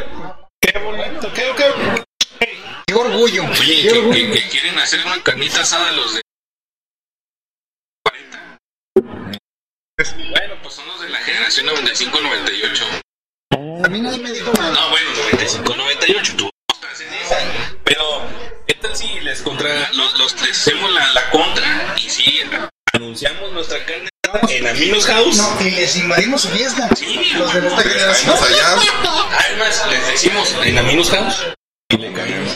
qué 0.62 0.80
bonito, 0.80 1.32
qué, 1.34 1.52
qué. 1.58 2.46
Qué 2.86 2.94
orgullo. 2.94 3.44
Oye, 3.46 3.82
qué 3.84 3.88
que, 3.90 3.98
orgullo. 4.00 4.14
que- 4.14 4.32
que 4.42 4.50
quieren 4.50 4.78
hacer 4.80 5.06
una 5.06 5.22
carnita 5.24 5.62
asada 5.62 5.92
los 5.94 6.16
de 6.16 6.22
40. 8.04 8.58
Bueno, 10.30 10.56
pues 10.62 10.74
son 10.76 10.88
los 10.88 11.02
de 11.02 11.10
la 11.10 11.20
generación 11.20 11.68
95-98. 11.68 13.02
A 13.86 13.88
mí 13.90 14.02
nadie 14.02 14.20
me 14.20 14.32
dijo 14.32 14.52
nada. 14.54 14.72
No, 14.72 14.90
bueno, 14.90 15.10
95-98, 15.32 16.36
tú. 16.38 16.50
Pero, 17.84 18.22
¿qué 18.68 18.74
tal 18.76 18.96
si 18.96 19.08
les 19.22 19.42
contra, 19.42 19.92
los, 19.94 20.18
los 20.18 20.42
les 20.42 20.52
hacemos 20.52 20.92
la, 20.92 21.12
la 21.14 21.30
contra 21.30 21.96
y 21.98 22.10
si 22.10 22.42
anunciamos 22.94 23.52
nuestra 23.52 23.84
carne 23.86 24.10
en 24.50 24.68
Aminos 24.68 25.06
House? 25.06 25.38
No, 25.38 25.62
y 25.68 25.72
les 25.72 25.96
invadimos 25.98 26.42
su 26.42 26.50
fiesta. 26.50 26.90
Sí, 26.96 27.34
Los 27.38 27.54
de 27.54 27.68
esta 27.68 27.82
generación. 27.84 28.36
Allá. 28.38 28.78
Además, 29.40 29.86
les 29.90 30.08
decimos 30.08 30.56
en 30.64 30.78
Aminos 30.78 31.10
House 31.12 31.46
y 31.90 31.98
le 31.98 32.14
caemos. 32.14 32.56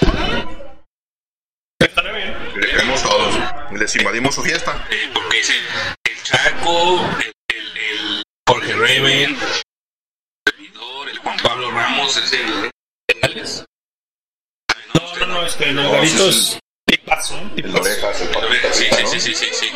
Estará 1.79 2.11
bien. 2.13 2.35
Le 2.55 2.71
caemos 2.71 3.01
todos. 3.03 3.35
Les 3.71 3.95
invadimos 3.95 4.35
su 4.35 4.41
fiesta. 4.43 4.87
Eh, 4.89 5.09
porque 5.13 5.39
es 5.39 5.49
el, 5.49 5.63
el 6.11 6.23
Chaco, 6.23 7.01
el, 7.19 7.33
el, 7.49 7.77
el 7.77 8.23
Jorge 8.47 8.73
Reven, 8.73 9.31
el 9.31 9.37
servidor, 10.47 11.09
el 11.09 11.17
Juan 11.19 11.37
Pablo 11.43 11.71
Ramos, 11.71 12.15
es 12.17 12.31
el. 12.33 12.71
¿Penales? 13.07 13.65
El 15.65 16.45
tipazo. 16.85 17.35
orejas, 17.35 18.21
el 18.21 18.73
Sí, 18.73 18.85
sí, 18.91 19.05
sí, 19.07 19.19
sí, 19.19 19.35
sí, 19.35 19.45
sí. 19.51 19.71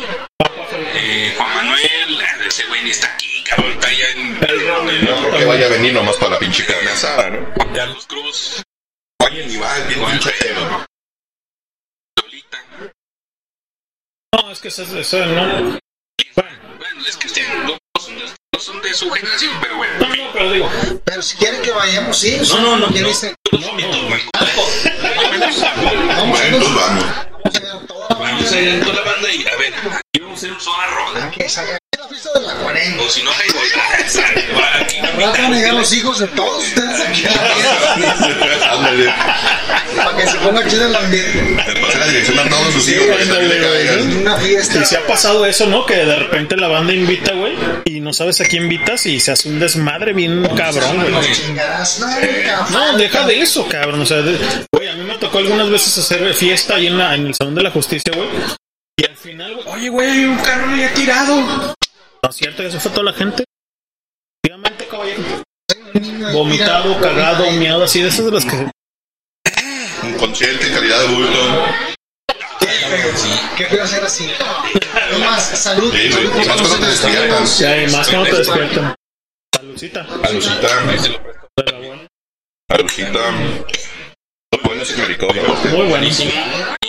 Eh, 0.94 1.34
Juan 1.36 1.54
Manuel, 1.56 2.20
ese 2.46 2.64
güey 2.66 2.84
ni 2.84 2.90
está 2.90 3.12
aquí, 3.12 3.42
cabrón, 3.44 3.72
está 3.72 3.88
allá 3.88 4.10
en. 4.10 4.20
en- 4.20 5.04
No 5.04 5.16
creo 5.18 5.38
que 5.38 5.44
vaya 5.44 5.66
a 5.66 5.70
venir 5.70 5.92
nomás 5.92 6.16
para 6.16 6.32
la 6.32 6.38
pinche 6.38 6.64
carne 6.64 6.90
asada, 6.90 7.30
¿no? 7.30 7.52
Carlos 7.74 8.06
Cruz, 8.06 8.62
Oye, 9.26 9.46
ni 9.46 9.56
va, 9.56 9.76
bien 9.88 10.00
pinche 10.04 10.30
pedo. 10.40 10.86
Lolita. 12.22 12.58
No, 14.40 14.50
es 14.52 14.60
que 14.60 14.68
eso, 14.68 14.82
eso 14.98 15.26
no. 15.26 15.78
Bueno, 16.36 17.06
es 17.06 17.16
que 17.16 17.26
este, 17.26 17.42
no, 17.64 17.76
no 18.60 18.64
son 18.64 18.82
de 18.82 18.92
su 18.92 19.10
generación, 19.10 19.54
pero 19.62 19.78
bueno. 19.78 19.94
no, 20.00 20.14
no, 20.14 20.32
pero 20.34 20.52
digo, 20.52 20.68
Pero 21.04 21.22
si 21.22 21.34
quieren 21.38 21.62
que 21.62 21.70
vayamos, 21.70 22.18
sí. 22.18 22.38
No, 22.50 22.60
no, 22.60 22.76
no. 22.76 22.88
¿Quién 22.88 23.04
no. 23.04 23.08
dice? 23.08 23.34
Yo 23.50 23.58
los 23.58 23.68
invito, 23.68 23.96
man. 24.02 24.20
Vamos 26.08 26.40
a 26.40 26.48
vamos. 26.50 27.04
a 27.04 27.86
toda 27.86 28.08
la 28.10 28.14
Vamos 28.16 28.52
a 28.52 28.60
ir 28.60 28.68
en 28.68 28.80
toda 28.82 28.94
la 28.96 29.12
banda 29.12 29.32
y 29.32 29.46
a 29.46 29.56
ver, 29.56 29.72
aquí 29.74 30.20
vamos 30.20 30.44
a 30.44 30.60
zona. 30.60 31.80
La 32.00 32.08
fiesta 32.08 32.30
de 32.38 32.46
la 32.46 32.54
40. 32.54 33.02
O 33.02 33.08
si 33.10 33.22
no, 33.22 33.30
ahí 33.30 33.48
voy. 33.52 33.68
Aquí 34.80 34.98
Al 34.98 35.12
rato 35.12 35.42
van 35.42 35.52
a 35.52 35.56
llegar 35.56 35.74
los 35.74 35.92
hijos 35.92 36.18
de 36.18 36.26
todos 36.28 36.64
ustedes 36.64 37.00
aquí 37.00 37.24
Ándale. 38.70 39.12
para 39.96 40.16
que 40.16 40.26
se 40.26 40.36
ponga 40.38 40.66
chido 40.66 40.86
el 40.86 40.96
ambiente. 40.96 41.42
Le 41.74 41.80
pasé 41.80 41.98
la 41.98 42.06
dirección 42.06 42.38
a 42.38 42.48
todos 42.48 42.72
sus 42.74 42.88
hijos. 42.88 43.06
Una 44.20 44.36
fiesta. 44.38 44.78
y 44.80 44.84
si 44.86 44.94
ha 44.96 45.06
pasado 45.06 45.44
eso, 45.44 45.66
¿no? 45.66 45.84
Que 45.84 45.96
de 45.96 46.16
repente 46.16 46.56
la 46.56 46.68
banda 46.68 46.94
invita, 46.94 47.32
güey, 47.34 47.54
y 47.84 48.00
no 48.00 48.12
sabes 48.14 48.40
a 48.40 48.44
quién 48.46 48.62
invitas 48.64 49.04
y 49.06 49.20
se 49.20 49.32
hace 49.32 49.48
un 49.50 49.58
desmadre 49.58 50.12
bien 50.14 50.42
cabrón, 50.56 51.02
güey. 51.02 51.12
No, 52.70 52.96
deja 52.96 53.26
de 53.26 53.40
eso, 53.42 53.66
cabrón. 53.68 54.00
O 54.00 54.06
sea, 54.06 54.18
de- 54.18 54.38
güey, 54.72 54.88
a 54.88 54.94
mí 54.94 55.04
me 55.04 55.18
tocó 55.18 55.38
algunas 55.38 55.68
veces 55.68 55.98
hacer 55.98 56.32
fiesta 56.34 56.76
ahí 56.76 56.86
en, 56.86 56.96
la, 56.96 57.14
en 57.14 57.26
el 57.26 57.34
Salón 57.34 57.54
de 57.54 57.62
la 57.62 57.70
Justicia, 57.70 58.12
güey. 58.16 58.28
Y 58.96 59.04
al 59.06 59.16
final, 59.16 59.54
güey, 59.54 59.66
oye, 59.68 59.88
güey, 59.90 60.10
hay 60.10 60.24
un 60.24 60.38
carro 60.38 60.74
ya 60.76 60.92
tirado. 60.94 61.74
No 62.22 62.30
es 62.30 62.36
cierto, 62.36 62.62
ya 62.62 62.70
se 62.70 62.80
fue 62.80 62.90
toda 62.90 63.04
la 63.04 63.12
gente. 63.12 63.44
Efectivamente, 64.44 64.86
caballero. 64.88 65.22
Vomitado, 66.32 67.00
cagado, 67.00 67.50
miado, 67.52 67.84
así 67.84 68.02
de 68.02 68.08
esas 68.08 68.26
de 68.26 68.30
las 68.30 68.44
que. 68.44 68.70
Un 70.02 70.14
consciente, 70.18 70.70
calidad 70.70 71.00
de 71.00 71.14
bulto. 71.14 71.64
Qué 73.56 73.64
feo 73.66 73.84
hacer 73.84 74.04
así. 74.04 74.30
Más, 75.18 75.42
salud. 75.42 75.92
Sí, 75.92 76.12
salud 76.12 76.34
más 76.34 76.46
cuando 76.46 76.78
te 76.78 76.86
despiertas. 76.86 77.58
Ya, 77.58 77.82
y 77.82 77.90
más 77.90 78.08
que 78.08 78.16
no 78.16 78.24
te 78.24 78.36
despiertan. 78.36 78.94
Saludcita. 79.54 80.06
Alucita. 82.68 83.34
Bueno, 84.62 84.82
ese 84.82 84.94
americano. 84.94 85.32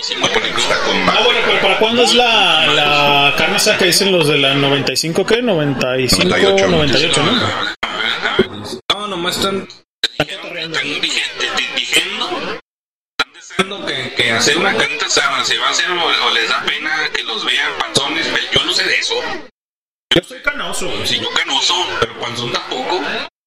Está 0.01 0.79
con 0.85 1.09
Ah, 1.09 1.21
bueno, 1.23 1.39
pero 1.45 1.61
¿para 1.61 1.77
cuándo 1.79 2.01
es 2.03 2.13
la, 2.15 2.65
la 2.67 3.35
carne 3.37 3.57
que 3.77 3.85
dicen 3.85 4.11
los 4.11 4.27
de 4.27 4.37
la 4.39 4.55
95, 4.55 5.25
qué? 5.25 5.41
95, 5.43 6.25
98. 6.27 6.67
98, 6.67 7.23
¿no? 7.23 8.95
No, 8.99 9.07
nomás 9.07 9.35
están, 9.37 9.67
están 10.17 10.41
vigente- 11.01 11.51
di- 11.55 11.67
diciendo, 11.79 12.29
están 13.11 13.33
deseando 13.33 13.85
que, 13.85 14.13
que 14.15 14.31
hacer 14.31 14.57
una 14.57 14.75
carnita 14.75 15.05
asada 15.05 15.43
se 15.45 15.57
va 15.59 15.67
a 15.67 15.71
hacer 15.71 15.89
o, 15.91 16.03
o 16.03 16.31
les 16.31 16.49
da 16.49 16.63
pena 16.65 17.09
que 17.13 17.21
los 17.23 17.45
vean 17.45 17.71
panzones. 17.77 18.27
pero 18.33 18.45
Yo 18.53 18.63
no 18.65 18.73
sé 18.73 18.83
de 18.85 18.95
eso. 18.97 19.15
Yo 20.15 20.23
soy 20.23 20.41
canoso. 20.41 20.89
Si 21.05 21.19
yo 21.19 21.29
canoso, 21.31 21.75
pero 21.99 22.19
panzón 22.19 22.51
tampoco. 22.51 23.01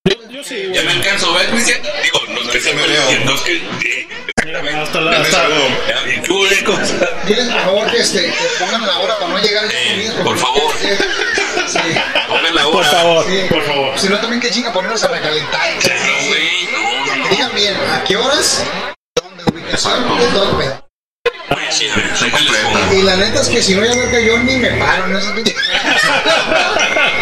Yo, 0.09 0.31
yo 0.31 0.45
sí, 0.45 0.71
Ya 0.73 0.83
me 0.85 0.93
alcanzo, 0.93 1.35
¿ves? 1.35 1.67
Digo, 1.67 2.21
no 2.29 2.41
es 2.43 2.49
que 2.49 2.61
se 2.61 2.75
me 2.75 2.83
me 2.83 2.89
veo. 2.89 3.25
no 3.25 3.35
es 3.35 3.41
que. 3.41 3.57
eh, 3.57 4.09
Hasta 4.53 5.01
la. 5.01 5.11
Hasta, 5.21 5.49
ya, 5.89 6.01
bien, 6.05 6.23
¿qué 6.23 6.33
hubo 6.33 6.47
de 6.47 6.65
cosa? 6.65 7.09
Diles 7.25 7.49
por 7.49 7.61
favor 7.63 7.91
que, 7.91 7.97
este, 7.99 8.27
que 8.27 8.33
pongan 8.59 8.87
la 8.87 8.99
hora 8.99 9.17
para 9.19 9.29
no 9.33 9.39
llegar 9.39 9.65
Eh, 9.71 10.13
por 10.23 10.37
favor. 10.39 10.73
Sí. 10.81 11.79
Pongan 12.29 12.55
la 12.55 12.63
por 12.65 12.75
hora. 12.77 12.91
favor, 12.91 13.27
Sí. 13.27 13.47
por 13.49 13.63
favor. 13.65 13.99
Si 13.99 14.09
no, 14.09 14.19
también 14.19 14.41
que 14.43 14.51
chinga 14.51 14.73
ponernos 14.73 15.03
a 15.03 15.09
recalentar. 15.09 15.61
No, 15.71 16.29
güey, 16.29 16.69
no, 16.73 17.07
no, 17.07 17.17
no. 17.17 17.29
Digan 17.31 17.55
bien, 17.55 17.75
¿a 17.91 18.05
qué 18.05 18.17
horas? 18.17 18.63
¿Dónde 19.17 19.45
ubicación? 19.51 20.05
¿Qué 20.19 20.25
sí, 21.71 21.87
pongo. 22.31 22.95
Y 22.95 23.03
la 23.03 23.17
neta 23.17 23.41
es 23.41 23.49
que 23.49 23.63
si 23.63 23.75
no, 23.75 23.85
ya 23.85 24.11
que 24.11 24.25
yo 24.27 24.39
ni 24.39 24.57
me 24.57 24.71
paro 24.73 25.07
en 25.07 25.17
esa 25.17 25.35
pinche. 25.35 25.55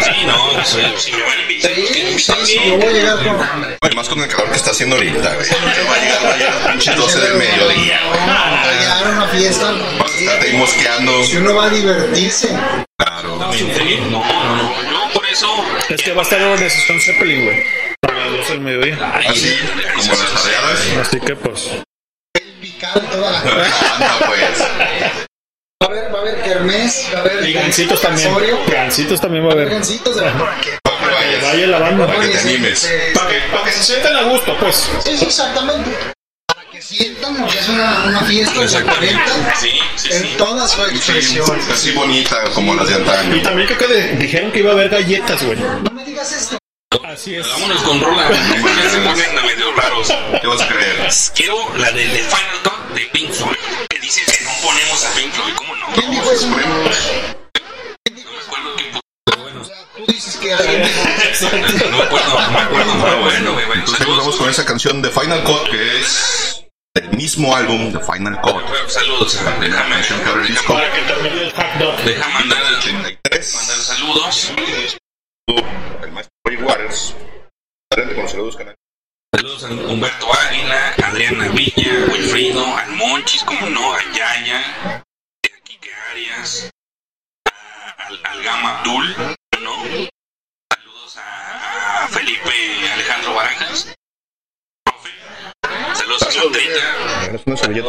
Sí, 0.03 0.25
no, 0.25 0.65
si, 0.65 0.81
si 0.97 1.11
me 1.11 1.23
a 1.23 1.93
que 1.93 2.03
me 2.03 2.19
Sí, 2.19 2.59
yo 2.65 2.77
voy 2.77 2.87
a 2.87 2.91
llegar 2.91 3.17
con 3.23 3.41
hambre. 3.41 3.77
Bueno, 3.79 3.95
más 3.95 4.09
con 4.09 4.19
el 4.19 4.27
calor 4.27 4.49
que 4.49 4.57
está 4.57 4.71
haciendo 4.71 4.95
ahorita, 4.95 5.35
güey. 5.35 5.47
Va 5.49 5.95
a 5.95 5.99
llegar 5.99 6.23
vaya 6.23 6.47
a 6.47 6.55
las 6.55 6.67
pinches 6.67 6.95
12 6.95 7.19
del 7.19 7.33
mediodía. 7.35 7.99
Va 8.27 8.61
a 8.61 8.71
llegar 8.73 9.07
a 9.07 9.09
una 9.09 9.27
fiesta. 9.27 9.71
Vas 9.71 10.11
a 10.11 10.17
estar 10.19 10.41
ahí 10.41 10.53
mosqueando. 10.53 11.23
Si 11.25 11.37
uno 11.37 11.55
va 11.55 11.65
a 11.65 11.69
divertirse. 11.69 12.49
Claro. 12.97 13.37
No, 13.37 13.53
no, 13.53 14.09
no. 14.09 14.83
Yo 14.91 15.13
por 15.13 15.25
eso. 15.25 15.47
Es 15.89 16.01
que 16.01 16.13
va 16.13 16.21
a 16.21 16.23
estar 16.23 16.41
en 16.41 16.57
de 16.57 16.67
Stone 16.67 16.99
Zeppelin, 16.99 17.45
güey. 17.45 17.63
Para 18.01 18.17
las 18.17 18.31
12 18.31 18.51
del 18.51 18.61
mediodía. 18.61 19.13
Así, 19.27 19.55
como 19.95 20.11
las 20.11 20.45
arreadas. 20.45 21.07
Así 21.07 21.19
que, 21.19 21.35
pues. 21.35 21.69
Picar 22.61 22.99
toda 22.99 23.31
la. 23.31 23.39
Anda, 23.95 24.19
pues. 24.25 25.23
Va 25.83 25.87
a 25.87 25.91
haber, 25.91 26.13
va 26.13 26.19
a 26.19 26.21
haber 26.21 26.41
kermés, 26.41 27.07
va 27.13 27.17
a 27.17 27.21
haber. 27.21 27.49
Y 27.49 27.53
gancitos 27.53 28.01
también. 28.01 28.33
Gancitos 28.71 29.19
también 29.21 29.45
va 29.45 29.49
a 29.49 29.53
haber. 29.53 29.69
Gancitos 29.69 30.15
de 30.15 30.21
para 30.21 30.61
que. 30.61 30.77
Para 30.81 30.97
que 30.99 31.13
vayas. 31.13 31.43
Vaya 31.43 31.67
la 31.67 31.79
banda. 31.79 32.07
Para 32.07 32.19
que 32.21 32.27
te 32.29 32.39
animes. 32.39 32.83
este, 32.83 33.11
Para 33.13 33.29
que, 33.29 33.39
para 33.51 33.63
que 33.65 33.71
se 33.71 33.83
sientan 33.83 34.15
a 34.15 34.21
gusto, 34.23 34.57
pues. 34.59 34.89
Sí, 35.03 35.17
sí, 35.17 35.25
exactamente. 35.25 35.91
Para 36.47 36.69
que 36.71 36.81
sientan 36.81 37.45
que 37.47 37.59
es 37.59 37.67
una, 37.69 38.03
una 38.05 38.21
fiesta 38.21 38.59
de 38.59 38.65
Exactamente. 38.65 39.13
40 39.13 39.55
Sí, 39.55 39.69
sí, 39.97 40.09
en 40.13 40.21
sí. 40.23 40.35
toda 40.37 40.67
su 40.67 40.81
Sí, 40.85 40.95
expresión. 40.95 41.61
así 41.71 41.91
bonita 41.91 42.43
como 42.53 42.73
las 42.75 42.87
de 42.87 42.93
Y 42.93 42.97
antaño. 42.97 43.41
también 43.41 43.67
creo 43.67 43.77
que 43.79 43.87
de- 43.87 44.15
dijeron 44.15 44.51
que 44.51 44.59
iba 44.59 44.69
a 44.69 44.73
haber 44.73 44.89
galletas, 44.89 45.43
güey. 45.43 45.57
No 45.59 45.91
me 45.91 46.05
digas 46.05 46.31
esto. 46.31 46.57
Así 47.05 47.35
es. 47.35 47.47
Vámonos 47.47 47.81
con 47.81 48.01
rola. 48.01 48.29
Ya 48.83 48.89
se 48.89 48.97
ponen 48.99 49.45
medio 49.45 49.71
raros. 49.75 50.07
¿Qué 50.41 50.47
vas 50.47 50.61
a 50.61 50.67
creer? 50.67 50.95
Quiero 51.35 51.57
la 51.77 51.91
de 51.91 52.23
Cut 52.63 52.95
de 52.95 53.01
Pink 53.11 53.31
Floyd. 53.31 53.55
Que 53.89 53.99
dicen 53.99 54.23
que 54.25 54.42
ponemos 54.63 55.05
a 55.05 55.13
Pink 55.13 55.31
Floyd. 55.33 55.53
¿Cómo 55.55 55.75
no? 55.75 55.85
¿Quién 55.93 56.11
dijo 56.11 56.31
eso? 56.31 56.47
No 56.47 56.55
me 56.55 56.63
acuerdo 56.63 56.89
quién 58.77 58.91
puso. 58.91 59.59
O 59.59 59.63
sea, 59.63 59.75
tú 59.95 60.05
dices 60.07 60.37
que 60.37 60.53
alguien 60.53 60.83
dijo. 60.83 61.89
No 61.91 61.97
me 61.97 62.03
acuerdo, 62.03 62.39
no 62.41 62.51
me 62.51 62.59
acuerdo. 62.59 62.93
Pero 63.03 63.21
bueno, 63.21 63.53
güey, 63.53 63.65
bueno. 63.65 63.83
Entonces 63.85 64.07
vamos 64.07 64.35
con 64.37 64.49
esa 64.49 64.65
canción 64.65 65.01
de 65.01 65.09
Final 65.09 65.43
Cut 65.43 65.69
que 65.69 65.99
es 65.99 66.65
del 66.95 67.09
mismo 67.17 67.55
álbum 67.55 67.91
de 67.91 67.99
Final 67.99 68.39
Cut. 68.41 68.63
Saludos. 68.87 69.33
Déjame, 69.59 69.69
Canción 69.69 70.19
que 70.21 70.29
abre 70.29 70.41
el 70.41 70.47
disco. 70.47 70.73
Para 70.73 70.91
que 70.91 71.01
termine 71.01 71.41
el 71.43 71.51
hack 71.51 71.77
dog. 71.79 71.95
deja 72.03 72.29
mandar, 72.29 72.57
mandar 72.59 72.79
83. 72.79 73.45
saludos. 73.45 74.51
El 76.03 76.11
maestro 76.11 76.33
Roy 76.45 76.55
Waters. 76.57 77.15
Adelante 77.91 78.15
con 78.15 78.23
los 78.23 78.31
saludos 78.31 78.55
canales. 78.55 78.77
Saludos 79.35 79.52
a 79.52 79.52
Humberto 79.71 80.27
Águila, 80.33 80.93
Adriana 81.03 81.47
Villa, 81.49 82.05
Wilfrido, 82.11 82.65
al 82.77 82.91
Monchis, 82.91 83.43
como 83.43 83.69
no, 83.69 83.93
a 83.93 84.03
Yaya, 84.11 84.59
a 84.97 85.03
Kike 85.63 85.91
Arias, 86.11 86.69
a- 87.47 88.05
al, 88.07 88.19
al 88.25 88.43
Gama 88.43 88.79
Abdul, 88.79 89.15
¿no? 89.61 89.83
Saludos 90.73 91.17
a, 91.17 92.03
a 92.03 92.07
Felipe 92.09 92.51
Alejandro 92.93 93.33
Barajas, 93.35 93.93
profe. 94.83 95.09
Saludos 95.95 96.21
a 96.23 96.31
servilleta 96.31 97.35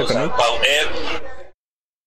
Saludos 0.07 0.11
a 0.17 0.37
Pau 0.37 0.61
Ed. 0.63 0.89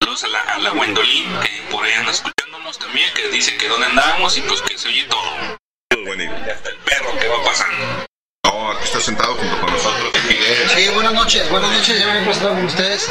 Saludos 0.02 0.24
a 0.24 0.28
la, 0.28 0.40
a 0.42 0.58
la 0.60 0.70
Gwendolyn, 0.72 1.40
que 1.42 1.72
por 1.72 1.84
ahí 1.84 1.92
anda 1.94 2.12
escuchándonos 2.12 2.80
también, 2.80 3.14
que 3.14 3.28
dice 3.30 3.58
que 3.58 3.68
dónde 3.68 3.88
andamos 3.88 4.38
y 4.38 4.42
pues 4.42 4.62
que 4.62 4.78
se 4.78 4.88
oye 4.88 5.04
todo. 5.06 5.58
Bueno, 6.06 6.24
y- 6.24 6.48
Y 6.48 6.50
hasta 6.50 6.70
el 6.70 6.78
perro 6.78 7.18
que 7.20 7.28
va 7.28 7.44
pasando. 7.44 8.06
No, 8.58 8.72
aquí 8.72 8.86
está 8.86 9.00
sentado 9.00 9.36
junto 9.36 9.62
con 9.62 9.72
nosotros. 9.72 10.12
Sí, 10.74 10.90
buenas 10.90 11.14
noches, 11.14 11.48
buenas 11.52 11.72
noches, 11.72 12.00
ya 12.00 12.08
me 12.08 12.22
he 12.22 12.24
presentado 12.24 12.56
con 12.56 12.66
ustedes. 12.66 13.08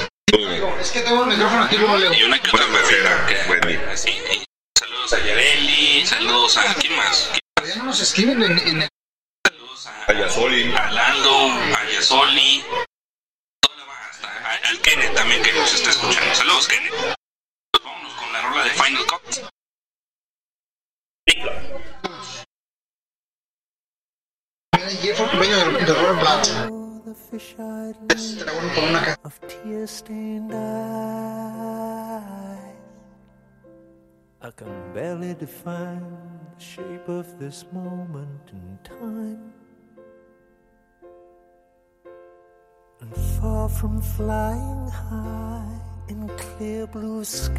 Es 0.81 0.91
que 0.91 1.01
tengo 1.03 1.23
el 1.23 1.29
micrófono 1.31 1.63
aquí, 1.65 1.77
luego 1.77 1.97
leo. 1.97 2.13
Y 2.13 2.25
una 2.25 2.39
que 2.41 2.49
otra 2.51 2.67
que- 3.29 4.05
Saludos 4.77 5.13
a 5.13 5.19
Yareli, 5.25 6.05
saludos 6.05 6.57
a 6.57 6.75
quién 6.75 6.97
más. 6.97 7.31
Ya 7.65 7.77
no 7.77 7.85
nos 7.85 8.01
escriben 8.01 8.43
en, 8.43 8.59
en 8.59 8.83
el... 8.83 8.89
Saludos 9.47 9.87
a, 9.87 10.05
A 10.11 10.13
Yasoli. 10.15 10.75
a 10.75 10.91
Lando, 10.91 11.49
a 11.77 11.85
Yasoli, 11.93 12.65
al 14.65 14.81
Kenneth 14.81 15.15
también 15.15 15.43
que 15.45 15.53
nos 15.53 15.73
está 15.73 15.91
escuchando. 15.91 16.35
Saludos, 16.35 16.67
Kenneth. 16.67 16.93
Pues 16.93 17.85
vámonos 17.85 18.13
con 18.15 18.33
la 18.33 18.43
rola 18.43 18.65
de 18.65 18.71
Final 18.71 19.07
Cut. 19.07 19.47
Of 29.25 29.41
tear-stained 29.49 30.53
eyes. 30.53 30.67
I 34.43 34.51
can 34.51 34.93
barely 34.93 35.35
define 35.35 36.01
the 36.57 36.63
shape 36.63 37.09
of 37.09 37.39
this 37.39 37.65
moment 37.73 38.51
in 38.53 38.79
time. 38.85 39.53
And 43.01 43.17
far 43.41 43.69
from 43.69 44.01
flying 44.01 44.89
high 44.89 45.81
in 46.09 46.29
clear 46.37 46.87
blue 46.87 47.25
skies, 47.25 47.57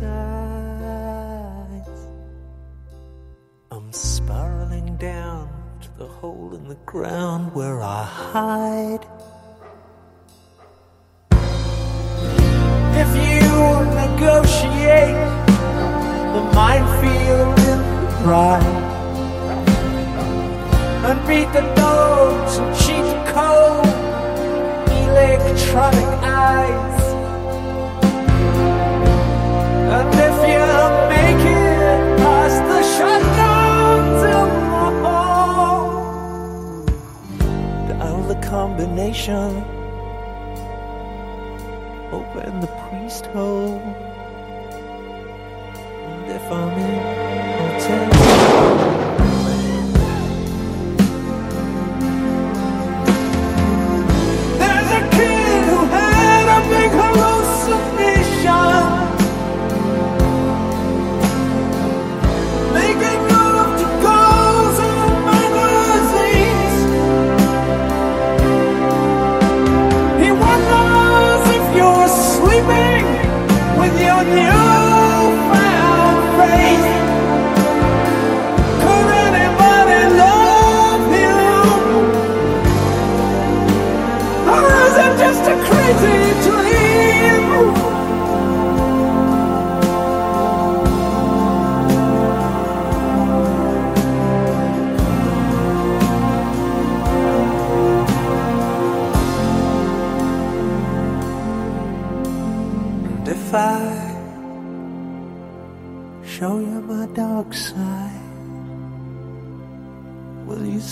I'm 3.72 3.92
spiraling 3.92 4.98
down 4.98 5.57
the 5.98 6.06
hole 6.06 6.54
in 6.54 6.68
the 6.68 6.78
ground 6.86 7.56
where 7.56 7.82
I 7.82 8.04
hide. 8.04 9.04
If 13.02 13.10
you 13.16 13.50
negotiate 14.04 15.18
the 16.36 16.44
minefield 16.54 17.58
in 17.72 17.80
the 18.02 18.12
pride 18.22 18.84
and 21.08 21.20
beat 21.28 21.52
the 21.52 21.66
dogs 21.74 22.58
and 22.58 22.78
cheat 22.78 23.06
the 23.14 23.20
code, 23.34 23.88
electronic 25.02 26.12
eyes. 26.22 27.02
And 29.96 30.14
if 30.28 30.38
you 30.52 30.68
make 31.10 31.44
it 31.44 32.18
past 32.20 32.62
the 32.70 32.82
shutdowns 32.94 33.27
combination 38.42 39.64
open 42.12 42.60
the 42.62 42.68
priest 42.68 43.26
hole. 43.28 43.80
And 46.06 46.32
if 46.32 46.52
I'm 46.52 46.80
in, 46.80 47.67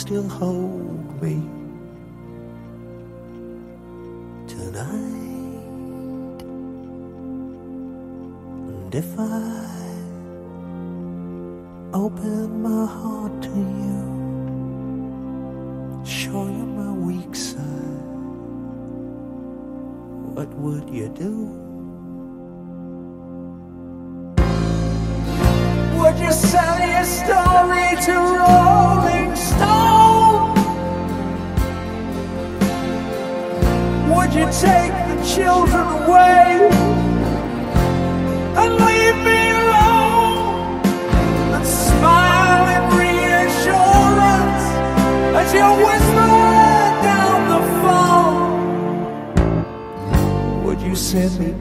still 0.05 0.29
hold 0.29 1.19
me 1.19 1.41
tonight? 4.47 6.41
And 8.69 8.93
if 8.93 9.19
I 9.19 9.65
open 11.91 12.61
my 12.61 12.85
heart 12.85 13.41
to 13.41 13.49
you, 13.49 14.01
show 16.05 16.45
you 16.55 16.65
my 16.81 16.91
weak 16.91 17.35
side, 17.35 17.63
what 20.35 20.49
would 20.53 20.87
you 20.87 21.09
do? 21.09 21.33
Would 25.97 26.19
you 26.19 26.31
sell 26.31 26.77
your 26.93 27.05
story 27.05 27.95
to 28.05 28.13
Rolling 28.13 28.64
take 34.61 34.93
the 35.09 35.17
children 35.35 35.85
away 35.99 36.69
and 38.61 38.71
leave 38.85 39.17
me 39.29 39.41
alone 39.51 40.79
and 41.55 41.65
smile 41.65 42.65
in 42.75 42.83
reassurance 42.97 44.65
as 45.41 45.49
you 45.53 45.67
whisper 45.85 46.35
down 47.09 47.39
the 47.53 47.61
phone? 47.81 48.53
Would 50.63 50.79
you 50.81 50.95
send 50.95 51.37
me 51.37 51.51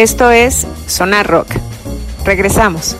Esto 0.00 0.30
es 0.30 0.66
Sonar 0.86 1.26
Rock. 1.26 1.48
Regresamos. 2.24 2.96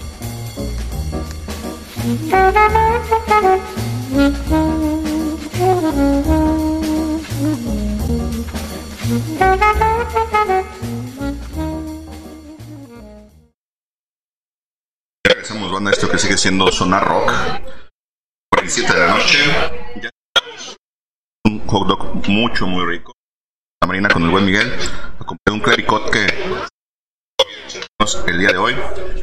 Regresamos, 15.24 15.72
banda, 15.72 15.92
esto 15.92 16.10
que 16.10 16.18
sigue 16.18 16.36
siendo 16.36 16.70
Sonar 16.70 17.08
Rock. 17.08 17.32
47 18.50 18.92
de 18.92 18.98
la 18.98 19.14
noche. 19.14 19.38
Ya 20.02 20.10
un 21.46 21.66
hot 21.66 21.88
dog 21.88 22.28
mucho, 22.28 22.66
muy 22.66 22.84
rico. 22.84 23.14
La 23.80 23.88
marina 23.88 24.10
con 24.10 24.22
el 24.22 24.28
buen 24.28 24.44
Miguel. 24.44 24.70
Acompañé 25.18 25.54
un 25.56 25.60
clericot 25.60 26.10
que 26.10 26.26
el 28.26 28.38
día 28.38 28.48
de 28.48 28.58
hoy. 28.58 28.74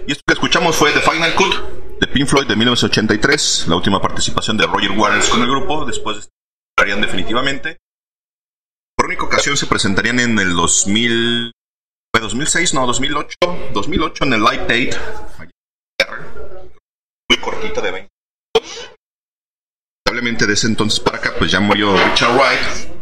Y 0.08 0.12
esto 0.12 0.24
que 0.26 0.34
escuchamos 0.34 0.76
fue 0.76 0.92
The 0.92 1.02
Final 1.02 1.34
Cut 1.36 2.00
de 2.00 2.08
Pink 2.08 2.28
Floyd 2.28 2.48
de 2.48 2.56
1983, 2.68 3.68
la 3.70 3.78
última 3.78 4.02
participación 4.02 4.58
de 4.58 4.68
Roger 4.68 4.92
Waters 4.92 5.30
con 5.30 5.42
el 5.42 5.48
grupo. 5.48 5.86
Después 5.86 6.30
estarían 6.76 7.00
definitivamente. 7.00 7.78
Por 8.96 9.06
única 9.06 9.24
ocasión 9.24 9.56
se 9.56 9.68
presentarían 9.68 10.20
en 10.20 10.38
el 10.38 10.54
2000. 10.54 11.52
¿Fue 12.14 12.22
2006? 12.22 12.74
No, 12.74 12.86
2008. 12.86 13.38
2008 13.74 14.24
en 14.26 14.34
el 14.34 14.42
Live 14.42 14.62
Date. 14.64 14.98
Muy 17.30 17.40
cortita 17.40 17.80
de 17.80 17.92
20. 17.92 18.10
Lamentablemente 20.06 20.46
de 20.46 20.54
ese 20.54 20.68
entonces 20.68 21.00
para 21.00 21.20
acá, 21.20 21.34
pues 21.38 21.50
ya 21.50 21.62
murió 21.62 21.96
Richard 21.96 22.36
Wright. 22.36 22.98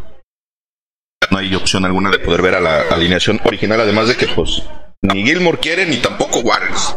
No 1.31 1.39
hay 1.39 1.55
opción 1.55 1.85
alguna 1.85 2.11
de 2.11 2.19
poder 2.19 2.43
ver 2.43 2.55
a 2.55 2.59
la 2.59 2.81
alineación 2.81 3.41
original, 3.43 3.81
además 3.81 4.09
de 4.09 4.15
que, 4.15 4.27
pues, 4.27 4.61
ni 5.01 5.23
Gilmore 5.23 5.57
quiere 5.57 5.87
ni 5.87 5.97
tampoco 5.97 6.41
Waters. 6.41 6.95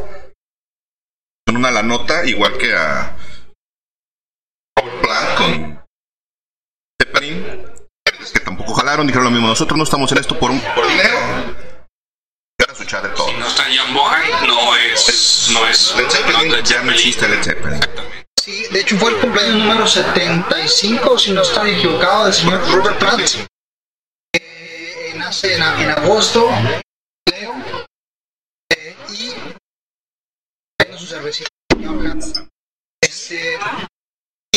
Una 1.68 1.82
la 1.82 1.82
nota, 1.82 2.24
igual 2.24 2.56
que 2.56 2.74
a 2.74 3.14
Robert 4.74 5.00
Plant 5.02 5.36
con 5.36 5.84
Zeppelin. 6.98 7.62
Es 8.22 8.32
que 8.32 8.40
tampoco 8.40 8.72
jalaron, 8.72 9.06
dijeron 9.06 9.24
lo 9.24 9.30
mismo. 9.30 9.48
Nosotros 9.48 9.76
no 9.76 9.84
estamos 9.84 10.10
en 10.12 10.18
esto 10.18 10.38
por, 10.38 10.50
un, 10.50 10.60
por 10.74 10.88
dinero. 10.88 11.18
Era 12.58 12.74
su 12.74 12.86
chat 12.86 13.02
de 13.02 13.10
todo. 13.10 13.30
No 13.32 13.46
está 13.46 13.64
Jan 13.64 13.92
Bohan, 13.92 14.46
no 14.46 14.76
es. 14.76 15.50
No 15.52 15.68
es. 15.68 15.94
Led 15.94 16.08
Zeppelin, 16.08 16.48
no 16.48 16.56
es 16.56 16.70
ya 16.70 16.82
no 16.82 16.92
existe 16.92 17.28
Led 17.28 17.42
Zeppelin. 17.42 17.80
Sí, 18.42 18.64
de 18.72 18.80
hecho 18.80 18.96
fue 18.96 19.10
el 19.10 19.18
cumpleaños 19.18 19.58
número 19.58 19.86
75, 19.86 21.18
si 21.18 21.32
no 21.32 21.42
estoy 21.42 21.72
equivocado, 21.72 22.24
del 22.24 22.32
señor 22.32 22.66
Robert 22.72 22.98
Plant. 22.98 23.20
Eh, 24.34 25.12
nace 25.16 25.54
en, 25.54 25.62
en 25.62 25.90
agosto, 25.90 26.48
creo, 27.26 27.54
eh, 28.70 28.96
y 29.10 29.34
tengo 30.78 30.96
su 30.96 31.06
cervecita. 31.06 31.57
Este, 33.00 33.54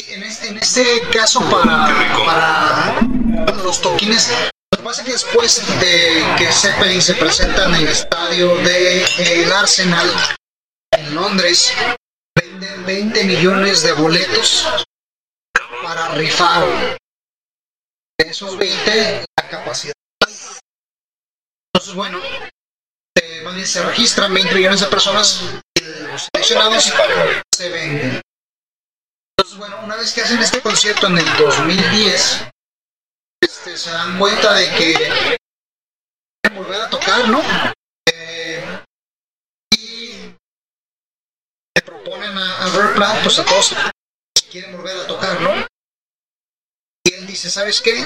en, 0.09 0.23
este, 0.23 0.47
en 0.49 0.57
este 0.57 1.01
caso, 1.11 1.39
para, 1.49 1.87
para 2.25 3.55
los 3.63 3.81
toquines, 3.81 4.29
lo 4.71 4.77
que 4.77 4.83
pasa 4.83 5.01
es 5.01 5.05
que 5.05 5.13
después 5.13 5.79
de 5.79 6.35
que 6.37 6.51
Zeppelin 6.51 7.01
se 7.01 7.15
presenta 7.15 7.65
en 7.65 7.75
el 7.75 7.87
estadio 7.87 8.55
de 8.57 9.05
el 9.19 9.51
Arsenal 9.51 10.09
en 10.91 11.15
Londres, 11.15 11.73
venden 12.35 12.85
20 12.85 13.23
millones 13.25 13.83
de 13.83 13.93
boletos 13.93 14.67
para 15.83 16.09
rifar. 16.09 16.97
De 18.17 18.29
esos 18.29 18.57
20, 18.57 19.25
la 19.37 19.49
capacidad. 19.49 19.93
Entonces, 21.73 21.95
bueno, 21.95 22.19
eh, 23.15 23.65
se 23.65 23.83
registran 23.83 24.33
20 24.33 24.55
millones 24.55 24.81
de 24.81 24.87
personas 24.87 25.41
los 25.81 26.29
seleccionados 26.33 26.93
se 27.55 27.69
venden. 27.69 28.21
Entonces, 29.37 29.57
bueno, 29.57 29.79
una 29.83 29.95
vez 29.95 30.13
que 30.13 30.21
hacen 30.21 30.39
este 30.39 30.61
concierto 30.61 31.07
en 31.07 31.17
el 31.17 31.37
2010, 31.37 32.47
este, 33.41 33.77
se 33.77 33.91
dan 33.91 34.19
cuenta 34.19 34.53
de 34.53 34.69
que 34.75 34.93
quieren 34.93 36.63
volver 36.63 36.81
a 36.81 36.89
tocar, 36.89 37.27
¿no? 37.29 37.41
Eh, 38.11 38.83
y 39.75 40.35
le 41.75 41.81
proponen 41.83 42.37
a, 42.37 42.63
a 42.63 42.69
Robert 42.69 42.95
Plant, 42.95 43.23
pues 43.23 43.39
a 43.39 43.45
todos 43.45 43.67
si 43.67 44.45
quieren 44.49 44.77
volver 44.77 44.97
a 44.97 45.07
tocar, 45.07 45.41
¿no? 45.41 45.65
Y 47.05 47.13
él 47.13 47.25
dice, 47.25 47.49
¿sabes 47.49 47.81
qué? 47.81 48.03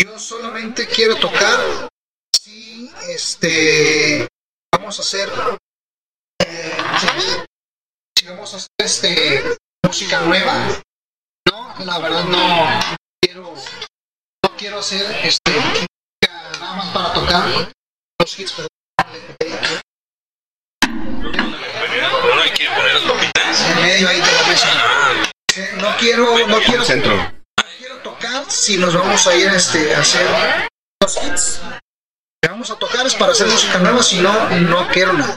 Yo 0.00 0.18
solamente 0.18 0.86
quiero 0.88 1.16
tocar 1.16 1.88
si 2.34 2.90
este 3.08 4.26
vamos 4.74 4.98
a 4.98 5.02
hacer 5.02 5.30
si 8.18 8.26
vamos 8.26 8.54
a 8.54 8.56
hacer 8.56 8.68
este 8.78 9.56
música 9.84 10.20
nueva. 10.20 10.54
No, 11.50 11.74
la 11.84 11.98
verdad 11.98 12.24
no 12.24 12.80
quiero 13.20 13.54
no 14.44 14.56
quiero 14.56 14.78
hacer 14.78 15.10
este 15.24 15.52
nada 16.60 16.74
más 16.76 16.86
para 16.94 17.12
tocar 17.12 17.44
los 18.20 18.38
hits 18.38 18.54
No 20.86 22.40
hay 22.40 22.50
que 22.52 22.66
poner 22.68 22.94
las 22.94 23.02
papitas. 23.02 23.70
en 23.70 23.82
medio 23.82 24.08
ahí 24.08 24.20
de 24.20 24.32
la 24.32 24.42
mesa. 24.46 24.68
Eh, 25.56 25.70
No 25.76 25.96
quiero, 25.98 26.46
no 26.48 26.60
quiero, 26.60 26.84
Centro. 26.84 27.14
no 27.16 27.32
quiero 27.78 27.96
tocar 27.98 28.44
si 28.50 28.78
nos 28.78 28.94
vamos 28.94 29.26
a 29.26 29.34
ir 29.36 29.48
este, 29.48 29.94
a 29.94 30.00
hacer 30.00 30.26
los 31.02 31.16
hits. 31.16 31.60
Si 32.42 32.48
vamos 32.48 32.70
a 32.70 32.76
tocar 32.76 33.06
es 33.06 33.14
para 33.14 33.32
hacer 33.32 33.46
música 33.48 33.78
nueva, 33.78 34.02
si 34.02 34.20
no, 34.20 34.48
no 34.60 34.88
quiero 34.88 35.12
nada. 35.14 35.36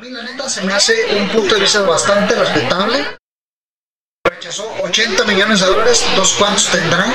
A 0.00 0.02
mí 0.02 0.08
la 0.08 0.22
neta 0.22 0.48
se 0.48 0.62
me 0.62 0.72
hace 0.72 1.14
un 1.14 1.28
punto 1.28 1.56
de 1.56 1.60
vista 1.60 1.82
bastante 1.82 2.34
respetable. 2.34 3.18
Rechazó 4.24 4.66
80 4.82 5.26
millones 5.26 5.60
de 5.60 5.66
dólares, 5.66 6.02
dos 6.16 6.32
cuantos 6.38 6.70
tendrán. 6.70 7.12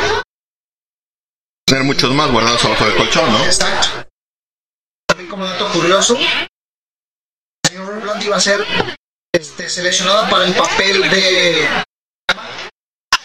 Tener 1.65 1.83
muchos 1.83 2.13
más 2.13 2.31
guardados 2.31 2.63
abajo 2.63 2.85
del 2.85 2.95
colchón, 2.95 3.31
¿no? 3.31 3.43
Exacto. 3.43 4.07
También 5.07 5.27
como 5.31 5.45
dato 5.45 5.67
curioso, 5.71 6.15
el 6.15 6.47
señor 7.67 8.01
Plant 8.01 8.23
iba 8.23 8.35
a 8.35 8.39
ser 8.39 8.63
este, 9.33 9.67
seleccionado 9.67 10.29
para 10.29 10.45
el 10.45 10.53
papel 10.53 11.09
de... 11.09 11.67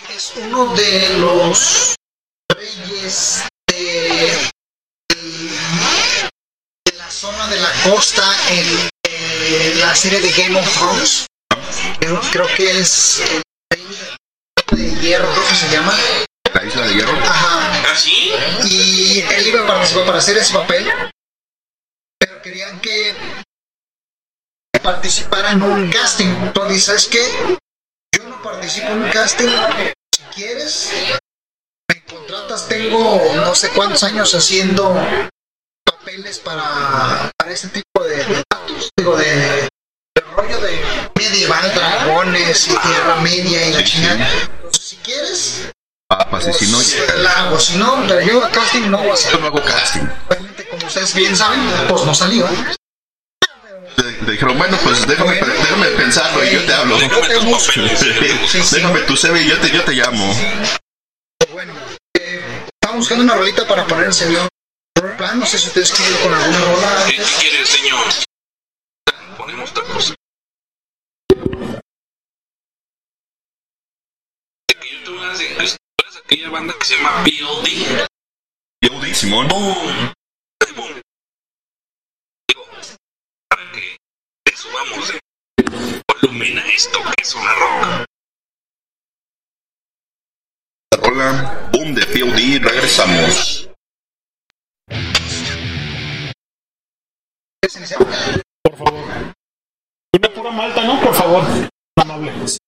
Es 0.09 0.33
uno 0.37 0.75
de 0.75 1.19
los 1.19 1.97
reyes 2.49 3.45
de, 3.69 4.53
de 6.87 6.93
la 6.97 7.11
zona 7.11 7.47
de 7.49 7.61
la 7.61 7.71
costa 7.85 8.25
en, 8.49 8.90
eh, 9.55 9.75
la 9.77 9.95
serie 9.95 10.21
de 10.21 10.31
Game 10.31 10.59
of 10.59 10.79
Thrones. 10.79 11.27
Creo, 11.99 12.21
creo 12.33 12.47
que 12.57 12.81
es 12.81 13.23
el 13.71 13.83
de 14.77 15.01
hierro, 15.01 15.31
creo 15.33 15.49
que 15.49 15.55
se 15.55 15.69
llama. 15.71 15.95
La 16.55 16.65
isla 16.65 16.87
de 16.87 16.95
hierro. 16.95 17.19
Ajá. 17.19 17.83
¿Ah, 17.91 17.97
sí? 17.97 18.33
Y 18.65 19.21
él 19.21 19.47
iba 19.49 19.65
a 19.65 19.67
participar 19.67 20.07
para 20.07 20.19
hacer 20.19 20.37
ese 20.37 20.53
papel, 20.53 20.89
pero 22.19 22.43
querían 22.43 22.81
que 22.81 23.15
participara 24.83 25.53
en 25.53 25.63
un 25.63 25.91
casting. 25.91 26.29
Entonces, 26.43 26.85
¿sabes 26.85 27.07
qué? 27.07 27.59
Yo 28.17 28.25
no 28.25 28.43
participo 28.43 28.89
en 28.89 29.03
un 29.03 29.11
casting. 29.11 29.49
Si 30.15 30.23
quieres, 30.35 30.91
me 31.89 32.05
contratas. 32.05 32.69
Tengo 32.69 33.21
no 33.37 33.55
sé 33.55 33.71
cuántos 33.71 34.03
años 34.05 34.35
haciendo 34.35 34.95
papeles 35.85 36.39
para, 36.39 37.31
para 37.37 37.53
este 37.53 37.69
tipo 37.69 38.05
de. 38.05 38.45
Digo, 38.97 39.17
de, 39.17 39.25
de 39.27 40.23
rollo 40.37 40.61
de 40.61 40.81
medieval, 41.19 41.75
dragones 41.75 42.69
y 42.69 42.77
tierra 42.77 43.17
media 43.23 43.67
y 43.69 43.73
la 43.73 43.85
chingada. 43.85 44.29
Entonces, 44.57 44.85
si 44.85 44.97
quieres, 44.97 45.71
Papas, 46.09 46.49
y 46.49 46.53
si 46.53 46.67
no, 46.73 46.79
pues, 46.79 47.19
la 47.19 47.31
hago. 47.39 47.61
Si 47.61 47.77
no, 47.77 48.05
pero 48.09 48.21
yo 48.21 48.45
a 48.45 48.51
casting 48.51 48.91
no 48.91 48.99
voy 48.99 49.11
a 49.11 49.15
hacer. 49.15 49.33
yo 49.33 49.39
no 49.39 49.47
hago 49.47 49.63
casting. 49.63 50.03
Obviamente, 50.29 50.69
como 50.69 50.87
ustedes 50.87 51.15
bien 51.15 51.37
saben, 51.37 51.61
pues 51.89 52.05
no 52.05 52.15
salió. 52.15 52.47
¿eh? 52.49 52.75
Le, 53.97 54.23
le 54.23 54.33
dijeron, 54.33 54.59
bueno, 54.59 54.77
pues 54.83 55.07
déjame, 55.07 55.35
déjame 55.37 55.87
pensarlo 55.91 56.45
y 56.45 56.51
yo 56.51 56.65
te 56.65 56.73
hablo. 56.75 56.99
Déjame 56.99 57.29
tus 57.29 57.67
papeles. 57.67 58.01
Sí, 58.49 58.61
sí. 58.63 58.75
Déjame 58.77 59.01
tu 59.01 59.17
CV 59.17 59.43
y 59.43 59.49
yo 59.49 59.59
te, 59.61 59.71
yo 59.71 59.85
te 59.85 59.93
llamo. 59.93 60.35
Pues 61.39 61.53
bueno, 61.53 61.75
eh, 62.19 62.67
estamos 62.83 62.99
buscando 62.99 63.25
una 63.25 63.35
rolita 63.37 63.67
para 63.69 63.87
poner 63.87 64.07
el 64.07 64.15
señor 64.15 64.49
Robert 64.99 65.17
Plant. 65.17 65.35
No 65.35 65.47
sé 65.47 65.59
si 65.59 65.69
ustedes 65.69 65.93
quieren 65.93 66.17
con 66.23 66.35
alguna 66.35 66.59
rola. 66.59 67.05
¿Qué, 67.07 67.17
qué 67.17 67.23
quieres, 67.41 67.69
señor? 67.69 68.05
lugar 75.21 75.37
secundario 75.37 75.81
aquella 76.25 76.51
banda 76.51 76.75
que 76.79 76.85
se 76.85 76.97
llama 76.97 77.25
POD. 77.25 78.09
POD, 78.81 79.15
Simón. 79.15 79.49
¡Boom! 79.49 80.13
¡Boom! 80.77 81.01
Digo, 82.49 82.65
para 83.49 83.73
que 83.73 83.97
te 84.45 84.57
subamos 84.57 85.09
de 85.09 85.21
volumina 86.09 86.67
esto 86.69 87.01
que 87.03 87.23
es 87.23 87.35
una 87.35 87.55
roca. 87.55 88.07
Hola, 91.03 91.71
boom 91.73 91.95
de 91.95 92.07
POD, 92.07 92.69
regresamos. 92.69 93.69
Por 98.63 98.77
favor. 98.77 99.35
Una 100.17 100.35
pura 100.35 100.51
malta, 100.51 100.85
¿no? 100.85 101.01
Por 101.01 101.15
favor. 101.15 101.43
Amables. 101.97 102.59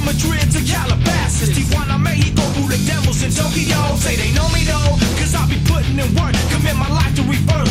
From 0.00 0.16
Madrid 0.16 0.50
to 0.52 0.60
Calabasas, 0.64 1.50
Tijuana, 1.50 2.00
Mexico, 2.00 2.40
who 2.56 2.66
the 2.68 2.80
devils 2.86 3.22
in 3.22 3.30
Tokyo. 3.30 3.96
Say 3.96 4.16
they 4.16 4.32
know 4.32 4.48
me 4.48 4.64
though, 4.64 4.96
cause 5.20 5.34
I 5.34 5.46
be 5.46 5.60
putting 5.68 5.98
in 5.98 6.08
work. 6.16 6.32
Commit 6.48 6.76
my 6.76 6.88
life 6.88 7.14
to 7.16 7.22
reverse. 7.22 7.70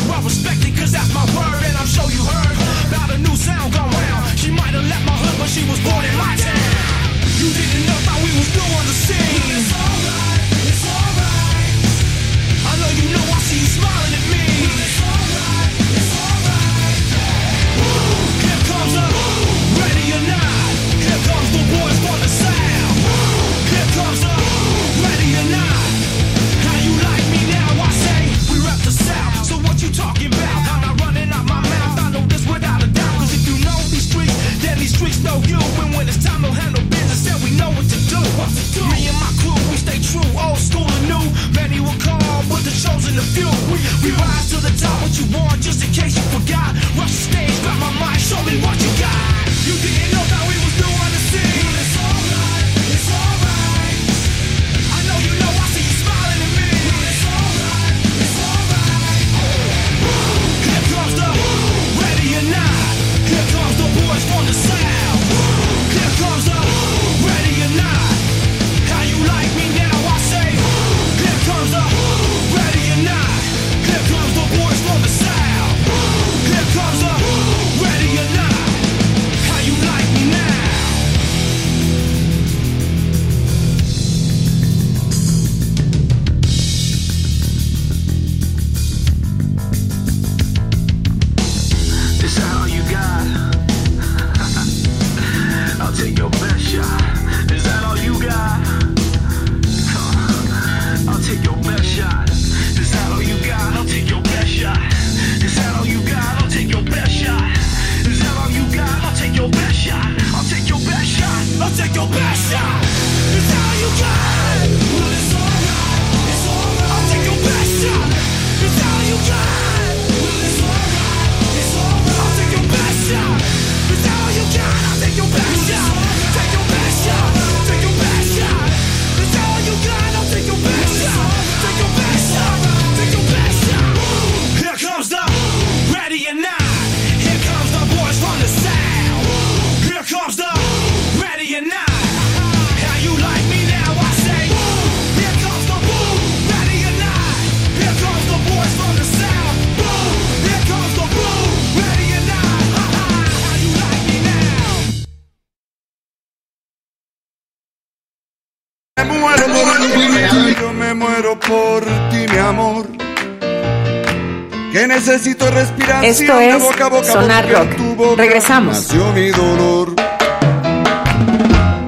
Esto 166.02 166.40
es 166.40 166.62
boca, 166.62 166.88
boca, 166.88 167.04
Sonar 167.04 167.50
Rock. 167.50 168.16
Regresamos. 168.16 168.88
Y 168.92 169.30
dolor. 169.30 169.94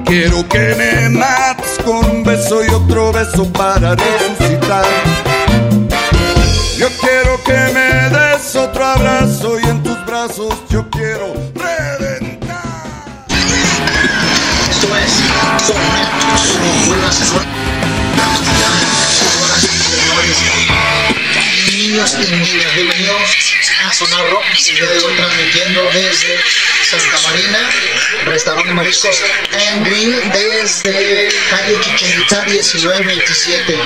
Quiero 0.05 0.47
que 0.47 0.75
me 0.75 1.09
mates 1.09 1.79
con 1.83 2.05
un 2.05 2.23
beso 2.23 2.63
y 2.63 2.69
otro 2.69 3.11
beso 3.11 3.51
para 3.51 3.95
resucitar. 3.95 4.85
Yo 6.77 6.87
quiero 7.01 7.43
que 7.43 7.73
me 7.73 8.09
des 8.09 8.55
otro 8.55 8.85
abrazo 8.85 9.59
y 9.59 9.63
en 9.67 9.81
tus 9.81 10.05
brazos 10.05 10.53
yo 10.69 10.87
quiero 10.91 11.33
reventar. 11.55 12.61
Esto 14.69 14.95
es 14.95 15.11
Sonar 15.65 16.07
Rock. 17.33 17.52
días 21.93 22.17
y 22.19 22.25
bienvenidos, 22.75 23.53
a 23.85 23.93
Sonar 23.93 24.27
Rock. 24.31 24.43
Yo 24.55 24.85
estoy 24.85 25.15
transmitiendo 25.15 25.83
desde 25.93 26.39
Santa 26.89 27.21
Marina, 27.21 27.69
restaurante 28.25 28.73
Mariscos 28.73 29.21
and 29.69 29.85
Green, 29.85 30.31
desde 30.31 31.29
calle 31.51 31.79
Chichen 31.81 32.17
1927. 32.47 33.77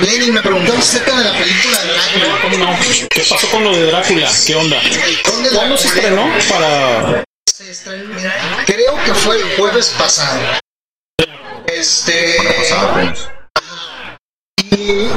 Lenin, 0.00 0.34
me 0.34 0.42
preguntaba 0.42 0.80
acerca 0.80 1.16
de 1.16 1.24
la 1.24 1.38
película 1.38 1.78
de 1.84 1.92
Drácula. 2.18 2.80
¿Qué 3.10 3.24
pasó 3.30 3.48
con 3.50 3.62
lo 3.62 3.76
de 3.76 3.86
Drácula? 3.86 4.28
¿Qué 4.44 4.54
onda? 4.56 4.82
¿Cuándo 5.54 5.78
se 5.78 5.86
estrenó 5.86 6.28
para...? 6.48 7.24
Creo 8.66 9.04
que 9.04 9.14
fue 9.14 9.36
el 9.36 9.56
jueves 9.56 9.94
pasado. 9.96 10.40
Este... 11.68 12.38
Pues. 12.92 13.28
Y 14.72 15.08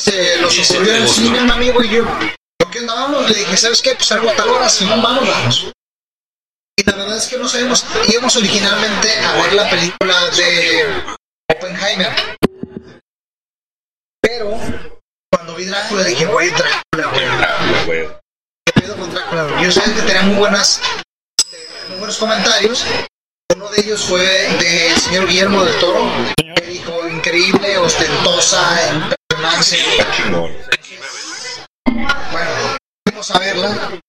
se 0.00 0.40
nos 0.40 0.58
ocurrió 0.70 0.96
en 0.96 1.08
cine 1.08 1.42
un 1.42 1.50
amigo 1.50 1.82
y 1.82 1.88
yo. 1.90 2.04
¿Qué 2.72 2.78
andábamos 2.78 3.28
le 3.28 3.34
dije, 3.36 3.56
¿sabes 3.56 3.82
qué? 3.82 3.94
Pues 3.96 4.10
algo 4.12 4.30
tal 4.32 4.48
hora, 4.48 4.68
si 4.68 4.84
no, 4.84 5.02
vamos, 5.02 5.28
vamos. 5.28 5.72
Y 6.76 6.84
la 6.84 6.96
verdad 6.96 7.16
es 7.16 7.26
que 7.26 7.36
no 7.36 7.48
sabemos 7.48 7.84
íbamos 8.08 8.36
originalmente 8.36 9.12
a 9.18 9.32
ver 9.34 9.52
la 9.54 9.68
película 9.68 10.30
de 10.30 10.86
Oppenheimer. 11.52 12.14
Pero 14.22 14.58
cuando 15.32 15.54
vi 15.56 15.64
Drácula 15.64 16.04
dije, 16.04 16.26
güey, 16.26 16.50
Drácula, 16.50 17.58
güey. 17.86 18.08
¿Qué 18.64 18.80
pedo 18.80 18.96
con 18.96 19.12
Drácula? 19.12 19.60
Yo 19.60 19.72
sabía 19.72 19.94
que 19.96 20.02
tenía 20.02 20.22
muy 20.22 20.36
buenas, 20.36 20.80
muy 21.88 21.98
buenos 21.98 22.18
comentarios. 22.18 22.86
Uno 23.54 23.68
de 23.70 23.80
ellos 23.80 24.04
fue 24.04 24.22
del 24.22 24.58
de 24.60 25.00
señor 25.00 25.26
Guillermo 25.26 25.64
del 25.64 25.76
Toro, 25.80 26.08
que 26.36 26.66
dijo, 26.66 27.08
increíble, 27.08 27.76
ostentosa, 27.78 29.18
bueno, 32.30 32.76
vamos 33.06 33.30
a 33.30 33.38
verla. 33.38 34.00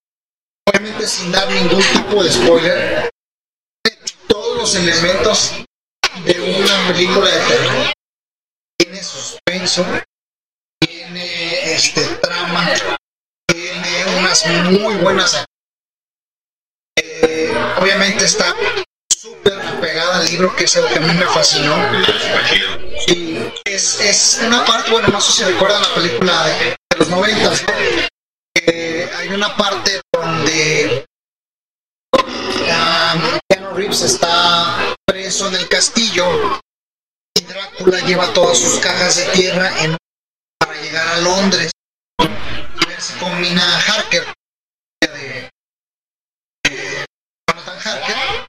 Obviamente 0.69 1.07
sin 1.07 1.31
dar 1.31 1.49
ningún 1.49 1.81
tipo 1.81 2.23
de 2.23 2.31
spoiler. 2.31 3.09
Todos 4.27 4.57
los 4.57 4.75
elementos 4.75 5.53
de 6.25 6.39
una 6.41 6.87
película 6.87 7.29
de 7.29 7.39
terror. 7.47 7.93
Tiene 8.77 9.03
suspenso, 9.03 9.85
tiene 10.79 11.73
este 11.73 12.01
trama, 12.17 12.69
tiene 13.47 14.19
unas 14.19 14.45
muy 14.45 14.95
buenas. 14.95 15.43
Eh, 16.97 17.51
obviamente 17.79 18.25
está 18.25 18.55
pegada 19.81 20.17
al 20.17 20.25
libro, 20.25 20.55
que 20.55 20.65
es 20.65 20.75
algo 20.77 20.89
que 20.89 20.99
a 20.99 21.01
mí 21.01 21.13
me 21.13 21.25
fascinó. 21.25 21.75
Y 23.07 23.39
es, 23.65 23.99
es 23.99 24.41
una 24.45 24.65
parte, 24.65 24.91
bueno, 24.91 25.07
no 25.09 25.21
sé 25.21 25.31
si 25.31 25.43
recuerdan 25.43 25.81
la 25.81 25.93
película 25.95 26.45
de, 26.45 26.75
los 26.97 27.09
noventas, 27.09 27.63
¿no? 27.63 27.73
Hay 29.17 29.29
una 29.29 29.55
parte 29.55 30.01
donde 30.13 31.05
ah, 32.69 33.39
Keanu 33.49 33.75
Reeves 33.75 34.01
está 34.01 34.95
preso 35.05 35.47
en 35.47 35.55
el 35.55 35.67
castillo 35.67 36.59
y 37.35 37.41
Drácula 37.41 37.99
lleva 38.01 38.33
todas 38.33 38.57
sus 38.57 38.79
cajas 38.79 39.17
de 39.17 39.25
tierra 39.31 39.71
en, 39.83 39.97
para 40.59 40.79
llegar 40.81 41.07
a 41.07 41.17
Londres 41.19 41.71
y 42.19 42.85
verse 42.85 43.17
con 43.19 43.39
Mina 43.41 43.79
Harker 43.79 44.25
de 45.01 45.49
Jonathan 47.47 47.79
Harker 47.83 48.47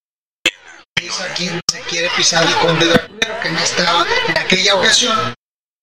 es 1.07 1.21
a 1.21 1.32
se 1.49 1.81
quiere 1.89 2.09
pisar 2.17 2.45
el 2.45 2.55
conde 2.57 2.87
Drácula 2.87 3.41
que 3.41 3.49
en, 3.49 3.57
esta, 3.57 4.07
en 4.29 4.39
aquella 4.39 4.75
ocasión 4.77 5.35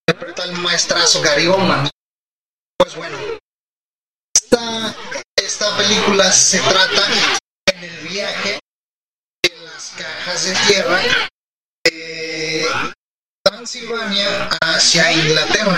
interpreta 0.08 0.44
al 0.44 0.54
maestrazo 0.54 1.22
Gary 1.22 1.48
Oldman 1.48 1.90
pues 2.78 2.96
bueno 2.96 3.18
esta, 4.36 4.96
esta 5.36 5.78
película 5.78 6.32
se 6.32 6.60
trata 6.60 7.08
en 7.68 7.84
el 7.84 8.08
viaje 8.08 8.60
de 9.44 9.66
las 9.66 9.94
cajas 9.98 10.46
de 10.46 10.56
tierra 10.68 11.02
de 11.86 12.66
Transilvania 13.44 14.50
hacia 14.62 15.12
Inglaterra. 15.12 15.78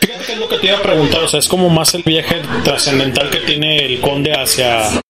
Fíjate 0.00 0.36
lo 0.36 0.48
que 0.48 0.58
te 0.58 0.66
iba 0.66 0.78
a 0.78 0.82
preguntar, 0.82 1.22
o 1.22 1.28
sea, 1.28 1.40
es 1.40 1.48
como 1.48 1.68
más 1.68 1.94
el 1.94 2.02
viaje 2.02 2.42
trascendental 2.64 3.30
que 3.30 3.40
tiene 3.40 3.84
el 3.84 4.00
conde 4.00 4.32
hacia 4.32 5.00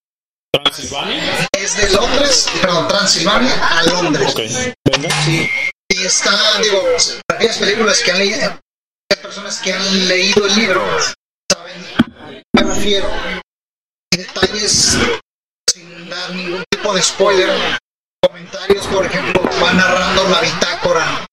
Transilvania. 0.53 1.50
Es 1.61 1.77
de 1.77 1.91
Londres, 1.91 2.47
perdón, 2.63 2.89
Transilvania 2.89 3.69
a 3.69 3.83
Londres. 3.83 4.31
Ok, 4.31 4.41
venga. 4.83 5.25
Sí. 5.27 5.51
Y 5.91 6.05
está, 6.07 6.59
digo, 6.63 6.83
aquellas 7.29 7.59
películas 7.59 8.01
que 8.01 8.13
han 8.13 8.19
leído, 8.19 8.61
personas 9.21 9.61
que 9.61 9.75
han 9.75 10.09
leído 10.09 10.47
el 10.47 10.55
libro, 10.55 10.83
saben, 11.53 12.45
me 12.55 12.63
refiero. 12.63 13.11
Detalles 14.11 14.97
sin 15.71 16.09
dar 16.09 16.31
ningún 16.31 16.65
tipo 16.71 16.95
de 16.95 17.03
spoiler. 17.03 17.79
Comentarios, 18.27 18.87
por 18.87 19.05
ejemplo, 19.05 19.43
va 19.63 19.75
narrando 19.75 20.29
la 20.31 20.41
bitácora. 20.41 21.27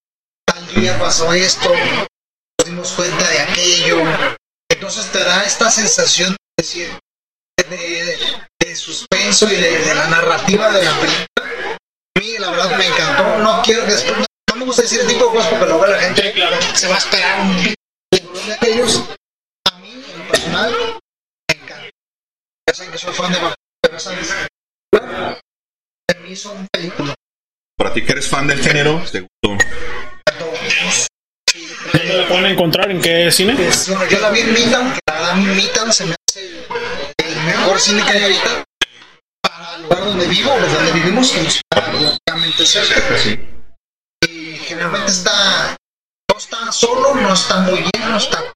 Tal 0.46 0.68
día 0.76 1.00
pasó 1.00 1.32
esto, 1.32 1.72
nos 1.74 2.66
dimos 2.66 2.92
cuenta 2.92 3.30
de 3.30 3.40
aquello. 3.40 4.04
Entonces 4.70 5.10
te 5.10 5.24
da 5.24 5.46
esta 5.46 5.72
sensación 5.72 6.32
de, 6.32 6.38
decir, 6.58 7.00
de, 7.70 7.78
de 7.78 8.47
suspenso 8.76 9.52
y 9.52 9.56
de, 9.56 9.80
de 9.80 9.96
la 9.96 10.08
narrativa 10.08 10.72
de 10.72 10.84
la 10.84 10.92
película. 11.00 11.28
A 12.16 12.20
mí, 12.20 12.38
la 12.40 12.52
verdad, 12.52 12.78
me 12.78 12.88
encantó. 12.88 13.38
No 13.40 13.62
quiero 13.64 13.86
que. 13.86 13.94
No 14.50 14.56
me 14.56 14.66
gusta 14.66 14.82
decir 14.82 15.02
el 15.02 15.08
tipo 15.08 15.26
de 15.26 15.32
cosas 15.32 15.50
porque 15.50 15.66
luego 15.66 15.86
la 15.86 16.00
gente 16.00 16.34
se 16.74 16.88
va 16.88 16.96
a 16.96 16.98
esperar 16.98 17.42
un 17.42 17.76
de 18.48 18.54
aquellos. 18.54 19.04
A 19.70 19.78
mí, 19.80 19.92
en 19.92 20.20
lo 20.20 20.28
personal, 20.28 20.72
me 21.50 21.56
encanta. 21.56 21.90
Ya 22.68 22.74
saben 22.74 22.92
que 22.92 22.98
soy 22.98 23.14
fan 23.14 23.32
de 23.32 23.40
pero 23.82 24.00
¿sabes? 24.00 24.34
Para 24.92 25.42
mí 26.22 26.36
son 26.36 26.68
películas. 26.72 27.16
Para 27.78 27.94
ti 27.94 28.04
que 28.04 28.12
eres 28.14 28.28
fan 28.28 28.48
del 28.48 28.62
género, 28.62 29.04
te 29.12 29.22
gustó. 29.22 29.66
¿Dónde 31.94 32.18
la 32.18 32.28
pueden 32.28 32.46
encontrar? 32.48 32.92
¿En 32.92 33.02
qué 33.02 33.32
cine? 33.32 33.56
Pues, 33.56 33.90
bueno, 33.90 34.06
yo 34.08 34.20
la 34.20 34.30
vi 34.32 34.40
en 34.42 34.54
Midtown, 34.54 34.94
que 34.94 35.00
la 35.08 35.14
verdad 35.14 35.36
Midtown 35.36 35.94
se 35.94 36.06
me 36.06 36.16
mejor 37.48 37.80
cine 37.80 38.04
que 38.04 38.12
hay 38.12 38.24
ahorita 38.24 38.64
para 39.42 39.76
el 39.76 39.84
lugar 39.84 40.06
donde 40.06 40.28
vivo, 40.28 40.54
o 40.54 40.60
donde 40.60 40.92
vivimos, 40.92 41.32
que 41.32 41.42
nos 41.42 41.56
está 41.56 41.92
relativamente 41.92 42.66
cerca. 42.66 43.40
Y 44.28 44.58
generalmente 44.58 45.12
está, 45.12 45.78
no 46.32 46.38
está 46.38 46.72
solo, 46.72 47.16
no 47.16 47.34
está 47.34 47.60
muy 47.62 47.80
bien, 47.80 48.10
no 48.10 48.18
está. 48.18 48.54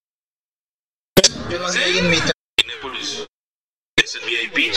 Yo 1.50 1.72
vi 1.72 1.80
ahí 1.80 1.98
en 2.00 2.10
Midtown. 2.10 2.32
Cinépolis 2.60 3.26
es 3.96 4.16
el 4.16 4.22
VIP. 4.22 4.74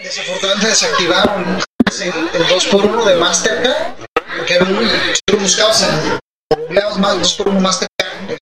Desafortunadamente 0.00 0.68
desactivaron 0.68 1.60
el, 2.00 2.08
el 2.08 2.46
2x1 2.46 3.04
de 3.04 3.16
Mastercard, 3.16 3.96
porque 4.36 4.54
era 4.54 4.66
tú 5.26 5.36
buscabas 5.38 5.82
en 5.82 6.20
googleabas 6.50 6.98
más 6.98 7.16
2x1 7.16 7.60
Mastercard, 7.60 8.38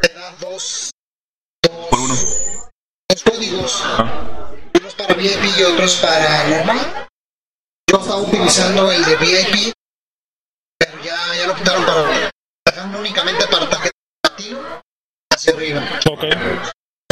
te 0.00 0.08
da 0.14 0.30
dos, 0.40 0.90
dos, 1.62 1.88
Por 1.90 2.00
uno. 2.00 2.45
Códigos, 3.30 3.82
Ah. 3.84 4.50
unos 4.78 4.94
para 4.94 5.14
VIP 5.14 5.44
y 5.58 5.62
otros 5.64 5.96
para 5.96 6.44
normal. 6.48 7.08
Yo 7.90 7.98
estaba 7.98 8.16
utilizando 8.18 8.90
el 8.90 9.04
de 9.04 9.16
VIP, 9.16 9.72
pero 10.78 11.02
ya, 11.02 11.16
ya 11.36 11.46
lo 11.46 11.54
quitaron 11.54 11.84
para 11.84 12.86
únicamente 12.98 13.46
para 13.48 13.68
tarjeta 13.70 13.96
latino 14.24 14.58
hacia 15.34 15.52
arriba. 15.54 15.82
Ok. 16.10 16.24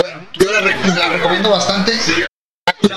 Bueno, 0.01 0.27
yo 0.35 0.53
la, 0.53 0.61
re- 0.61 0.95
la 0.97 1.09
recomiendo 1.11 1.51
bastante. 1.51 1.93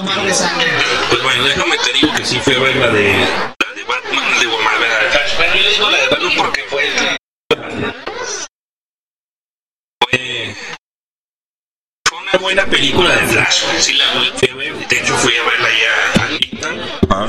Mar 0.03 0.21
de 0.25 0.33
sangre. 0.33 0.67
Pues 1.09 1.23
bueno, 1.23 1.43
déjame 1.45 1.77
te 1.77 1.93
digo 1.93 2.13
que 2.15 2.25
sí 2.25 2.39
fui 2.39 2.53
a 2.55 2.59
ver 2.59 2.75
la 2.75 2.87
de 2.89 3.13
la 3.13 3.73
de 3.73 3.83
Batman, 3.83 4.39
de 4.39 4.47
Marvel. 4.47 4.91
Bueno, 5.37 5.55
yo 5.55 5.69
digo 5.69 5.89
la 5.89 5.97
de 5.97 6.07
Batman 6.09 6.33
porque 6.37 6.61
fue 6.63 7.17
fue 10.03 10.55
fue 12.09 12.16
una 12.33 12.39
buena 12.39 12.65
película 12.65 13.15
de 13.15 13.27
Flash. 13.27 13.63
Sí 13.79 13.93
la 13.93 14.05
fui 14.35 14.49
a 14.49 14.55
ver. 14.55 14.87
De 14.87 14.99
hecho 14.99 15.15
fui 15.17 15.33
a 15.35 15.43
verla 15.43 15.69
ya 15.69 16.23
al. 16.23 16.99
Ah. 17.09 17.27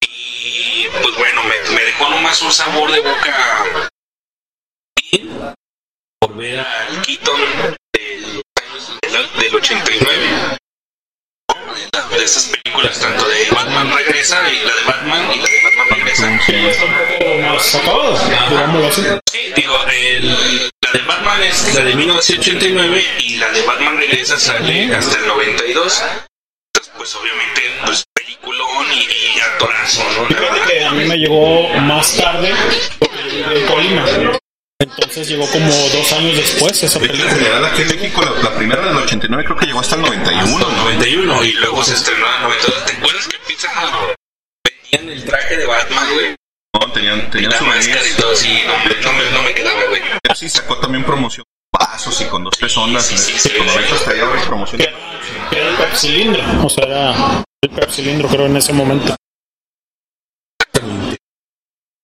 Y 0.00 0.86
pues 1.02 1.16
bueno, 1.16 1.42
me, 1.44 1.74
me 1.74 1.84
dejó 1.84 2.08
nomás 2.10 2.40
un 2.42 2.52
sabor 2.52 2.90
de 2.92 3.00
boca 3.00 3.90
bien 5.10 5.54
por 6.20 6.36
ver 6.36 6.60
al 6.60 7.02
Keaton 7.02 7.40
del, 7.92 8.42
del, 9.02 9.40
del 9.40 9.54
89. 9.54 10.58
De 12.10 12.24
esas 12.24 12.46
películas, 12.46 12.98
tanto 12.98 13.28
de 13.28 13.50
Batman 13.50 13.94
Regresa 13.94 14.40
y 14.50 14.64
la 14.64 14.74
de 14.74 14.84
Batman 14.86 15.32
y 15.34 15.38
la 15.38 15.48
de 15.48 15.62
Batman 15.62 15.88
Regresa. 15.90 17.52
Más 17.52 17.74
acabado, 17.74 18.18
digámoslo 18.48 18.88
así. 18.88 19.02
Digo, 19.56 19.74
el- 19.90 20.70
la 20.82 20.92
de 20.92 20.98
Batman 21.06 21.42
es 21.42 21.74
la 21.74 21.80
de 21.84 21.94
1989 21.94 23.04
y 23.20 23.36
la 23.38 23.48
de 23.50 23.62
Batman 23.62 23.96
Regresa 23.98 24.38
sale 24.38 24.94
hasta 24.94 25.18
el 25.18 25.26
92. 25.26 26.02
Entonces, 26.74 26.92
pues 26.96 27.14
obviamente, 27.14 27.62
pues 27.84 28.04
peliculón 28.14 28.86
y, 28.92 29.36
y 29.36 29.40
actorazo, 29.40 30.04
¿no? 30.16 30.22
La 30.22 30.28
Fíjate 30.28 30.50
verdad. 30.52 30.66
que 30.68 30.84
a 30.84 30.90
mí 30.92 31.04
me 31.04 31.16
llegó 31.18 31.68
más 31.80 32.16
tarde 32.16 32.54
porque 32.98 33.58
en 33.60 33.66
Colima. 33.66 34.04
Entonces 34.78 35.28
llegó 35.28 35.46
como 35.50 35.68
dos 35.70 36.12
años 36.12 36.36
después 36.36 36.82
esa 36.82 37.00
película. 37.00 37.30
general 37.32 37.64
aquí 37.64 37.82
en 37.82 37.88
México, 37.88 38.22
la, 38.22 38.42
la 38.50 38.56
primera 38.56 38.82
del 38.82 38.96
89 38.96 39.44
creo 39.44 39.56
que 39.56 39.66
llegó 39.66 39.80
hasta 39.80 39.96
el 39.96 40.02
91, 40.02 40.58
¿no? 40.58 40.70
91 40.70 41.44
y 41.44 41.52
luego 41.54 41.82
se 41.82 41.94
estrenó 41.94 42.26
en 42.26 42.34
el 42.34 42.42
92. 42.42 42.84
¿Te 42.84 42.92
acuerdas 42.92 43.26
que 43.28 43.38
Pizza 43.48 43.68
Hut 43.72 44.14
vendían 44.92 45.16
el 45.18 45.24
traje 45.24 45.56
de 45.56 45.66
Batman, 45.66 46.06
güey? 46.14 46.36
No, 46.80 46.92
tenían, 46.92 47.30
tenían 47.30 47.50
máscara 47.50 47.78
y 47.78 47.82
souvenirs. 47.82 48.16
todo 48.16 48.32
así, 48.32 48.62
no, 48.66 49.12
me, 49.12 49.30
no 49.30 49.42
me 49.42 49.54
quedaba, 49.54 49.80
güey. 49.88 50.02
Sí, 50.34 50.48
sacó 50.48 50.78
también 50.78 51.04
promoción 51.04 51.44
vasos 51.78 52.20
y 52.20 52.24
con 52.26 52.44
dos 52.44 52.56
tres 52.58 52.76
ondas. 52.76 53.04
Sí, 53.06 53.16
sí, 53.16 53.32
en 53.32 53.38
sí, 53.38 53.48
este, 53.48 53.58
con 53.58 53.68
sí. 53.68 54.04
traía 54.04 54.24
promoción. 54.46 54.80
Era 54.80 55.68
el 55.70 55.76
Pepsilindro. 55.76 56.42
O 56.64 56.68
sea, 56.68 56.84
era 56.84 57.44
el 57.62 57.70
Pepsilindro 57.70 58.28
creo 58.28 58.46
en 58.46 58.56
ese 58.56 58.72
momento. 58.72 59.14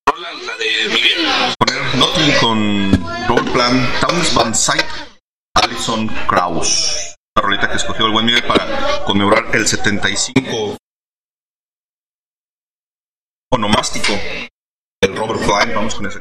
La, 0.06 0.32
la 0.32 0.56
de 0.56 0.88
Miguel. 0.88 1.26
Poner 1.58 1.94
Nothing 1.96 2.32
con 2.40 3.26
Robert 3.28 3.52
Plant, 3.52 4.00
Towns 4.00 4.34
Van 4.34 4.54
Zandt, 4.54 4.84
Alison 5.54 6.08
Krauss. 6.26 7.14
La 7.34 7.42
rolita 7.42 7.68
que 7.70 7.76
escogió 7.76 8.06
el 8.06 8.12
buen 8.12 8.26
Miguel 8.26 8.44
para 8.44 9.04
conmemorar 9.04 9.54
el 9.54 9.66
75 9.66 10.76
onomástico 13.50 14.12
Robert 15.16 15.40
Plant. 15.44 15.74
Vamos 15.74 15.94
con 15.94 16.06
esa 16.06 16.20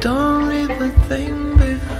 don't 0.00 0.48
leave 0.48 0.70
a 0.70 0.88
thing 1.08 1.56
behind. 1.58 1.99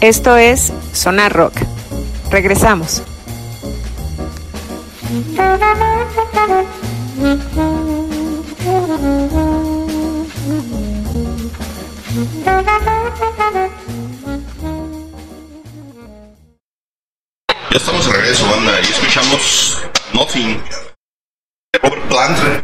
Esto 0.00 0.38
es 0.38 0.72
Sonar 0.94 1.30
Rock. 1.30 1.52
Regresamos. 2.30 3.02
Ya 17.70 17.76
estamos 17.76 18.06
de 18.06 18.12
regreso, 18.12 18.46
banda, 18.50 18.80
y 18.80 18.90
escuchamos 18.90 19.78
Nothing 20.14 20.62
de 21.72 21.78
Robert. 21.82 22.59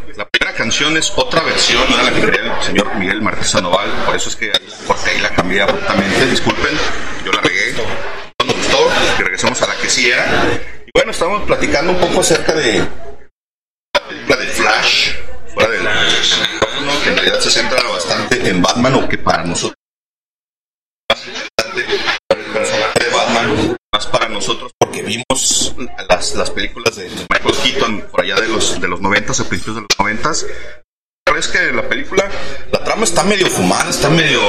Otra 1.15 1.41
versión, 1.43 1.89
no 1.89 1.95
la 2.03 2.11
que 2.13 2.19
quería 2.19 2.41
el 2.41 2.61
señor 2.61 2.93
Miguel 2.95 3.21
Martínez 3.21 3.51
Sandoval, 3.51 3.89
por 4.05 4.15
eso 4.15 4.27
es 4.27 4.35
que 4.35 4.51
ahí 4.51 4.67
la 4.69 4.85
corté 4.85 5.17
y 5.17 5.21
la 5.21 5.29
cambié 5.29 5.61
abruptamente, 5.61 6.25
disculpen, 6.25 6.77
yo 7.25 7.31
la 7.31 7.39
regué. 7.39 7.73
No 7.73 8.45
nos 8.45 8.55
gustó, 8.57 8.89
que 9.15 9.23
regresamos 9.23 9.61
a 9.61 9.67
la 9.67 9.77
que 9.77 9.89
sí 9.89 10.11
era. 10.11 10.25
Y 10.85 10.91
bueno, 10.93 11.11
estamos 11.11 11.43
platicando 11.43 11.93
un 11.93 11.99
poco 11.99 12.19
acerca 12.19 12.53
de 12.53 12.79
la 12.79 14.07
película 14.09 14.35
de 14.35 14.47
Flash, 14.47 15.13
fuera 15.53 15.71
del 15.71 15.83
micrófono, 15.83 16.91
que 17.01 17.09
en 17.09 17.15
realidad 17.15 17.39
se 17.39 17.49
centra 17.49 17.81
bastante 17.83 18.49
en 18.49 18.61
Batman, 18.61 18.95
o 18.95 19.07
que 19.07 19.17
para 19.17 19.45
nosotros 19.45 19.77
el 22.29 22.43
personaje 22.53 22.99
de 22.99 23.15
Batman 23.15 23.76
más 23.97 24.05
para 24.05 24.29
nosotros 24.29 24.71
porque 24.77 25.01
vimos 25.01 25.73
las, 26.07 26.35
las 26.35 26.51
películas 26.51 26.95
de 26.97 27.09
Michael 27.09 27.55
Keaton 27.63 28.01
por 28.11 28.21
allá 28.21 28.35
de 28.35 28.47
los 28.47 28.79
de 28.79 28.87
los 28.87 29.01
90 29.01 29.31
a 29.33 29.45
principios 29.49 29.75
de 29.75 29.81
los 29.81 29.89
90 29.97 30.31
pero 31.25 31.39
es 31.39 31.47
que 31.47 31.71
la 31.73 31.89
película 31.89 32.29
la 32.71 32.83
trama 32.83 33.05
está 33.05 33.23
medio 33.23 33.47
fumada 33.47 33.89
está 33.89 34.09
medio 34.11 34.39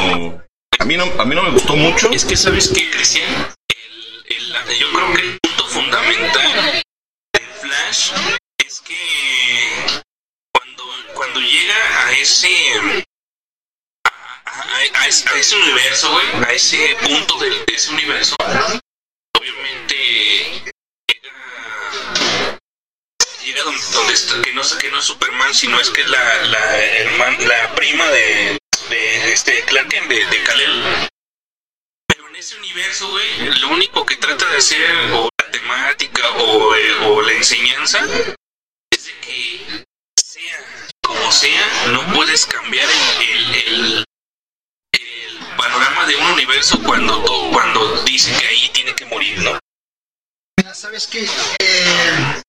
a 0.78 0.84
mí 0.84 0.99
no 0.99 1.05
a 1.18 1.24
mí 1.24 1.34
no 1.34 1.42
me 1.44 1.51
gustó 1.53 1.76
mucho 1.76 2.11
Es 2.12 2.26
que, 2.26 2.36
¿sabes 2.36 2.68
qué, 2.74 2.90
Cristian? 2.90 3.24
El- 3.70 4.36
el- 4.36 4.78
yo 4.78 4.86
creo 4.92 5.12
que 5.14 5.22
el 5.22 5.38
punto 5.40 5.66
fundamental 5.66 6.82
de 7.32 7.40
Flash 7.62 8.11
es 8.66 8.80
que 8.82 8.96
cuando, 10.53 10.84
cuando 11.14 11.40
llega 11.40 12.07
a 12.07 12.12
ese. 12.12 12.49
A, 14.05 14.11
a- 14.51 14.62
a 14.84 15.03
a 15.03 15.07
ese 15.09 15.57
universo, 15.57 16.12
güey, 16.12 16.44
a 16.46 16.53
ese 16.53 16.96
punto 17.03 17.38
de, 17.38 17.49
de 17.51 17.74
ese 17.74 17.90
universo, 17.92 18.36
donde, 23.92 24.12
está, 24.14 24.40
que 24.42 24.52
no, 24.52 24.62
que 24.80 24.90
no 24.90 24.98
es 24.98 25.04
Superman, 25.04 25.54
sino 25.54 25.80
es 25.80 25.90
que 25.90 26.02
es 26.02 26.08
la, 26.08 26.42
la, 26.46 26.78
herman- 26.78 27.38
la 27.46 27.74
prima 27.74 28.06
de, 28.10 28.58
de 28.90 29.32
este 29.32 29.62
Clark 29.64 29.88
Kent, 29.88 30.08
de, 30.08 30.26
de 30.26 30.42
Kal-El. 30.44 31.08
Pero 32.06 32.28
en 32.28 32.36
ese 32.36 32.56
universo, 32.56 33.08
güey, 33.10 33.58
lo 33.60 33.68
único 33.68 34.04
que 34.06 34.16
trata 34.16 34.46
de 34.50 34.58
hacer, 34.58 35.12
o 35.12 35.28
la 35.40 35.50
temática, 35.50 36.30
o, 36.38 36.74
eh, 36.74 36.94
o 37.06 37.22
la 37.22 37.32
enseñanza, 37.32 37.98
es 38.90 39.04
de 39.06 39.12
que 39.20 39.84
sea 40.22 40.58
como 41.02 41.32
sea, 41.32 41.88
no 41.88 42.14
puedes 42.14 42.46
cambiar 42.46 42.88
el, 43.30 43.54
el, 43.54 44.04
panorama 45.56 46.06
de 46.06 46.16
un 46.16 46.26
universo 46.32 46.80
cuando, 46.84 47.22
cuando 47.52 48.02
dice 48.04 48.32
que 48.38 48.46
ahí 48.46 48.68
tiene 48.72 48.94
que 48.94 49.04
morir, 49.06 49.38
¿no? 49.40 49.58
¿sabes 50.72 51.06
qué? 51.08 51.26
Eh, 51.60 52.42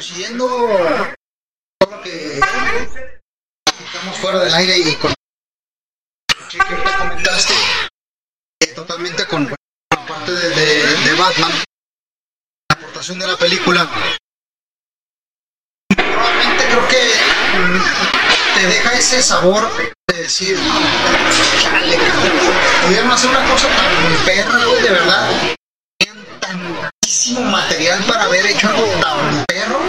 coincidiendo 0.00 0.48
con 0.48 1.90
lo 1.90 2.00
que 2.02 2.40
estamos 3.84 4.16
fuera 4.16 4.38
del 4.38 4.54
aire 4.54 4.78
y 4.78 4.94
con 4.96 5.12
que 6.48 6.58
ahorita 6.58 6.96
comentaste, 6.96 7.54
totalmente 8.74 9.26
con, 9.26 9.44
la 9.44 10.06
parte 10.06 10.32
de, 10.32 10.48
de- 10.48 11.14
Batman, 11.16 11.52
la 12.70 12.76
aportación 12.76 13.18
de 13.18 13.26
la 13.26 13.36
película. 13.36 13.90
Nuevamente 15.98 16.64
creo 16.64 16.88
que 16.88 17.14
mm, 17.58 18.58
te 18.58 18.66
deja 18.68 18.94
ese 18.94 19.22
sabor 19.22 19.70
de 20.08 20.16
decir, 20.16 20.56
chale, 21.60 21.98
pudieron 22.86 23.10
hacer 23.10 23.28
una 23.28 23.46
cosa 23.50 23.68
tan 23.68 24.24
perra, 24.24 24.64
de 24.64 24.90
verdad 24.90 25.56
tantísimo 27.10 27.40
material 27.40 28.04
para 28.04 28.24
haber 28.24 28.46
hecho 28.46 28.68
algo 28.68 28.86
tan 29.00 29.44
perro. 29.46 29.80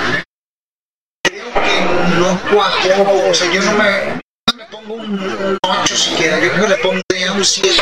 Creo 1.23 1.53
que 1.53 1.81
no 2.17 2.41
cuajó, 2.51 3.29
o 3.29 3.33
sea, 3.33 3.51
yo 3.51 3.61
no 3.61 3.73
me, 3.73 4.21
no 4.47 4.57
me 4.57 4.65
pongo 4.65 4.95
un, 4.95 5.19
un 5.19 5.57
8 5.61 5.95
siquiera, 5.95 6.39
yo 6.39 6.51
creo 6.51 6.63
que 6.63 6.69
le 6.69 6.77
pondría 6.77 7.31
un 7.33 7.45
7. 7.45 7.79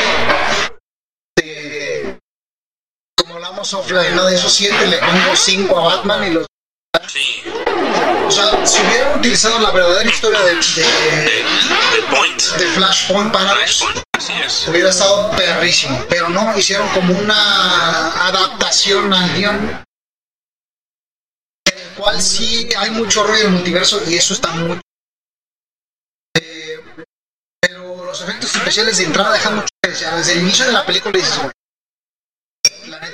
De, 1.37 2.19
como 3.17 3.35
hablamos 3.35 3.73
offline, 3.73 4.13
¿no? 4.13 4.25
de 4.25 4.35
esos 4.35 4.51
7 4.51 4.87
le 4.87 4.97
pongo 4.97 5.35
5 5.35 5.79
a 5.79 5.95
Batman 5.95 6.27
y 6.27 6.33
los... 6.33 6.45
Sí, 7.07 7.43
O 8.27 8.31
sea, 8.31 8.65
si 8.65 8.81
hubieran 8.81 9.19
utilizado 9.19 9.59
la 9.59 9.71
verdadera 9.71 10.09
historia 10.09 10.39
de, 10.41 10.55
de, 10.55 10.81
de 10.81 12.01
Point. 12.13 12.41
de 12.41 12.65
Flashpoint 12.67 13.31
para 13.31 13.55
Flashpoint, 13.55 14.08
así 14.19 14.69
hubiera 14.69 14.89
estado 14.89 15.31
perrísimo, 15.31 16.05
pero 16.09 16.29
no, 16.29 16.57
hicieron 16.57 16.87
como 16.89 17.17
una 17.17 18.27
adaptación 18.27 19.13
al 19.13 19.33
guion, 19.35 19.83
en 21.65 21.79
el 21.79 21.95
cual 21.95 22.21
sí 22.21 22.69
hay 22.77 22.91
mucho 22.91 23.23
ruido 23.23 23.41
en 23.43 23.47
el 23.47 23.53
multiverso 23.53 24.01
y 24.09 24.15
eso 24.15 24.33
está 24.33 24.51
muy... 24.51 24.79
Eh, 26.37 26.83
pero 27.61 28.03
los 28.03 28.21
efectos 28.21 28.55
especiales 28.55 28.97
de 28.97 29.05
entrada 29.05 29.33
dejan 29.33 29.55
mucho 29.55 29.67
que 29.81 29.89
desear. 29.89 30.17
Desde 30.17 30.33
el 30.33 30.39
inicio 30.39 30.65
de 30.65 30.73
la 30.73 30.85
película 30.85 31.17
dices, 31.17 31.37
"Güey, 31.37 31.47
la 31.47 31.58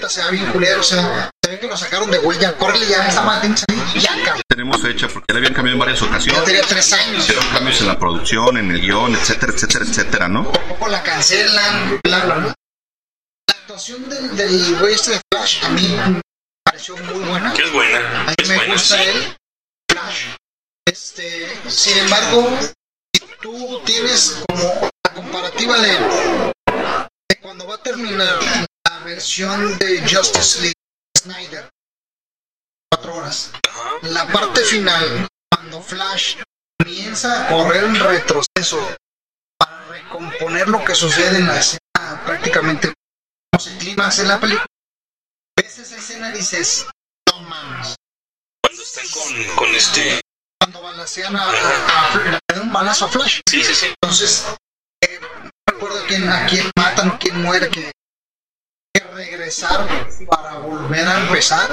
neta 0.05 0.09
se 0.09 0.23
ve 0.23 0.31
bien 0.31 0.51
culero, 0.51 0.79
o 0.81 0.83
sea, 0.83 1.29
se 1.43 1.51
ve 1.51 1.59
que 1.59 1.67
lo 1.67 1.77
sacaron 1.77 2.09
de 2.11 2.17
güey, 2.19 2.39
ya, 2.39 2.53
córrele 2.57 2.85
ya, 2.87 3.07
esta 3.07 3.21
madre 3.21 3.49
ya, 3.95 4.09
cabrón. 4.23 4.41
tenemos 4.47 4.81
fecha 4.81 5.07
porque 5.07 5.25
ya 5.29 5.33
le 5.33 5.39
habían 5.39 5.53
cambiado 5.53 5.75
en 5.75 5.79
varias 5.79 5.99
Ya 5.99 6.05
ocasiones 6.07 6.43
tenía 6.45 6.61
tres 6.63 6.93
años. 6.93 7.23
hicieron 7.23 7.45
cambios 7.49 7.81
en 7.81 7.87
la 7.87 7.99
producción 7.99 8.57
en 8.57 8.71
el 8.71 8.81
guion 8.81 9.15
etcétera 9.15 9.53
etcétera 9.53 9.85
etcétera 9.85 10.27
no 10.27 10.51
poco 10.51 10.87
la 10.87 11.01
cancelan, 11.03 11.99
bla, 12.03 12.19
bla, 12.25 12.35
bla. 12.35 12.53
La 13.47 13.53
actuación 13.55 14.07
del, 14.09 14.35
del 14.35 14.75
güey 14.79 14.93
este 14.93 15.11
de 15.11 15.21
Flash 15.31 15.63
a 15.65 15.69
mí 15.69 15.87
me 16.07 16.21
pareció 16.63 16.97
muy 16.97 17.23
buena. 17.25 17.53
Que 17.53 17.63
es 17.63 17.71
buena. 17.71 18.21
A 18.21 18.23
mí 18.25 18.33
Es 18.37 18.49
me 18.49 18.55
buena, 18.57 18.73
gusta 18.73 18.97
sí. 18.97 19.03
él, 19.07 19.37
Flash. 19.91 20.25
Este, 20.87 21.57
sin 21.67 21.97
embargo, 21.97 22.57
si 23.13 23.21
tú 23.41 23.81
tienes 23.85 24.43
como 24.47 24.89
la 25.05 25.13
comparativa 25.13 25.79
de, 25.79 25.89
de 25.91 27.39
cuando 27.41 27.67
va 27.67 27.75
a 27.75 27.77
terminar 27.83 28.39
versión 29.05 29.77
de 29.77 30.01
Justice 30.01 30.59
League 30.61 30.73
Snyder, 31.17 31.69
cuatro 32.91 33.15
horas, 33.15 33.51
la 34.01 34.27
parte 34.27 34.61
final, 34.61 35.27
cuando 35.51 35.81
Flash 35.81 36.37
comienza 36.79 37.45
a 37.45 37.49
correr 37.49 37.83
en 37.85 37.95
retroceso 37.95 38.95
para 39.57 39.85
recomponer 39.85 40.67
lo 40.67 40.83
que 40.83 40.95
sucede 40.95 41.37
en 41.37 41.47
la 41.47 41.59
escena, 41.59 42.23
prácticamente 42.25 42.93
como 43.51 43.63
se 43.63 43.77
clímax 43.77 44.19
en 44.19 44.27
la 44.27 44.39
película, 44.39 44.65
ves 45.57 45.77
esa 45.79 45.97
escena 45.97 46.29
y 46.29 46.33
dices, 46.33 46.85
no 47.31 47.39
mames. 47.41 47.95
Cuando 48.63 48.81
están 48.83 49.05
con, 49.09 49.55
con 49.55 49.75
este. 49.75 50.21
cuando 50.59 50.81
balacean 50.81 51.35
a, 51.35 51.43
a- 51.43 52.13
a- 52.13 52.61
un 52.61 52.73
balazo 52.73 53.05
a 53.05 53.09
Flash. 53.09 53.39
Sí, 53.47 53.63
sí, 53.63 53.73
sí. 53.75 53.85
Entonces, 54.01 54.45
eh, 55.01 55.19
no 55.21 55.49
recuerdo 55.67 56.03
quién, 56.07 56.27
a 56.29 56.45
quién 56.47 56.69
matan, 56.75 57.17
quién 57.19 57.41
muere, 57.41 57.69
que, 57.69 57.91
que 58.95 59.07
regresar 59.13 59.87
para 60.29 60.53
volver 60.59 61.07
a 61.07 61.21
empezar. 61.21 61.69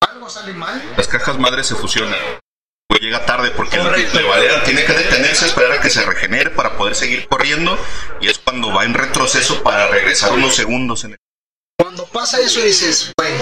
Algo 0.00 0.30
sale 0.30 0.52
mal. 0.54 0.82
las 0.96 1.08
cajas 1.08 1.38
madres 1.38 1.66
se 1.66 1.74
fusionan 1.74 2.18
Pues 2.88 3.00
llega 3.00 3.24
tarde 3.26 3.50
porque 3.50 3.76
el 3.76 4.12
le 4.14 4.22
Valera 4.22 4.62
tiene 4.64 4.84
que 4.84 4.92
detenerse, 4.92 5.46
esperar 5.46 5.72
a 5.72 5.80
que 5.80 5.90
se 5.90 6.04
regenere 6.04 6.50
para 6.50 6.76
poder 6.76 6.94
seguir 6.94 7.28
corriendo 7.28 7.78
y 8.20 8.28
es 8.28 8.38
cuando 8.38 8.72
va 8.72 8.84
en 8.84 8.94
retroceso 8.94 9.62
para 9.62 9.88
regresar 9.88 10.32
unos 10.32 10.54
segundos 10.54 11.04
en 11.04 11.12
el 11.12 11.18
Cuando 11.78 12.06
pasa 12.06 12.40
eso 12.40 12.60
dices, 12.60 13.12
güey, 13.18 13.32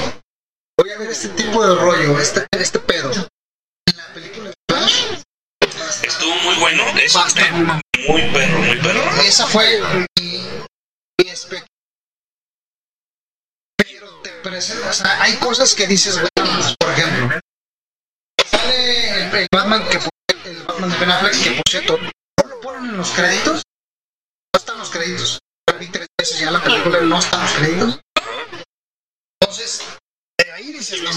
voy 0.78 0.91
a 0.91 0.99
ver 0.99 1.11
este 1.11 1.28
tipo 1.28 1.66
de 1.66 1.74
rollo, 1.81 2.19
este, 2.19 2.47
este 2.53 2.78
pedo. 2.81 3.11
En 3.12 3.97
la 3.97 4.07
película 4.15 4.51
de 4.51 4.55
Flash, 4.69 5.05
Estuvo 6.03 6.35
muy 6.36 6.55
bueno. 6.57 6.85
Es 6.99 7.15
Basta. 7.15 7.51
muy 7.53 8.23
perro, 8.32 8.59
muy 8.59 8.77
perro. 8.78 9.23
esa 9.23 9.47
fue 9.47 9.81
mi, 10.20 10.43
mi 11.20 11.28
expectativa. 11.28 11.74
Pero 14.45 14.57
te 14.57 14.61
presenta, 14.61 14.91
o 14.91 14.93
sea, 14.93 15.23
hay 15.23 15.37
cosas 15.37 15.75
que 15.75 15.87
dices, 15.87 16.19
güey, 16.19 16.29
por 16.79 16.91
ejemplo, 16.91 17.41
sale 18.45 19.25
el, 19.25 19.35
el 19.37 19.49
Batman 19.51 19.89
que 19.89 19.99
el 20.51 20.62
Batman 20.65 20.91
de 20.91 20.99
Ben 20.99 21.11
Affleck, 21.11 21.43
que 21.43 21.51
por 21.53 21.62
cierto, 21.69 21.99
no 21.99 22.49
lo 22.49 22.61
ponen 22.61 22.91
en 22.91 22.97
los 22.99 23.11
créditos, 23.11 23.62
no 24.53 24.59
están 24.59 24.79
los 24.79 24.91
créditos. 24.91 25.39
Vi 25.81 25.89
tres 25.89 26.07
veces 26.21 26.39
ya 26.41 26.51
la 26.51 26.62
película 26.62 27.01
no 27.01 27.19
están 27.19 27.41
los 27.43 27.53
créditos. 27.53 28.01
Entonces, 29.41 29.83
de 30.39 30.53
ahí 30.53 30.73
dices, 30.73 31.03
no, 31.03 31.11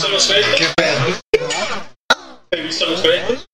qué 0.58 0.74
pedo. 0.78 1.20
¿He 2.52 2.62
visto 2.62 2.86
los 2.86 3.02
créditos? 3.02 3.46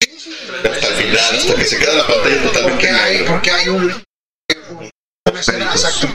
hasta 0.00 0.88
el 0.88 0.94
final, 0.94 1.36
hasta 1.36 1.54
que 1.54 1.64
se 1.64 1.78
queda 1.78 1.94
la 1.94 2.06
pantalla 2.06 2.42
totalmente 2.42 2.70
Porque 2.70 2.88
hay, 2.90 3.24
porque 3.26 3.50
hay 3.50 3.68
un, 3.68 4.04
un- 4.70 5.36
escena, 5.36 5.70
exacto, 5.72 6.08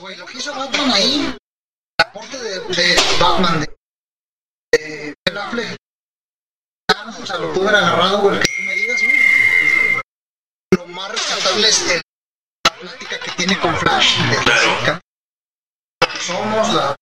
güey, 0.00 0.16
lo 0.16 0.26
que 0.26 0.38
hizo 0.38 0.54
Batman 0.54 0.90
ahí, 0.92 1.36
aporte 2.12 2.36
de, 2.38 2.60
de 2.60 2.96
Batman, 3.20 3.60
de, 4.72 5.14
de 5.24 5.40
Affleck, 5.40 5.76
ah, 6.94 7.14
o 7.20 7.26
sea, 7.26 7.38
lo 7.38 7.52
pude 7.52 7.68
haber 7.68 7.82
agarrado, 7.84 8.18
güey, 8.20 8.40
que 8.40 8.46
tú 8.46 8.62
me 8.66 8.74
digas, 8.74 9.02
güey. 9.02 10.02
Lo 10.76 10.86
más 10.88 11.10
rescatable 11.12 11.68
es 11.68 11.90
el- 11.90 12.02
la 12.66 12.74
plática 12.76 13.18
que 13.20 13.30
tiene 13.32 13.58
con 13.60 13.74
Flash. 13.76 14.18
de 14.30 14.36
Claro. 14.44 15.00
Somos 16.20 16.74
la... 16.74 16.94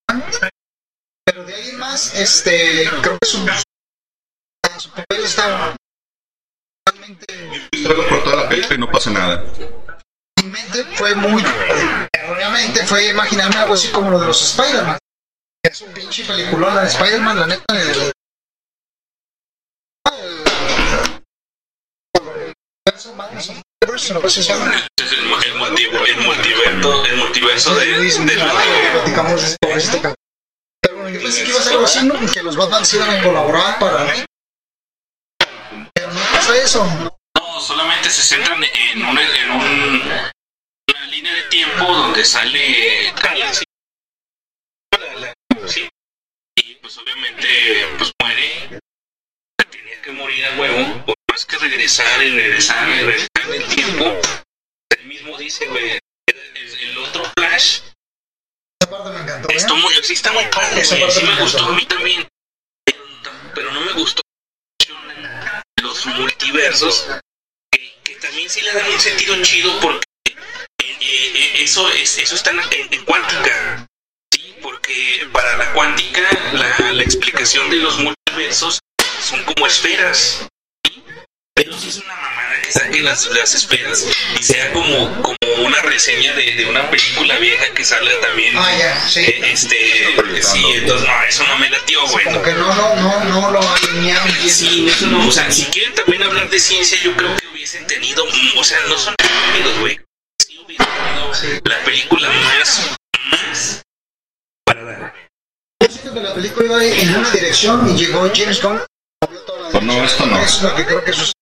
Pero 1.24 1.44
de 1.44 1.54
ahí 1.54 1.72
más, 1.72 2.14
este, 2.14 2.88
creo 3.02 3.18
que 3.20 3.26
su, 3.26 3.38
su 4.78 4.90
papel 4.90 5.24
está 5.24 5.76
realmente 6.86 7.26
Estoy 7.72 8.04
por 8.08 8.24
toda 8.24 8.36
la 8.44 8.48
película 8.48 8.74
y 8.74 8.78
no 8.78 8.90
pasa 8.90 9.10
nada. 9.10 9.44
mi 10.42 10.48
mente 10.50 10.84
fue 10.96 11.14
muy 11.14 11.42
erróneamente 12.30 12.86
fue 12.86 13.08
imaginarme 13.08 13.56
algo 13.56 13.74
así 13.74 13.88
como 13.88 14.10
lo 14.10 14.20
de 14.20 14.26
los 14.28 14.40
Spider-Man 14.42 14.98
es 15.64 15.80
un 15.82 15.92
pinche 15.92 16.24
peliculón 16.24 16.74
de 16.76 16.86
Spider-Man 16.86 17.40
la 17.40 17.46
neta 17.46 17.64
el- 17.80 18.12
el, 23.82 23.94
multiverso, 23.94 24.14
el 26.06 26.26
multiverso, 26.26 27.04
el 27.04 27.16
multiverso 27.16 27.74
de, 27.74 28.36
la- 28.36 28.52
platicamos 28.92 29.40
de 29.42 29.46
este- 29.46 29.96
este 29.96 30.92
bueno, 30.94 31.08
yo 31.10 31.20
pensé 31.22 31.44
que 31.44 31.50
iba 31.50 31.58
a 31.60 31.62
ser 31.62 31.72
algo 31.72 31.84
así, 31.84 32.04
¿no? 32.06 32.14
Que 32.32 32.42
los 32.42 32.56
Batman 32.56 32.84
se 32.84 32.96
iban 32.96 33.10
a 33.10 33.22
colaborar 33.22 33.78
para 33.78 34.06
pero 35.94 36.12
no 36.12 36.20
pasa 36.32 36.56
eso 36.56 36.84
¿no? 36.84 37.60
Solamente 37.60 38.10
se 38.10 38.22
centran 38.22 38.62
en, 38.62 39.02
un, 39.04 39.18
en 39.18 39.50
un- 39.50 40.02
tiempo 41.64 41.92
donde 41.92 42.24
sale 42.24 43.12
¿sí? 43.52 43.64
Sí. 45.66 45.88
Y 46.56 46.74
pues 46.76 46.96
obviamente 46.96 47.46
pues 47.98 48.12
muere. 48.20 48.80
Tenía 49.70 50.00
que 50.02 50.12
morir 50.12 50.46
a 50.46 50.58
huevo. 50.58 51.04
Por 51.04 51.14
más 51.30 51.44
que 51.44 51.58
regresar 51.58 52.22
y 52.22 52.30
regresar 52.30 52.88
y 52.88 53.02
regresar 53.02 53.54
el 53.54 53.66
tiempo. 53.74 54.04
Él 54.98 55.06
mismo 55.06 55.36
dice, 55.36 55.66
güey, 55.66 55.98
el, 56.28 56.98
otro 56.98 57.24
Flash 57.36 57.80
esa 58.80 58.90
parte 58.90 59.10
me 59.10 59.20
encantó 59.20 59.50
¿eh? 59.50 59.56
Esto 59.56 59.76
muy, 59.76 59.94
sí 60.02 60.14
está 60.14 60.32
muy 60.32 60.44
padre, 60.46 60.80
parte 60.80 61.10
sí 61.10 61.24
me 61.24 61.42
gustó 61.42 61.64
a 61.64 61.72
mí 61.72 61.84
también. 61.84 62.26
Pero, 62.84 63.04
pero 63.54 63.72
no 63.72 63.80
me 63.82 63.92
gustó 63.92 64.22
los 65.82 66.06
multiversos, 66.06 67.06
que, 67.70 67.94
que 68.02 68.14
también 68.16 68.48
sí 68.48 68.60
le 68.62 68.72
dan 68.72 68.90
un 68.90 69.00
sentido 69.00 69.42
chido 69.42 69.80
porque 69.80 70.09
eh, 71.00 71.32
eh, 71.34 71.52
eso, 71.62 71.88
es, 71.90 72.18
eso 72.18 72.34
está 72.34 72.50
en, 72.50 72.60
en- 72.90 73.04
cuántica. 73.04 73.86
Sí, 74.32 74.54
porque 74.62 75.26
para 75.32 75.56
la 75.56 75.72
cuántica 75.72 76.20
la, 76.52 76.92
la 76.92 77.02
explicación 77.02 77.68
de 77.70 77.76
los 77.76 77.98
multiversos 77.98 78.78
son 79.22 79.42
como 79.44 79.66
esferas. 79.66 80.46
Pero 81.54 81.78
sí 81.78 81.88
es 81.88 81.96
una 81.98 82.14
mamada 82.14 82.60
que 82.62 82.72
saquen 82.72 83.04
las, 83.04 83.26
las 83.26 83.54
esferas 83.54 84.06
y 84.38 84.42
sea 84.42 84.72
como, 84.72 85.20
como 85.20 85.36
una 85.66 85.82
reseña 85.82 86.32
de, 86.32 86.54
de 86.54 86.64
una 86.66 86.88
película 86.90 87.36
vieja 87.38 87.66
que 87.74 87.84
sale 87.84 88.14
también. 88.16 88.54
ah 88.56 88.78
ya 88.78 89.08
sí 89.08 89.20
Eh, 89.20 89.40
este, 89.52 90.42
sí, 90.42 90.64
entonces 90.76 91.06
no, 91.06 91.22
eso 91.24 91.44
no 91.48 91.58
me 91.58 91.68
latió, 91.68 92.06
güey. 92.06 92.24
como 92.24 92.42
que 92.42 92.52
no 92.54 92.72
no 92.74 92.94
no 92.96 93.24
no 93.24 93.50
lo 93.50 93.60
alinearon 93.60 94.30
Sí, 94.48 94.86
eso 94.88 95.06
no, 95.08 95.26
o 95.28 95.32
sea, 95.32 95.50
si 95.50 95.64
quieren 95.66 95.92
también 95.94 96.22
hablar 96.22 96.48
de 96.48 96.58
ciencia, 96.58 96.98
yo 97.02 97.14
creo 97.14 97.36
que 97.36 97.46
hubiesen 97.48 97.86
tenido, 97.86 98.24
o 98.56 98.64
sea, 98.64 98.78
no 98.88 98.96
son 98.96 99.14
amigos, 99.50 99.78
güey. 99.80 100.00
La 101.64 101.84
película 101.84 102.28
más, 102.28 102.96
más 103.30 103.82
para 104.64 104.82
dar. 104.84 105.14
Yo 105.80 105.88
siento 105.88 106.14
que 106.14 106.20
la 106.20 106.34
película 106.34 106.66
iba 106.66 106.84
en 106.84 107.16
una 107.16 107.30
dirección 107.30 107.88
y 107.88 107.96
llegó 107.98 108.30
James 108.34 108.62
Gunn. 108.62 108.80
Pues 109.72 109.82
no, 109.82 110.04
esto 110.04 110.26
no. 110.26 110.38
Es 110.38 110.62
lo 110.62 110.74
que 110.74 110.84
creo 110.84 111.04
que 111.04 111.12
sucedió. 111.12 111.32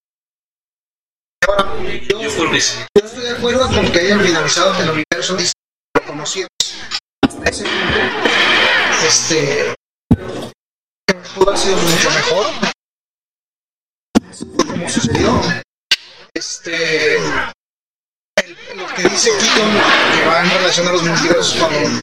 Ahora, 1.49 1.75
yo, 1.83 2.21
Yo 2.21 2.31
yo 2.31 2.55
estoy 2.55 3.23
de 3.23 3.31
acuerdo 3.31 3.67
con 3.69 3.91
que 3.91 4.01
hayan 4.01 4.21
finalizado 4.21 4.81
el 4.83 4.91
universo 4.91 5.37
conocíamos. 6.07 6.49
Hasta 7.23 7.51
ese 7.51 7.65
punto, 7.65 7.99
este, 9.07 9.75
pudo 11.35 11.49
haber 11.49 11.59
sido 11.59 11.77
mucho 11.77 12.11
mejor. 12.11 12.47
Como 14.67 14.89
sucedió. 14.89 15.41
Este, 16.35 17.19
que 19.03 19.09
dice 19.09 19.31
Keaton, 19.39 19.71
que 20.15 20.27
va 20.27 20.41
en 20.43 20.51
relación 20.51 20.89
a 20.89 20.93
los 20.93 21.03
multiversos, 21.05 21.55
cuando 21.55 22.01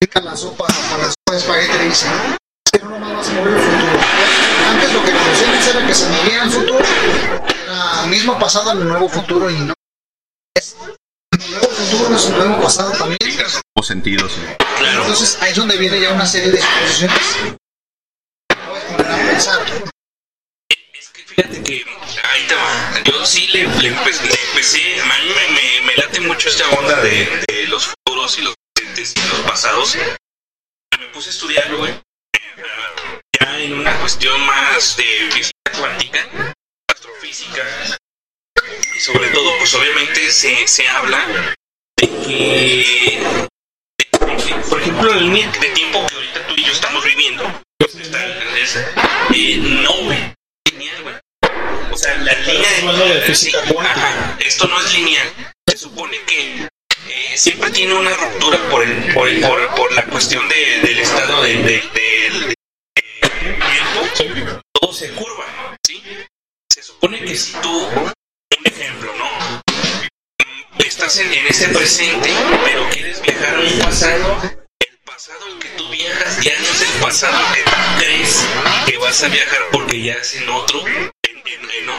pica 0.00 0.20
la 0.20 0.36
sopa 0.36 0.66
para 0.66 1.04
la 1.04 1.08
sopa 1.10 1.32
de 1.32 1.38
espagueti 1.38 1.78
le 1.78 1.84
dice 1.84 2.06
"Es 2.66 2.72
que 2.72 2.84
no 2.84 2.90
nomás 2.90 3.14
vas 3.16 3.28
a 3.28 3.32
mover 3.34 3.52
el 3.54 3.60
futuro 3.60 4.00
antes 4.70 4.92
lo 4.92 5.04
que 5.04 5.12
conocíamos 5.12 5.66
era 5.68 5.86
que 5.86 5.94
se 5.94 6.08
movía 6.08 6.42
el 6.42 6.50
futuro 6.50 6.78
era 7.64 8.06
mismo 8.06 8.38
pasado 8.38 8.72
en 8.72 8.78
el 8.78 8.88
nuevo 8.88 9.08
futuro 9.08 9.48
y 9.50 9.54
no 9.60 9.74
es 10.56 10.76
el 11.30 11.50
nuevo 11.52 11.68
futuro 11.68 12.16
es 12.16 12.26
el 12.26 12.36
nuevo 12.38 12.60
pasado 12.62 12.90
también 12.92 13.18
O 13.78 13.82
sentido, 13.82 14.28
sí. 14.28 14.40
Claro. 14.78 15.02
entonces 15.02 15.38
ahí 15.40 15.52
es 15.52 15.56
donde 15.56 15.76
viene 15.76 16.00
ya 16.00 16.12
una 16.12 16.26
serie 16.26 16.50
de 16.50 16.58
exposiciones 16.58 17.20
puedes 18.66 18.84
poner 18.84 19.06
a 19.12 19.16
pensar 19.16 19.60
Es 20.98 21.08
que 21.10 21.22
fíjate 21.22 21.62
que 21.62 21.84
ahí 22.32 22.46
te. 22.46 23.10
Yo 23.10 23.24
sí 23.26 23.46
le, 23.48 23.62
le 23.66 23.94
empe- 23.94 24.20
le 24.22 24.34
empecé, 24.48 25.00
a 25.00 25.04
mí 25.04 25.82
me, 25.84 25.96
late 25.96 26.20
mucho 26.20 26.48
esta 26.48 26.68
onda 26.70 27.00
de, 27.02 27.66
los 27.68 27.86
futuros 27.86 28.38
y 28.38 28.42
los 28.42 28.54
presentes 28.74 29.14
y 29.16 29.28
los 29.28 29.40
pasados. 29.40 29.96
Me 30.98 31.06
puse 31.08 31.28
a 31.30 31.32
estudiar, 31.32 31.74
güey. 31.76 31.94
Ya 33.40 33.58
en 33.60 33.74
una 33.74 33.98
cuestión 34.00 34.40
más 34.46 34.96
de 34.96 35.04
física 35.32 35.72
cuántica, 35.78 36.26
astrofísica. 36.88 37.62
Y 38.94 39.00
sobre 39.00 39.28
todo, 39.30 39.56
pues 39.58 39.74
obviamente 39.74 40.30
se, 40.30 40.66
se 40.68 40.88
habla 40.88 41.54
de 41.96 42.06
que, 42.26 43.46
por 44.68 44.80
ejemplo, 44.80 45.14
la 45.14 45.20
línea 45.20 45.50
de 45.50 45.68
tiempo 45.70 46.06
que 46.06 46.14
ahorita 46.14 46.46
tú 46.46 46.54
y 46.56 46.64
yo 46.64 46.72
estamos 46.72 47.04
viviendo, 47.04 47.62
eh, 49.34 49.56
no, 49.58 49.92
güey 50.04 50.34
lineal, 50.72 51.02
güey. 51.02 51.14
La 52.32 52.52
línea 52.52 53.14
de, 53.14 53.20
física 53.22 53.58
ajá, 53.60 54.36
esto 54.40 54.66
no 54.66 54.80
es 54.80 54.94
lineal. 54.94 55.28
Se 55.68 55.76
supone 55.76 56.18
que 56.26 56.68
eh, 57.08 57.36
siempre 57.36 57.70
tiene 57.70 57.94
una 57.94 58.14
ruptura 58.14 58.58
por, 58.70 58.82
el, 58.82 59.12
por, 59.14 59.28
el- 59.28 59.40
por, 59.40 59.74
por 59.74 59.92
la 59.92 60.04
cuestión 60.06 60.48
de- 60.48 60.80
del 60.82 60.98
estado 60.98 61.42
de, 61.42 61.54
de- 61.56 61.62
del- 61.94 62.46
de- 62.48 62.54
tiempo. 64.16 64.60
Todo 64.80 64.92
se 64.92 65.10
curva, 65.12 65.44
¿sí? 65.86 66.02
Se 66.72 66.82
supone 66.82 67.20
que 67.24 67.36
si 67.36 67.52
tú, 67.60 67.70
un 67.88 68.12
ejemplo, 68.64 69.12
¿no? 69.18 69.62
Estás 70.78 71.16
en, 71.18 71.32
en 71.32 71.46
ese 71.46 71.68
presente, 71.68 72.30
pero 72.64 72.88
quieres 72.90 73.20
viajar 73.22 73.56
a 73.56 73.60
un 73.60 73.78
pasado. 73.80 74.40
El 74.80 74.98
pasado 75.04 75.58
que 75.60 75.68
tú 75.76 75.88
viajas 75.90 76.40
ya 76.42 76.58
no 76.58 76.64
es 76.66 76.82
el 76.82 77.00
pasado 77.00 77.38
que 77.54 77.62
tú 77.62 77.76
crees 77.98 78.46
que 78.86 78.98
vas 78.98 79.22
a 79.22 79.28
viajar 79.28 79.60
porque 79.72 80.02
ya 80.02 80.14
es 80.14 80.34
en 80.34 80.48
otro, 80.48 80.82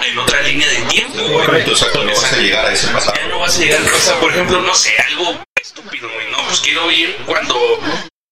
en, 0.01 0.17
otra 0.19 0.41
línea 0.41 0.67
de 0.69 0.81
tiempo. 0.83 1.21
güey. 1.21 1.45
Correcto, 1.45 1.71
exacto, 1.71 2.03
no 2.03 2.11
vas 2.13 2.33
a 2.33 2.37
llegar 2.37 2.65
a 2.65 2.73
ese 2.73 2.87
pasado. 2.87 3.13
Ya 3.15 3.27
no 3.27 3.39
vas 3.39 3.55
a 3.57 3.59
llegar 3.59 3.81
a 3.81 3.91
pasar, 3.91 4.19
por 4.19 4.31
ejemplo, 4.31 4.61
no 4.61 4.75
sé, 4.75 4.91
algo 5.09 5.43
estúpido, 5.61 6.09
güey. 6.11 6.31
No, 6.31 6.37
pues 6.47 6.59
quiero 6.61 6.91
ir 6.91 7.15
cuando 7.25 7.55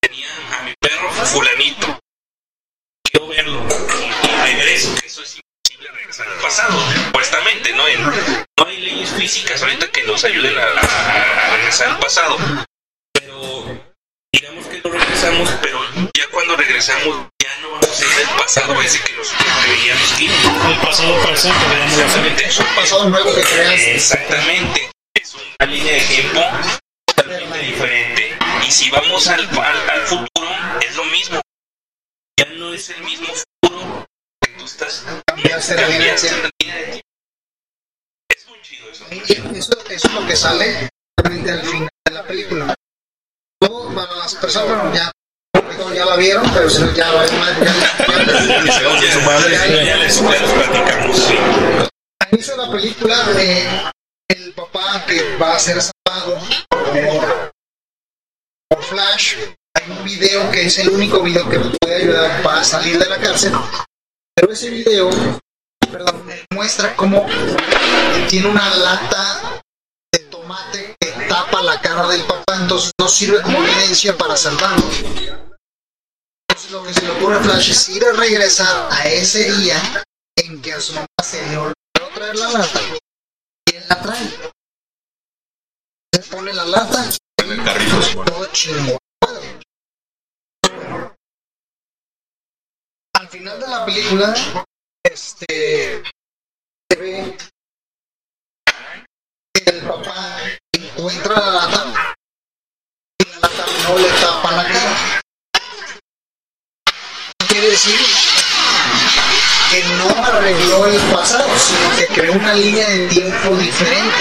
tenía 0.02 0.28
a 0.60 0.64
mi 0.64 0.74
perro 0.80 1.12
fulanito. 1.12 2.00
Quiero 3.04 3.28
verlo. 3.28 3.62
Y, 4.00 4.28
y 4.28 4.36
regreso, 4.56 4.96
que 5.00 5.08
eso 5.08 5.22
es 5.24 5.38
imposible 5.38 5.92
regresar 5.98 6.28
al 6.28 6.40
pasado, 6.40 6.80
supuestamente, 7.06 7.74
¿no? 7.74 7.88
En- 7.88 8.04
no 8.06 8.68
hay 8.68 8.78
leyes 8.78 9.10
físicas 9.12 9.62
ahorita 9.62 9.90
que 9.92 10.04
nos 10.04 10.24
ayuden 10.24 10.58
a, 10.58 10.64
a- 10.64 11.48
a 11.48 11.56
regresar 11.58 11.90
al 11.90 12.00
pasado. 12.00 12.38
Pero 13.14 13.71
digamos 14.34 14.66
que 14.68 14.82
no 14.82 14.90
regresamos, 14.90 15.50
pero 15.62 15.80
ya 16.16 16.28
cuando 16.32 16.56
regresamos 16.56 17.28
ya 17.42 17.58
no 17.62 17.72
vamos 17.72 18.02
a 18.02 18.06
ir 18.06 18.28
al 18.28 18.38
pasado 18.38 18.82
ese 18.82 19.04
que 19.04 19.14
nos 19.14 19.28
creíamos 19.66 20.14
que. 20.14 20.26
El 20.26 20.80
pasado 20.80 21.34
así. 21.34 21.50
Exactamente. 21.50 22.46
es 22.46 22.60
un 22.60 22.76
pasado 22.76 23.10
nuevo 23.10 23.36
que 23.36 23.42
creas 23.42 23.82
Exactamente. 23.82 24.90
Es 25.14 25.36
una 25.36 25.72
línea 25.72 25.94
de 25.94 26.02
tiempo 26.02 26.42
totalmente 27.06 27.60
diferente. 27.60 28.38
Y 28.68 28.72
si 28.72 28.90
vamos 28.90 29.28
al, 29.28 29.48
al, 29.60 29.90
al 29.90 30.02
futuro, 30.08 30.50
es 30.82 30.96
lo 30.96 31.06
mismo. 31.06 31.42
Ya 32.40 32.46
no 32.56 32.74
es 32.74 32.90
el 32.90 33.04
mismo 33.04 33.28
futuro 33.28 34.06
que 34.42 34.52
tú 34.58 34.66
estás 34.66 35.06
cambiaste 35.28 35.76
la 35.76 35.88
línea 35.88 36.14
de 36.14 36.20
tiempo. 36.20 36.42
la 36.44 36.50
línea 36.60 36.76
de 36.78 36.84
tiempo. 36.84 37.08
Es 38.30 38.48
muy 38.48 38.62
chido 38.62 38.90
eso. 38.90 39.06
Eso, 39.10 39.80
eso 39.90 40.08
es 40.08 40.14
lo 40.14 40.26
que 40.26 40.36
sale 40.36 40.90
realmente 41.18 41.52
al 41.52 41.62
final 41.64 41.90
de 42.06 42.14
la 42.14 42.24
película. 42.24 42.76
Para 43.62 44.16
las 44.16 44.36
personas, 44.36 44.70
bueno, 44.70 44.94
ya, 44.96 45.12
ya 45.94 46.06
la 46.06 46.16
vieron, 46.16 46.50
pero 46.52 46.70
si 46.70 46.82
no, 46.82 46.94
ya, 46.94 47.06
ya, 47.12 47.26
ya, 47.26 48.66
Y 48.66 48.72
se 48.72 48.86
va 48.86 48.94
a 48.94 49.12
su 49.12 49.22
madre. 49.22 49.52
Ya, 49.52 49.68
ya 49.68 49.98
les, 49.98 50.20
ya 50.20 50.30
les 50.30 50.52
platicamos, 50.52 51.18
sí. 51.18 51.38
Al 52.20 52.30
inicio 52.32 52.56
de 52.56 52.66
la 52.66 52.72
película, 52.72 53.16
eh, 53.38 53.92
el 54.30 54.54
papá 54.54 55.06
que 55.06 55.38
va 55.38 55.56
a 55.56 55.60
ser 55.60 55.80
salvado 55.80 56.40
por 56.70 57.52
por 58.72 58.84
Flash. 58.84 59.36
Hay 59.76 59.92
un 59.92 60.04
video 60.04 60.50
que 60.52 60.66
es 60.66 60.80
el 60.80 60.90
único 60.90 61.22
video 61.22 61.48
que 61.50 61.60
puede 61.60 61.96
ayudar 61.96 62.42
para 62.42 62.64
salir 62.64 62.98
de 62.98 63.10
la 63.10 63.18
cárcel. 63.20 63.54
Pero 64.34 64.54
ese 64.54 64.70
video, 64.70 65.10
perdón, 65.92 66.24
muestra 66.54 66.96
cómo 66.96 67.26
tiene 68.30 68.48
una 68.48 68.74
lata 68.76 69.62
de 70.14 70.20
tomate 70.20 70.81
la 71.64 71.80
cara 71.82 72.08
del 72.08 72.24
papá, 72.24 72.56
entonces 72.60 72.92
no 73.00 73.08
sirve 73.08 73.42
como 73.42 73.64
evidencia 73.64 74.18
para 74.18 74.36
salvarlo. 74.36 74.84
Entonces 76.50 76.72
lo 76.72 76.84
que 76.84 76.94
se 76.94 77.02
le 77.02 77.12
ocurre 77.12 77.38
a 77.38 77.42
Flash 77.42 77.72
es 77.72 77.90
ir 77.90 78.04
a 78.06 78.14
regresar 78.14 78.92
a 78.92 79.08
ese 79.08 79.52
día 79.54 80.04
en 80.36 80.62
que 80.62 80.74
a 80.74 80.82
su 80.82 80.94
mamá 80.94 81.08
se 81.24 81.42
le 81.48 81.58
olvidó 81.58 81.74
traer 82.14 82.36
la 82.38 82.50
lata 82.50 82.80
y 83.72 83.76
él 83.76 83.84
la 83.90 84.02
trae. 84.02 84.52
Se 86.14 86.22
pone 86.30 86.54
la 86.54 86.66
lata 86.66 87.10
En 87.38 87.52
el 87.52 87.64
carrito. 87.64 88.00
bueno. 90.72 91.14
Al 93.14 93.30
final 93.30 93.60
de 93.60 93.68
la 93.68 93.86
película, 93.86 94.36
este 95.04 96.04
se 96.92 97.00
ve 97.00 97.38
que 99.54 99.70
el 99.70 99.88
papá 99.88 100.41
encuentra 101.02 101.34
la 101.34 101.52
lata 101.52 102.16
y 103.18 103.26
la 103.26 103.40
lata 103.40 103.66
no 103.88 103.98
le 103.98 104.08
tapa 104.08 104.52
la 104.52 104.64
cara. 104.68 105.22
Quiere 107.48 107.72
decir 107.72 108.00
que 109.72 109.84
no 109.96 110.10
arregló 110.24 110.86
el 110.86 111.02
pasado, 111.12 111.50
sino 111.58 111.96
que 111.96 112.08
creó 112.08 112.34
una 112.34 112.54
línea 112.54 112.88
de 112.88 113.08
tiempo 113.08 113.50
diferente. 113.56 114.16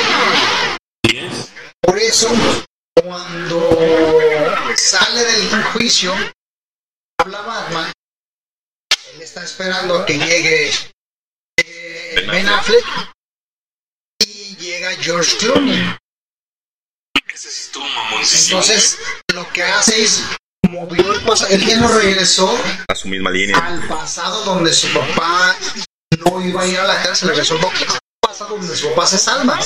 Por 1.83 1.99
eso, 1.99 2.31
cuando 2.95 3.69
sale 4.75 5.23
del 5.23 5.63
juicio, 5.65 6.15
habla 7.19 7.43
Batman, 7.43 7.93
él 9.13 9.21
está 9.21 9.45
esperando 9.45 9.99
a 9.99 10.07
que 10.07 10.19
llegue 10.19 10.71
eh, 11.59 12.27
Ben 12.27 12.49
Affleck 12.49 12.87
y 14.27 14.57
llega 14.57 14.93
George 14.93 15.37
Clooney. 15.37 16.01
Ese 17.30 17.30
sí 17.30 17.30
estuvo 17.30 17.30
mamoncísimo. 17.30 17.30
Entonces, 17.43 18.99
lo 19.35 19.49
que 19.53 19.63
hace 19.63 20.03
es 20.03 20.25
movió 20.69 21.13
el 21.15 21.21
pasado, 21.23 21.53
él 21.53 21.67
ya 21.67 21.77
no 21.79 21.89
regresó 21.89 22.57
A 22.89 22.95
su 22.95 23.09
misma 23.09 23.31
línea. 23.31 23.57
al 23.57 23.87
pasado 23.89 24.45
donde 24.45 24.73
su 24.73 24.89
papá 24.93 25.57
no 26.25 26.47
iba 26.47 26.63
a 26.63 26.67
ir 26.67 26.79
a 26.79 26.85
la 26.85 27.03
cárcel, 27.03 27.31
regresó 27.31 27.55
al 27.55 27.99
pasado 28.21 28.57
donde 28.57 28.77
su 28.77 28.89
papá 28.91 29.07
se 29.07 29.19
salva. 29.19 29.59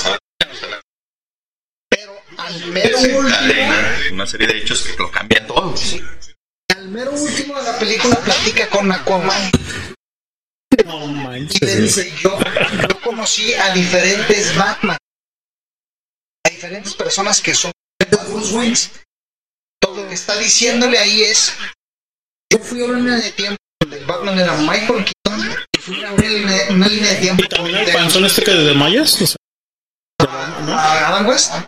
Pero 1.91 2.15
al 2.39 2.67
mero 2.67 2.99
último, 2.99 3.73
una 4.13 4.27
serie 4.27 4.47
de 4.47 4.59
hechos 4.59 4.83
que 4.83 4.97
lo 4.97 5.11
cambian 5.11 5.47
todo. 5.47 5.75
al 6.75 6.89
mero 6.89 7.11
último 7.13 7.57
de 7.57 7.63
la 7.73 7.79
película 7.79 8.17
platica 8.21 8.69
con 8.71 8.91
Aquaman 8.93 9.51
No 10.87 11.05
y 11.05 11.07
le 11.09 11.13
manches. 11.23 11.83
dice 11.83 12.15
yo, 12.21 12.39
yo 12.89 13.01
conocí 13.01 13.53
a 13.55 13.73
diferentes 13.75 14.57
Batman, 14.57 14.97
a 16.47 16.51
diferentes 16.51 16.95
personas 16.95 17.41
que 17.41 17.55
son 17.55 17.73
Bruce 18.35 18.55
Wayne. 18.55 18.77
Todo 19.81 20.03
lo 20.03 20.09
que 20.09 20.15
está 20.15 20.37
diciéndole 20.37 20.99
ahí 20.99 21.23
es, 21.23 21.55
yo 22.53 22.59
fui 22.59 22.83
a 22.83 22.87
una 22.87 22.99
línea 22.99 23.17
de 23.17 23.33
tiempo 23.33 23.59
donde 23.81 24.05
Batman 24.05 24.39
era 24.39 24.55
Michael 24.55 25.05
Keaton 25.05 25.67
y 25.73 25.79
fui 25.79 26.03
a 26.03 26.13
una 26.13 26.29
línea, 26.29 26.67
una 26.71 26.89
línea 26.89 27.11
de 27.11 27.17
tiempo 27.17 27.49
¿También 27.49 27.77
el 27.77 27.93
panzón 27.93 28.25
este 28.25 28.43
que 28.43 28.53
de 28.53 28.75
Mayas? 28.75 29.21
O 29.21 29.27
sea, 29.27 29.37
a 30.21 31.09
Adam 31.09 31.27
West. 31.27 31.53
No. 31.53 31.65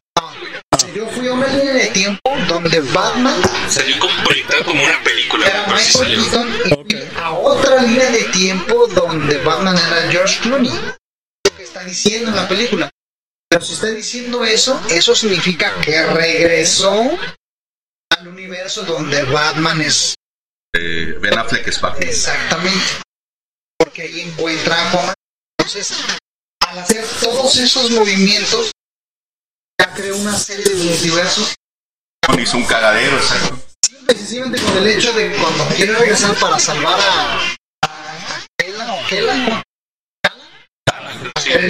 Yo 0.95 1.07
fui 1.09 1.29
a 1.29 1.33
una 1.33 1.47
línea 1.49 1.75
de 1.75 1.87
tiempo 1.89 2.31
donde 2.49 2.81
Batman 2.81 3.43
Salió 3.69 3.99
como 3.99 4.25
proyectado 4.25 4.65
como 4.65 4.83
una 4.83 5.03
película. 5.03 5.47
era 5.47 5.67
Michael 5.67 5.83
salió. 5.83 6.23
Keaton 6.23 6.55
y 6.65 6.69
fui 6.71 7.09
a 7.17 7.31
otra 7.33 7.83
línea 7.83 8.11
de 8.11 8.25
tiempo 8.25 8.87
donde 8.89 9.39
Batman 9.39 9.77
era 9.77 10.11
George 10.11 10.41
Clooney. 10.41 10.71
Lo 10.71 11.57
que 11.57 11.63
está 11.63 11.85
diciendo 11.85 12.31
en 12.31 12.37
la 12.37 12.49
película. 12.49 12.91
Pero 13.57 13.65
si 13.65 13.73
está 13.73 13.87
diciendo 13.87 14.45
eso, 14.45 14.79
eso 14.91 15.15
significa 15.15 15.81
que 15.81 16.05
regresó 16.09 16.93
al 18.11 18.29
universo 18.29 18.83
donde 18.85 19.23
Batman 19.23 19.81
es 19.81 20.15
Eh, 20.75 21.17
ben 21.23 21.39
Affleck 21.39 21.67
es 21.67 21.81
Batman. 21.81 22.07
exactamente. 22.07 22.85
Porque 23.79 24.03
ahí 24.03 24.21
encuentra 24.21 24.75
a 24.75 24.89
Aquaman. 24.91 25.15
Entonces, 25.59 25.97
al 26.67 26.79
hacer 26.81 27.03
todos 27.23 27.57
esos 27.57 27.91
movimientos, 27.93 28.73
ya 29.81 29.95
creó 29.95 30.17
una 30.17 30.37
serie 30.39 30.67
de 30.67 30.85
multiversos 30.85 31.55
Hizo 32.39 32.59
un 32.59 32.65
cagadero, 32.67 33.17
exacto. 33.17 33.59
precisamente 34.05 34.61
con 34.61 34.77
el 34.77 34.87
hecho 34.89 35.15
de 35.15 35.35
cuando 35.37 35.65
quiere 35.75 35.95
regresar 35.95 36.35
para 36.39 36.59
salvar 36.59 37.01
a, 37.01 37.41
a 37.87 38.45
Kela 38.59 38.93
o 38.93 39.07
Kela, 39.09 39.63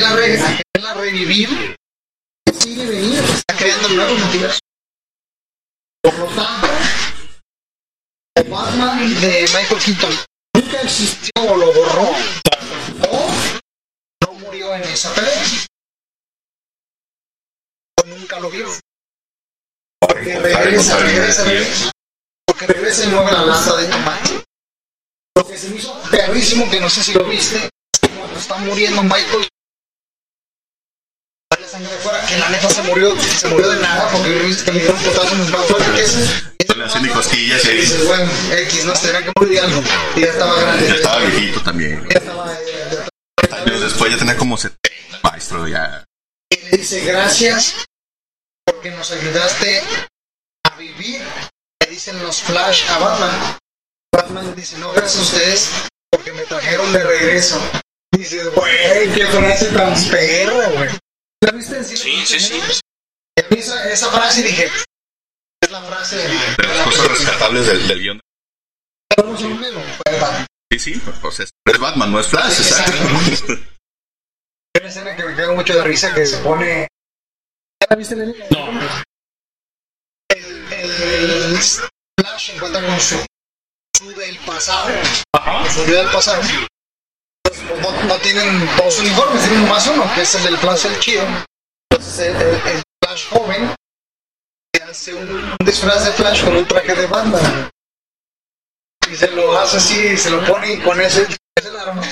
a 0.04 0.16
re- 0.16 0.40
a 0.86 0.94
revivir, 0.94 1.75
sigue 2.76 2.90
venir, 2.90 3.18
está 3.20 3.56
creando 3.56 3.88
nuevos 3.88 4.18
multiversos. 4.18 4.60
Por 6.02 6.18
lo 6.18 6.26
tanto, 6.26 6.68
el 8.36 8.50
Batman 8.50 9.20
de 9.20 9.48
Michael 9.54 9.82
Keaton 9.82 10.14
nunca 10.54 10.82
existió 10.82 11.30
o 11.36 11.56
lo 11.56 11.72
borró, 11.72 12.10
o 13.10 13.30
no 14.24 14.32
murió 14.40 14.74
en 14.74 14.82
esa 14.82 15.14
pelea, 15.14 15.42
o 18.02 18.06
nunca 18.08 18.40
lo 18.40 18.50
vio. 18.50 18.68
Porque 19.98 20.38
regresa, 20.38 20.98
regresa, 20.98 21.44
regresa. 21.44 21.90
Porque 22.46 22.66
regresa 22.66 23.04
y 23.04 23.06
mueve 23.08 23.32
la 23.32 23.46
lata 23.46 23.76
de 23.76 23.86
tomate. 23.88 24.44
Lo 25.34 25.46
que 25.46 25.56
se 25.56 25.70
me 25.70 25.76
hizo 25.76 25.98
perrísimo, 26.10 26.70
que 26.70 26.80
no 26.80 26.90
sé 26.90 27.02
si 27.02 27.14
lo 27.14 27.24
viste, 27.24 27.70
cuando 28.18 28.38
está 28.38 28.58
muriendo 28.58 29.02
Michael. 29.02 29.48
Sangre 31.76 32.26
que 32.28 32.38
la 32.38 32.48
neta 32.48 32.70
se 32.70 32.82
murió, 32.82 33.16
se 33.20 33.48
murió 33.48 33.68
de 33.70 33.80
nada, 33.80 34.08
porque 34.10 34.30
viste 34.30 34.64
que 34.64 34.72
le 34.72 34.80
dieron 34.80 35.40
el 35.40 35.50
brazo. 35.52 35.76
que 35.94 36.02
es- 36.02 36.42
Le 36.76 36.84
hacen 36.84 37.08
costillas 37.08 37.64
y 37.64 37.68
ahí 37.68 37.76
dices, 37.80 38.06
bueno, 38.06 38.30
X, 38.52 38.84
no 38.84 38.94
se 38.94 39.06
tenía 39.06 39.24
que 39.24 39.32
morir 39.40 39.60
algo. 39.60 39.82
Y 40.14 40.20
ya 40.20 40.26
estaba 40.26 40.60
grande. 40.60 40.88
ya 40.88 40.94
estaba 40.94 41.18
viejito 41.20 41.60
también. 41.62 42.06
Ya 42.10 42.18
estaba, 42.18 42.52
eh, 42.52 43.54
Años 43.64 43.80
después 43.80 44.12
ya 44.12 44.18
tenía 44.18 44.36
como 44.36 44.56
70. 44.58 45.18
Maestro, 45.22 45.66
ya. 45.68 46.04
y 46.50 46.56
le 46.70 46.76
dice 46.76 47.00
gracias 47.04 47.84
porque 48.66 48.90
nos 48.90 49.10
ayudaste 49.10 49.82
a 50.64 50.76
vivir. 50.76 51.22
Le 51.82 51.90
dicen 51.90 52.22
los 52.22 52.42
Flash 52.42 52.84
a 52.90 52.98
Batman. 52.98 53.58
Batman 54.14 54.54
dice, 54.54 54.76
no, 54.78 54.92
gracias 54.92 55.18
a 55.18 55.22
ustedes 55.22 55.70
porque 56.10 56.32
me 56.32 56.42
trajeron 56.42 56.92
de 56.92 57.02
regreso. 57.02 57.58
Dice, 58.12 58.44
güey, 58.44 59.12
qué 59.14 59.26
frase 59.26 59.66
tan 59.66 59.94
perra, 60.10 60.68
güey. 60.68 60.90
¿La 61.46 61.52
viste 61.52 61.76
en 61.76 61.84
cine? 61.84 62.26
Sí, 62.26 62.26
sí, 62.26 62.40
sí. 62.40 62.60
Esa, 63.50 63.88
esa 63.92 64.10
frase 64.10 64.42
dije, 64.42 64.68
es 65.62 65.70
la 65.70 65.80
frase 65.82 66.16
de 66.16 66.24
De 66.28 66.74
las 66.74 66.84
cosas 66.86 67.08
rescatables 67.08 67.66
del, 67.66 67.86
del 67.86 68.00
guion. 68.00 68.20
Pues, 69.14 70.20
Batman. 70.20 70.46
Sí, 70.72 70.78
sí, 70.80 71.02
pues 71.20 71.40
es, 71.40 71.50
es 71.64 71.78
Batman, 71.78 72.10
no 72.10 72.18
es 72.18 72.26
Flash, 72.26 72.58
exacto. 72.58 72.92
Hay 72.98 74.80
una 74.80 74.88
escena 74.88 75.14
que 75.14 75.24
me 75.24 75.36
cago 75.36 75.54
mucho 75.54 75.74
de 75.74 75.84
risa 75.84 76.12
que 76.12 76.26
se 76.26 76.38
pone. 76.38 76.88
¿Ya 77.80 77.86
la 77.90 77.96
viste, 77.96 78.16
Lenny? 78.16 78.34
no. 78.50 78.80
El, 80.28 80.72
el 80.72 81.58
Flash 81.58 82.50
encuentra 82.56 82.84
con 82.84 83.00
su, 83.00 83.24
su 83.96 84.10
del 84.16 84.36
pasado. 84.38 84.90
Su 85.72 85.84
del 85.84 86.10
pasado. 86.10 86.42
No, 87.82 88.02
no 88.04 88.14
tienen 88.16 88.68
dos 88.76 88.98
uniformes, 88.98 89.42
tienen 89.42 89.62
nomás 89.62 89.86
uno, 89.88 90.10
que 90.14 90.22
es 90.22 90.34
el 90.34 90.42
del 90.44 90.56
Flash 90.58 90.86
el 90.86 90.98
chido. 90.98 91.24
Entonces 91.90 92.18
el, 92.28 92.36
el- 92.36 92.54
el 92.76 92.82
Flash 93.04 93.26
joven 93.30 93.74
se 94.74 94.82
hace 94.82 95.14
un, 95.14 95.28
un 95.30 95.56
disfraz 95.66 96.04
de 96.04 96.12
Flash 96.12 96.44
con 96.44 96.56
un 96.56 96.66
traje 96.66 96.94
de 96.94 97.06
banda. 97.06 97.70
Y 99.10 99.14
se 99.14 99.30
lo 99.30 99.56
hace 99.58 99.76
así, 99.76 100.16
se 100.16 100.30
lo 100.30 100.44
pone 100.44 100.72
y 100.74 100.78
con 100.80 101.00
ese, 101.00 101.22
ese 101.58 101.68
el 101.68 101.76
arma. 101.76 102.02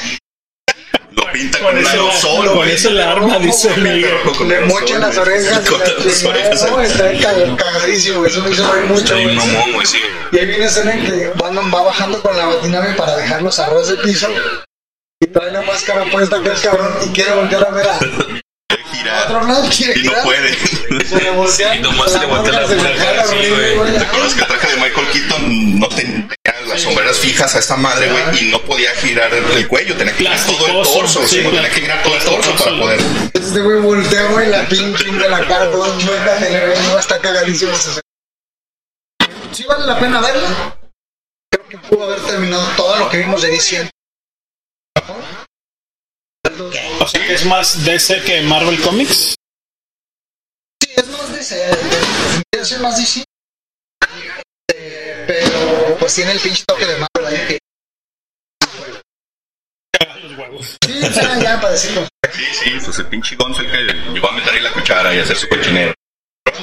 Lo 1.10 1.32
pinta 1.32 1.58
Con 1.60 1.76
ese- 1.78 1.88
aerosol, 1.90 2.52
con 2.54 2.68
ese 2.68 2.90
la 2.90 3.12
arma, 3.12 3.38
dice 3.38 3.68
el 3.74 3.86
amigo. 3.86 4.08
Con 4.38 4.48
Le 4.48 4.60
mochan 4.62 5.00
las 5.00 5.16
orejas. 5.16 5.64
Y 5.68 6.22
las 6.22 6.70
no, 6.70 6.80
está 6.80 7.12
cag- 7.12 7.56
cagadísimo, 7.56 8.24
eso 8.26 8.42
me 8.42 8.50
hizo 8.50 8.72
reír 8.72 8.86
mucho. 8.86 9.16
Y 9.18 10.38
ahí 10.38 10.46
viene 10.46 10.64
escena 10.66 10.94
en 10.94 11.04
que 11.04 11.28
Batman 11.36 11.72
va 11.74 11.82
bajando 11.82 12.20
con 12.22 12.36
la 12.36 12.46
batinave 12.46 12.94
para 12.94 13.16
dejar 13.16 13.42
los 13.42 13.58
arroz 13.58 13.88
de 13.88 13.96
piso. 13.96 14.28
Y 15.24 15.26
trae 15.28 15.50
la 15.50 15.62
máscara 15.62 16.04
puesta 16.10 16.42
que 16.42 16.52
es 16.52 16.60
cabrón 16.60 16.92
y 17.02 17.08
quiere 17.08 17.32
voltear 17.32 17.66
a 17.66 17.70
ver 17.70 17.88
a 17.88 17.98
Quiere 17.98 18.84
girar 18.92 19.24
otro 19.24 19.46
lado. 19.46 19.68
Quiere 19.74 19.98
y 19.98 20.02
no 20.02 20.10
girar. 20.10 20.22
puede. 20.22 21.04
Se 21.06 21.22
le 21.22 21.30
voltea. 21.30 21.72
Sí, 21.72 21.78
nomás 21.80 22.12
se 22.12 22.18
le 22.18 22.26
voltea 22.26 22.60
la 22.60 22.96
cara, 22.96 23.26
güey. 23.26 23.92
¿Te 23.92 24.04
acuerdas 24.04 24.34
que 24.34 24.40
el 24.40 24.46
traje 24.46 24.68
de 24.68 24.76
Michael 24.76 25.06
Keaton 25.12 25.78
no 25.80 25.88
tenía 25.88 26.28
las 26.66 26.82
sombreras 26.82 27.16
fijas 27.18 27.54
a 27.54 27.58
esta 27.58 27.76
madre, 27.76 28.10
güey? 28.10 28.44
Y 28.44 28.50
no 28.50 28.60
podía 28.62 28.90
girar 28.96 29.32
el, 29.32 29.44
el 29.44 29.66
cuello, 29.66 29.96
tenía 29.96 30.12
que 30.12 30.24
girar 30.24 30.44
todo 30.44 30.66
el 30.66 30.82
torso, 30.82 31.26
sí, 31.26 31.36
tenía 31.42 31.70
que 31.70 31.80
girar 31.80 32.02
todo 32.02 32.16
el 32.16 32.22
torso 32.22 32.54
para 32.56 32.78
poder. 32.78 33.00
Este 33.32 33.60
güey 33.60 33.80
voltea, 33.80 34.24
güey, 34.26 34.48
la 34.48 34.68
pinche 34.68 35.04
de 35.10 35.28
la 35.28 35.46
cara, 35.46 35.70
todo 35.70 35.98
chueca, 36.00 36.38
se 36.38 36.50
le 36.50 36.66
ve, 36.66 36.74
no, 36.88 36.98
está 36.98 37.18
cagadísimo. 37.18 37.72
sí 39.52 39.64
vale 39.64 39.86
la 39.86 39.98
pena 39.98 40.20
verla. 40.20 40.76
Creo 41.50 41.68
que 41.68 41.78
pudo 41.78 42.04
haber 42.04 42.20
terminado 42.20 42.66
todo 42.76 42.96
lo 42.98 43.08
que 43.08 43.18
vimos 43.18 43.40
de 43.40 43.48
DC. 43.48 43.88
O 47.00 47.08
sea 47.08 47.26
que 47.26 47.34
es 47.34 47.44
más 47.46 47.84
DC 47.84 48.22
que 48.22 48.42
Marvel 48.42 48.80
Comics. 48.80 49.34
Sí, 50.82 50.90
es 50.96 51.08
más 51.08 51.32
DC. 51.32 51.70
Es 52.52 52.80
más 52.80 52.96
DC. 52.96 53.24
Eh, 54.72 55.24
Pero 55.26 55.96
pues 55.98 56.14
tiene 56.14 56.32
el 56.32 56.40
pinche 56.40 56.64
toque 56.66 56.86
de 56.86 56.96
Marvel 56.98 57.26
ahí 57.26 57.46
que. 57.46 57.58
Sí, 60.84 61.00
ya, 61.00 61.40
ya, 61.40 61.60
para 61.60 61.72
decirlo. 61.72 62.06
Sí, 62.32 62.44
sí, 62.52 62.70
pues 62.84 62.98
el 62.98 63.06
pinche 63.06 63.36
Gon 63.36 63.54
fue 63.54 63.64
el 63.64 63.70
que 63.70 64.10
llegó 64.12 64.28
a 64.28 64.32
meter 64.32 64.54
ahí 64.54 64.60
la 64.60 64.72
cuchara 64.72 65.14
y 65.14 65.18
hacer 65.18 65.36
su 65.36 65.48
cochinero. 65.48 65.93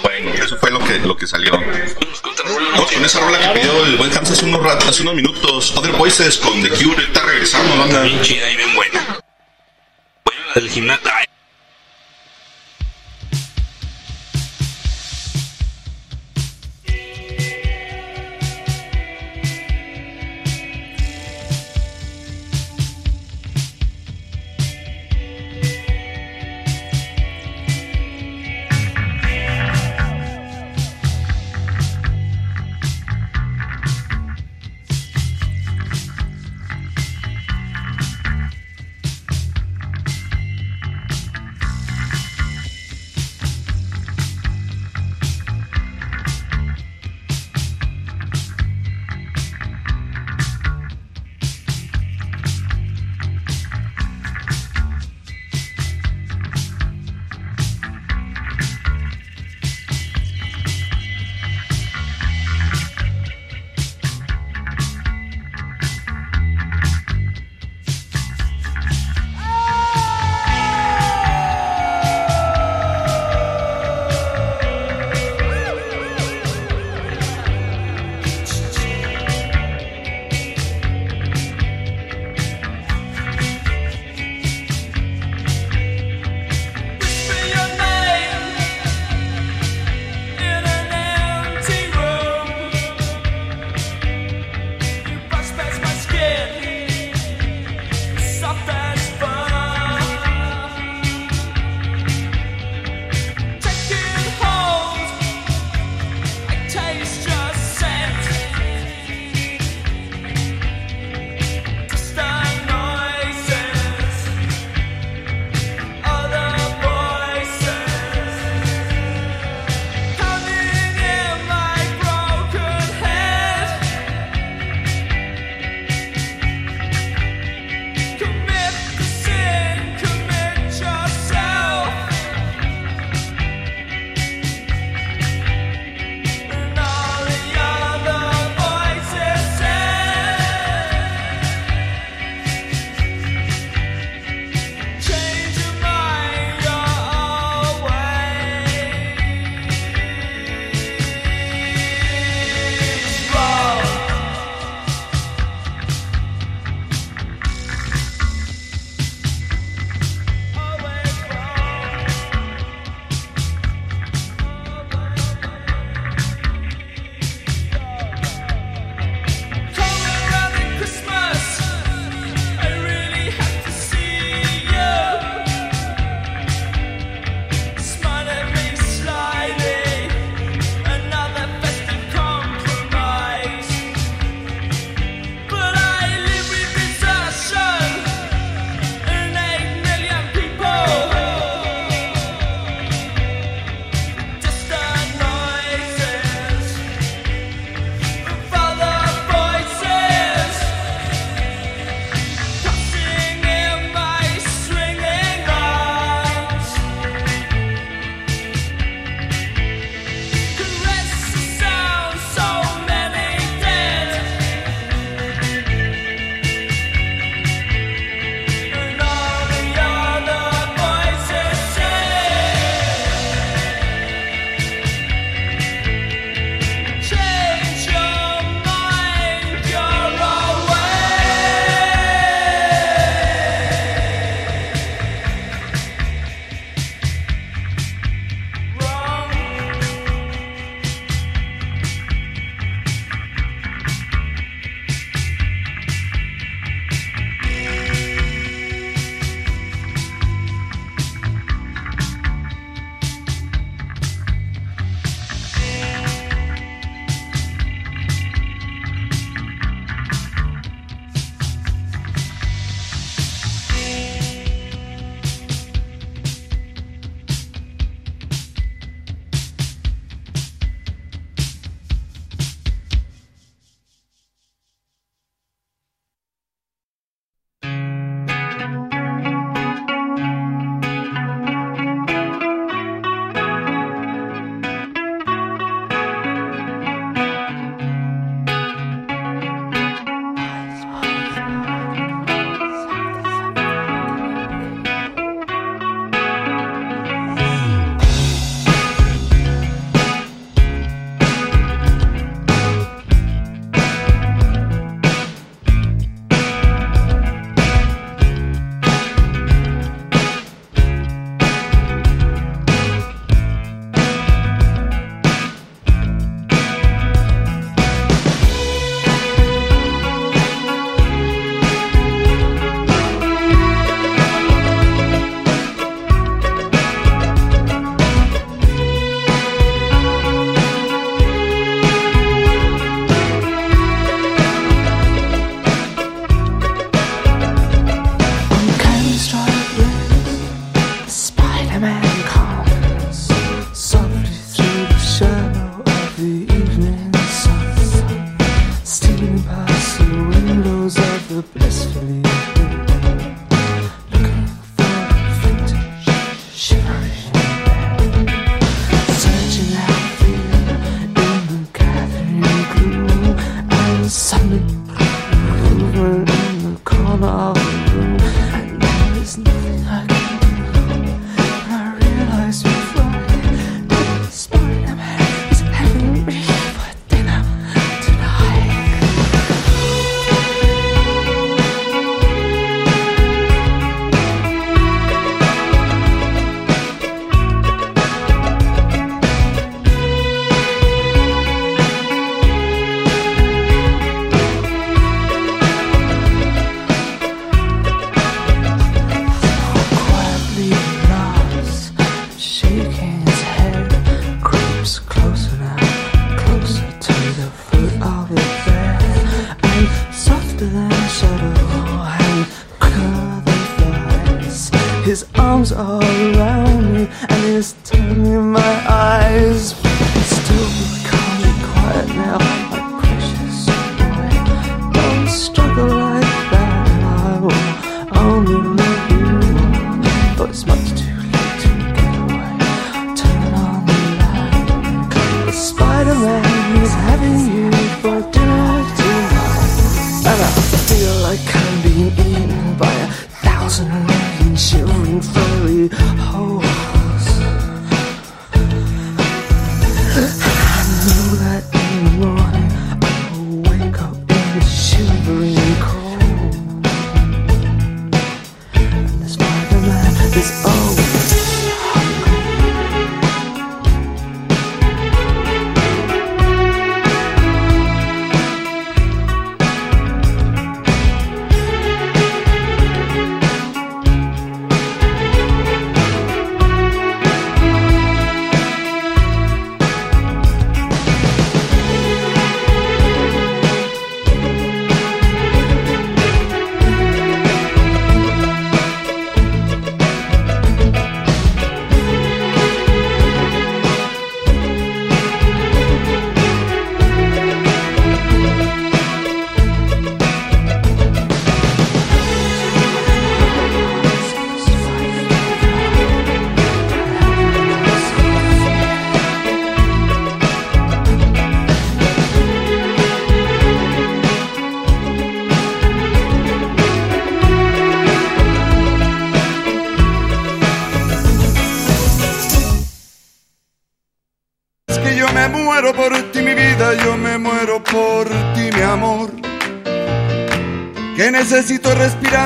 Bueno, 0.04 0.32
eso 0.34 0.58
fue 0.58 0.72
lo 0.72 0.80
que, 0.80 1.00
lo 1.00 1.16
que 1.18 1.28
salió. 1.28 1.52
Vamos 1.52 2.92
con 2.92 3.06
esa 3.06 3.20
rola 3.20 3.40
que 3.40 3.60
pidió 3.60 3.86
el 3.86 3.98
buen 3.98 4.16
Hans 4.16 4.32
hace 4.32 4.46
unos, 4.46 4.62
rat- 4.64 4.84
hace 4.88 5.02
unos 5.04 5.16
minutos. 5.16 5.74
Other 5.78 5.92
Voices 5.94 6.38
con 6.38 6.62
The 6.62 6.70
Cure. 6.70 7.04
Está 7.04 7.22
regresando, 7.24 7.78
banda. 7.78 8.02
Bien 8.04 8.22
chida 8.22 8.50
y 8.50 8.56
bien 8.56 8.74
buena. 8.76 9.20
Bueno, 10.26 10.42
la 10.48 10.54
del 10.62 10.70
gimnasio. 10.70 11.12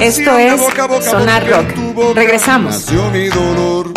Esto 0.06 0.38
es 0.38 0.62
Sonar 1.04 1.50
Rock. 1.50 2.16
Regresamos. 2.16 2.76
Nació 2.76 3.10
mi 3.10 3.28
dolor. 3.28 3.92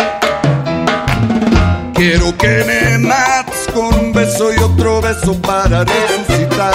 Quiero 1.93 2.35
que 2.35 2.63
me 2.65 2.97
mates 2.97 3.67
con 3.71 3.93
un 3.93 4.11
beso 4.11 4.51
y 4.51 4.57
otro 4.57 5.01
beso 5.01 5.39
para 5.39 5.83
resucitar. 5.83 6.73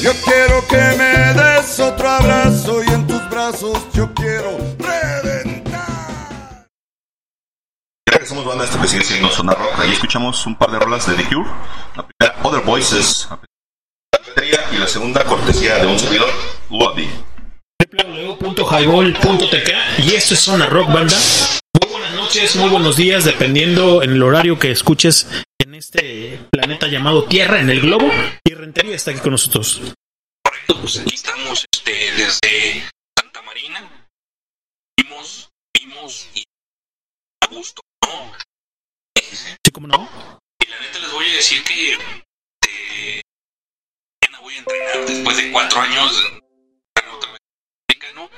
Yo 0.00 0.12
quiero 0.24 0.66
que 0.68 0.96
me 0.96 1.34
des 1.34 1.80
otro 1.80 2.08
abrazo 2.08 2.82
y 2.82 2.88
en 2.88 3.06
tus 3.06 3.28
brazos 3.28 3.78
yo 3.92 4.14
quiero 4.14 4.56
reventar. 4.78 6.66
Regresamos 8.06 8.46
banda, 8.46 8.64
esto 8.64 8.80
que 8.80 8.88
sigue 8.88 9.04
siendo 9.04 9.28
Zona 9.28 9.52
Rock. 9.52 9.80
Ahí 9.80 9.92
escuchamos 9.92 10.46
un 10.46 10.56
par 10.56 10.70
de 10.70 10.78
rolas 10.78 11.06
de 11.06 11.12
The 11.12 11.24
Cure. 11.24 11.50
La 11.94 12.06
primera, 12.06 12.42
Other 12.42 12.62
Voices, 12.62 13.28
y 14.72 14.76
la 14.76 14.88
segunda, 14.88 15.24
cortesía 15.24 15.76
de 15.76 15.86
un 15.86 15.98
servidor. 15.98 16.28
www.highball.tk 18.88 19.70
y 20.04 20.14
esto 20.14 20.34
es 20.34 20.40
Zona 20.40 20.66
Rock 20.66 20.92
Banda. 20.92 21.16
Muy 21.82 21.90
buenas 21.90 22.12
noches, 22.14 22.56
muy 22.56 22.68
buenos 22.70 22.96
días, 22.96 23.24
dependiendo 23.24 24.02
en 24.02 24.10
el 24.12 24.22
horario 24.22 24.58
que 24.58 24.70
escuches 24.70 25.26
en 25.58 25.74
este 25.74 26.38
planeta 26.50 26.86
llamado 26.88 27.24
Tierra, 27.24 27.60
en 27.60 27.70
el 27.70 27.80
globo. 27.80 28.10
Y 28.44 28.52
Rentería 28.54 28.94
está 28.96 29.10
aquí 29.10 29.20
con 29.20 29.32
nosotros. 29.32 29.80
Correcto, 30.44 30.80
pues 30.80 30.98
aquí 30.98 31.14
estamos 31.14 31.64
este, 31.72 31.92
desde 32.12 32.84
Santa 33.18 33.42
Marina. 33.42 34.06
Vimos, 35.00 35.48
vimos 35.74 36.28
y 36.34 36.44
a 37.42 37.46
gusto, 37.54 37.80
¿no? 38.04 38.32
¿Sí, 39.18 39.70
cómo 39.72 39.86
no? 39.86 40.08
Y 40.62 40.66
la 40.68 40.78
neta 40.80 40.98
les 40.98 41.10
voy 41.12 41.26
a 41.26 41.32
decir 41.34 41.62
que 41.64 41.92
eh, 42.68 43.20
voy 44.42 44.54
a 44.54 44.58
entrenar 44.58 45.06
después 45.06 45.36
de 45.38 45.50
cuatro 45.52 45.80
años. 45.80 46.12
de- 46.22 46.44
otra 47.16 47.30
vez 47.32 47.40
mexicano, 47.88 48.30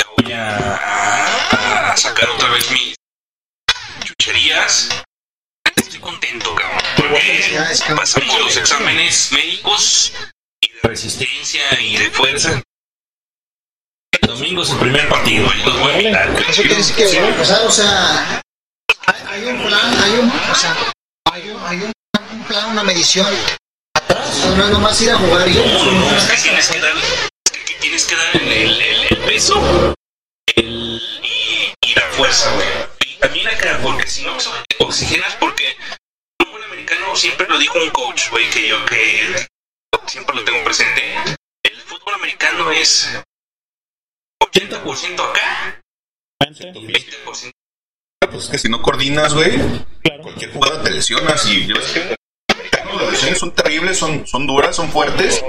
ya 0.00 0.06
voy 0.24 0.32
a, 0.32 1.94
sacar 1.96 2.28
otra 2.30 2.48
vez 2.50 2.70
mis 2.70 2.94
chucherías. 4.04 4.88
Estoy 5.76 6.00
contento, 6.00 6.54
cabrón. 6.54 6.80
Porque 6.96 7.58
pasamos 7.96 8.40
los 8.40 8.56
exámenes 8.56 9.32
médicos 9.32 10.12
y 10.60 10.72
de 10.72 10.80
resistencia 10.82 11.80
y 11.80 11.96
de 11.96 12.10
fuerza. 12.10 12.62
El 14.20 14.28
domingo 14.28 14.62
es 14.62 14.70
el 14.70 14.78
primer 14.78 15.08
partido 15.08 15.48
y 15.54 15.62
los 15.62 15.78
voy 15.78 15.92
a 15.92 16.00
invitar. 16.00 16.44
Eso 16.48 16.62
quiere 16.62 16.76
decir 16.76 16.96
que 16.96 17.20
va 17.20 17.26
a 17.26 17.30
empezar, 17.30 17.62
o 17.66 17.70
sea, 17.70 18.42
hay, 19.06 19.22
hay 19.28 19.44
un 19.44 19.62
plan, 19.66 20.02
hay 20.02 20.12
un, 20.12 20.30
o 20.30 20.54
sea, 20.54 20.76
hay 21.32 21.50
un, 21.50 21.66
hay 21.66 21.76
un, 21.82 21.92
un 22.32 22.44
plan, 22.44 22.70
una 22.70 22.84
medición 22.84 23.26
atrás, 23.94 24.36
no 24.56 24.64
es 24.64 24.70
nomás 24.70 25.00
ir 25.02 25.10
a 25.10 25.16
jugar 25.18 25.48
y 25.48 25.54
No, 25.54 25.90
no, 25.92 26.16
es 26.16 26.24
que 26.24 26.36
tienes 26.42 26.68
que 26.68 26.80
dar, 26.80 26.92
es 26.96 27.58
que 27.64 27.74
tienes 27.74 28.04
que 28.06 28.16
dar 28.16 28.36
el, 28.36 28.52
el, 28.52 28.80
el- 28.80 29.06
el 29.10 29.18
peso 29.18 29.54
el, 29.58 29.93
y, 31.94 31.98
la 31.98 32.06
fuerza, 32.12 32.54
güey. 32.54 32.68
Y 33.06 33.16
también 33.18 33.48
acá, 33.48 33.78
porque 33.82 34.06
si 34.06 34.24
no 34.24 34.36
te 34.36 34.84
oxigenas, 34.84 35.34
porque 35.36 35.68
el 35.68 36.46
fútbol 36.46 36.64
americano 36.64 37.16
siempre 37.16 37.46
lo 37.48 37.58
dijo 37.58 37.78
un 37.78 37.90
coach, 37.90 38.30
güey, 38.30 38.48
que 38.50 38.68
yo 38.68 38.84
que 38.86 39.46
siempre 40.06 40.36
lo 40.36 40.44
tengo 40.44 40.64
presente. 40.64 41.02
El 41.62 41.80
fútbol 41.80 42.14
americano 42.14 42.70
es 42.70 43.08
80% 44.42 45.30
acá, 45.30 45.80
20% 46.40 47.50
Pues 48.30 48.44
es 48.44 48.50
que 48.50 48.58
si 48.58 48.68
no 48.68 48.82
coordinas, 48.82 49.34
güey, 49.34 49.58
cualquier 50.22 50.52
jugada 50.52 50.82
te 50.82 50.90
lesionas 50.90 51.46
y 51.46 51.66
yo 51.66 51.76
sé 51.76 52.00
que 52.00 52.16
las 52.96 53.10
lesiones 53.10 53.38
son 53.38 53.52
terribles, 53.54 53.98
son, 53.98 54.26
son 54.26 54.46
duras, 54.46 54.76
son 54.76 54.90
fuertes. 54.90 55.44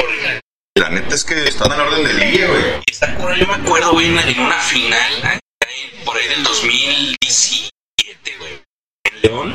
La 0.77 0.89
neta 0.89 1.15
es 1.15 1.23
que 1.23 1.43
están 1.43 1.71
al 1.71 1.81
orden 1.81 2.03
del 2.03 2.19
día, 2.19 2.47
güey. 2.47 2.63
Está 2.85 3.17
yo 3.35 3.47
me 3.47 3.53
acuerdo, 3.53 3.93
güey, 3.93 4.07
en 4.07 4.17
en 4.17 4.39
una 4.39 4.59
final, 4.59 5.39
por 6.15 6.21
ahí 6.21 6.29
del 6.29 6.43
2017, 6.43 8.37
güey, 8.39 8.61
en 9.03 9.21
León. 9.21 9.49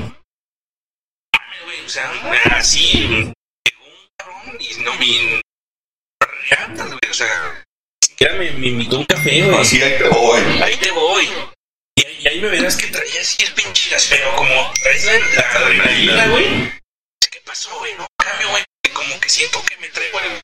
Mames, 1.34 1.64
güey, 1.64 1.80
o 1.86 1.88
sea, 1.88 2.12
así, 2.54 3.08
llegó 3.08 3.84
un 3.86 4.08
cabrón 4.18 4.58
y 4.60 4.74
no 4.82 4.94
me... 4.96 5.40
Ratas, 6.50 6.88
güey, 6.88 7.10
o 7.10 7.14
sea, 7.14 7.64
ni 8.02 8.08
siquiera 8.08 8.34
me, 8.34 8.50
me 8.50 8.66
invitó 8.66 8.98
un 8.98 9.06
café, 9.06 9.40
güey. 9.40 9.58
Así, 9.58 9.82
ahí 9.82 9.96
te 9.96 10.08
voy. 10.10 10.40
Ahí 10.62 10.76
te 10.76 10.90
voy. 10.90 11.30
Y, 11.96 12.28
ahí 12.28 12.42
me 12.42 12.48
verás 12.48 12.76
que 12.76 12.88
traía 12.88 13.22
así 13.22 13.42
el 13.42 13.54
pinche 13.54 13.96
pero 14.10 14.36
como 14.36 14.70
traes 14.82 15.06
la 15.34 15.50
adrenalina, 15.52 16.28
güey. 16.28 16.72
¿Qué 17.30 17.40
pasó, 17.42 17.78
güey? 17.78 17.94
No, 17.94 18.06
cambio, 18.22 18.50
güey. 18.50 18.64
Como 18.92 19.18
que 19.18 19.30
siento 19.30 19.62
que 19.64 19.78
me 19.78 19.88
traigo 19.88 20.20
el 20.20 20.42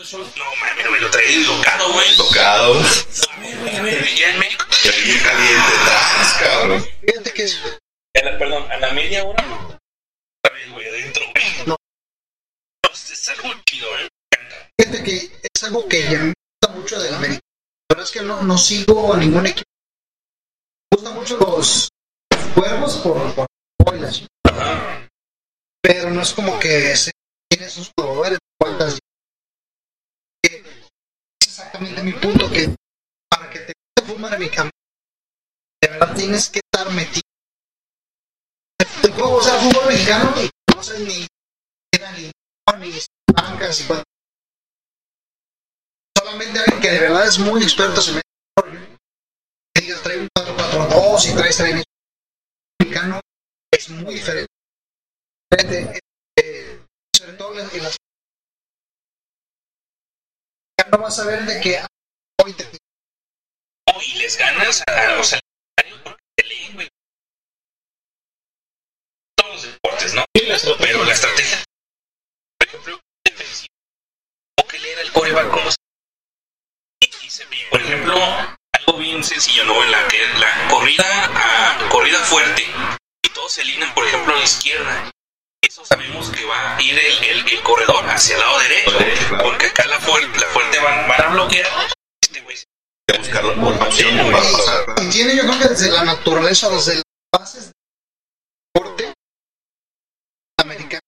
no 0.00 0.16
mames, 0.18 0.90
me 0.90 0.98
lo 0.98 1.10
traí 1.10 1.44
güey. 1.44 2.16
Tocado. 2.16 2.72
Güey, 2.72 4.22
en 4.22 4.38
México. 4.38 4.64
Y 4.82 5.04
bien 5.04 5.22
caliente 5.22 5.72
atrás, 5.82 6.36
cabrón. 6.40 6.86
Fíjate 7.06 7.32
que 7.34 7.42
es, 7.44 7.60
la- 8.14 8.38
perdón, 8.38 8.72
a 8.72 8.78
la 8.78 8.92
media 8.92 9.24
hora. 9.24 9.44
Otra 9.44 10.56
vez, 10.56 10.72
güey, 10.72 10.88
adentro, 10.88 11.22
güey. 11.34 11.66
No. 11.66 11.76
Es 12.90 13.28
algo 13.28 13.50
chido, 13.66 13.90
güey. 13.90 14.08
fíjate 14.80 15.04
que 15.04 15.16
es 15.54 15.64
algo 15.64 15.86
que 15.86 16.02
ya 16.04 16.18
me 16.18 16.32
gusta 16.62 16.78
mucho 16.78 16.98
del 16.98 17.14
América. 17.14 17.40
La 17.90 17.96
verdad 17.96 18.06
es 18.06 18.10
que 18.10 18.22
no, 18.22 18.42
no 18.42 18.56
sigo 18.56 19.12
a 19.12 19.18
ningún 19.18 19.46
equipo. 19.46 19.68
Me 20.90 20.96
gustan 20.96 21.14
mucho 21.14 21.36
los 21.36 21.88
cuervos 22.54 22.96
por, 22.96 23.34
por, 23.34 24.00
la 24.00 24.10
chingada. 24.10 25.08
Pero 25.82 26.10
no 26.10 26.22
es 26.22 26.32
como 26.32 26.58
que 26.58 26.96
se 26.96 27.10
tiene 27.50 27.68
sus 27.68 27.90
jugadores 27.98 28.38
cuantas 28.58 28.98
exactamente 31.80 32.02
mi 32.02 32.12
punto 32.12 32.50
que 32.50 32.74
para 33.30 33.50
que 33.50 33.60
te 33.60 33.72
el 33.98 34.04
fútbol 34.04 34.34
americano 34.34 34.70
de 35.82 35.88
verdad 35.88 36.14
tienes 36.14 36.48
que 36.50 36.60
estar 36.60 36.92
metido. 36.92 37.22
El 39.02 39.12
juego 39.12 39.36
o 39.36 39.42
sea 39.42 39.54
el 39.54 39.60
fútbol 39.60 39.86
mexicano 39.88 40.34
no 40.74 40.82
sé 40.82 40.98
ni 41.00 41.26
ni 42.16 42.30
ni 42.78 43.00
bancas 43.34 43.80
y 43.80 43.84
cuando 43.84 44.04
solamente 46.16 46.58
alguien 46.58 46.80
que 46.80 46.90
de 46.90 47.00
verdad 47.00 47.26
es 47.26 47.38
muy 47.38 47.62
experto 47.62 48.00
se 48.00 48.20
rollo, 48.58 48.80
que 49.74 49.82
digas 49.82 50.02
trae 50.02 50.18
un 50.18 50.28
4-4-2 50.38 51.30
y 51.30 51.34
traes 51.34 51.56
trae 51.56 51.82
mexicano 52.80 53.20
es 53.72 53.88
muy 53.90 54.14
diferente. 54.14 54.48
Eh, 56.38 56.80
sobre 57.16 57.32
todo 57.34 57.58
en 57.58 57.82
las 57.82 57.96
vas 60.98 61.18
a 61.18 61.24
ver 61.26 61.44
de 61.44 61.60
que 61.60 61.84
hoy 62.42 62.52
te 62.52 62.68
Y 64.02 64.14
les 64.14 64.38
ganas 64.38 64.82
a 64.86 65.16
los 65.16 65.32
leen. 65.32 66.88
Todos 69.36 69.52
los 69.52 69.62
deportes, 69.62 70.14
¿no? 70.14 70.24
Pero 70.78 71.04
la 71.04 71.12
estrategia, 71.12 71.64
por 72.58 72.68
ejemplo, 72.68 73.00
defensiva. 73.24 73.74
¿Cómo 74.56 74.68
que 74.68 74.78
leer 74.78 74.98
al 75.00 75.12
coreback? 75.12 75.50
¿Cómo 75.50 75.70
se? 75.70 75.76
Por 77.70 77.80
ejemplo, 77.80 78.14
algo 78.72 78.98
bien 78.98 79.22
sencillo, 79.22 79.64
¿no? 79.64 79.84
La 79.84 80.08
que 80.08 80.18
la 80.38 80.68
corrida 80.68 81.04
a 81.04 81.88
corrida 81.88 82.18
fuerte 82.24 82.66
y 83.24 83.28
todos 83.30 83.52
se 83.52 83.62
alinean, 83.62 83.94
por 83.94 84.06
ejemplo, 84.06 84.34
a 84.34 84.38
la 84.38 84.44
izquierda. 84.44 85.10
Eso 85.62 85.84
sabemos 85.84 86.30
que 86.30 86.44
va 86.46 86.76
a 86.76 86.82
ir 86.82 86.98
el, 86.98 87.24
el, 87.24 87.48
el 87.48 87.62
corredor 87.62 88.04
hacia 88.08 88.34
el 88.34 88.40
lado 88.40 88.58
derecho. 88.60 89.38
Porque 89.42 89.66
acá 89.66 89.86
la 89.86 90.00
fuerte, 90.00 90.38
la 90.40 90.46
fuerte 90.48 90.78
van, 90.80 91.08
van 91.08 91.20
a 91.22 91.28
bloquear. 91.28 91.66
Este 92.22 92.40
güey 92.40 92.56
De 93.08 93.18
buscar 93.18 93.44
la 93.44 93.78
pasar. 93.78 94.84
y 95.02 95.10
tiene 95.10 95.36
yo 95.36 95.42
creo 95.42 95.58
que 95.58 95.68
desde 95.68 95.90
la 95.90 96.04
naturaleza 96.04 96.68
desde 96.70 96.94
las 96.96 97.02
bases 97.32 97.64
del 97.64 97.72
deporte 98.74 99.12
americano 100.58 101.00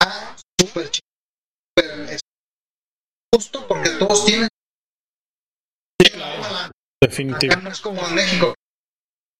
está 0.00 0.36
súper 0.60 0.90
chido 0.90 1.06
súper, 1.76 2.20
justo 3.34 3.66
porque 3.68 3.90
todos 3.90 4.24
tienen 4.24 4.48
Definitivo. 7.02 7.52
acá 7.52 7.62
no 7.62 7.70
es 7.70 7.80
como 7.80 8.06
en 8.06 8.14
México 8.14 8.54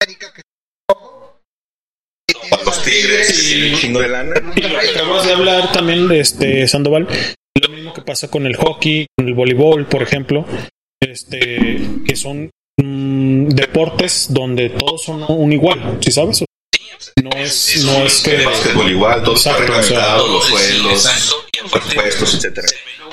América 0.02 0.32
que 0.32 0.42
Para 2.50 2.64
los 2.80 2.84
tigres 2.84 3.52
y 3.52 3.70
un 3.72 3.78
chingo 3.78 4.00
de 4.00 4.08
lana. 4.08 4.34
Acabas 4.90 5.26
de 5.26 5.32
hablar 5.32 5.72
también 5.72 6.08
de 6.08 6.20
este 6.20 6.66
Sandoval. 6.68 7.08
Lo 7.60 7.68
mismo 7.68 7.92
que 7.92 8.02
pasa 8.02 8.28
con 8.30 8.46
el 8.46 8.56
hockey, 8.56 9.06
con 9.16 9.28
el 9.28 9.34
voleibol, 9.34 9.86
por 9.86 10.02
ejemplo, 10.02 10.46
este, 11.00 11.80
que 12.06 12.16
son 12.16 12.50
mm, 12.80 13.48
deportes 13.48 14.26
donde 14.30 14.70
todos 14.70 15.02
son 15.02 15.24
un 15.28 15.52
igual, 15.52 15.98
¿sí 16.00 16.10
sabes? 16.12 16.44
No 17.22 17.30
es, 17.36 17.82
no 17.84 17.92
es 18.04 18.20
que 18.22 18.36
El 18.36 18.44
básquetbol 18.46 18.90
igual, 18.90 19.22
todo 19.24 19.34
está 19.34 19.50
Exacto, 19.52 19.72
o 19.72 19.82
sea, 19.82 19.96
reglamentado, 19.98 20.28
los 20.28 20.44
sueldos, 20.46 21.42
presupuestos, 21.72 22.34
etcétera. 22.34 22.66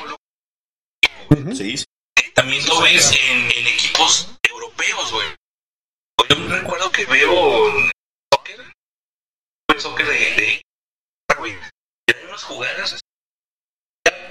lo- 0.06 1.56
Sí, 1.56 1.78
sí. 1.78 1.86
También 2.34 2.66
lo 2.68 2.82
ves 2.82 3.12
en, 3.30 3.38
en 3.38 3.68
equipos 3.68 4.30
europeos, 4.50 5.12
güey. 5.12 5.28
Yo 6.30 6.36
recuerdo 6.56 6.92
que 6.92 7.06
veo 7.06 7.32
soccer 9.80 10.06
de, 10.06 10.14
de 10.14 10.62
güey. 11.38 11.54
Y 11.54 12.16
hay 12.16 12.26
unas 12.26 12.44
jugadas 12.44 13.00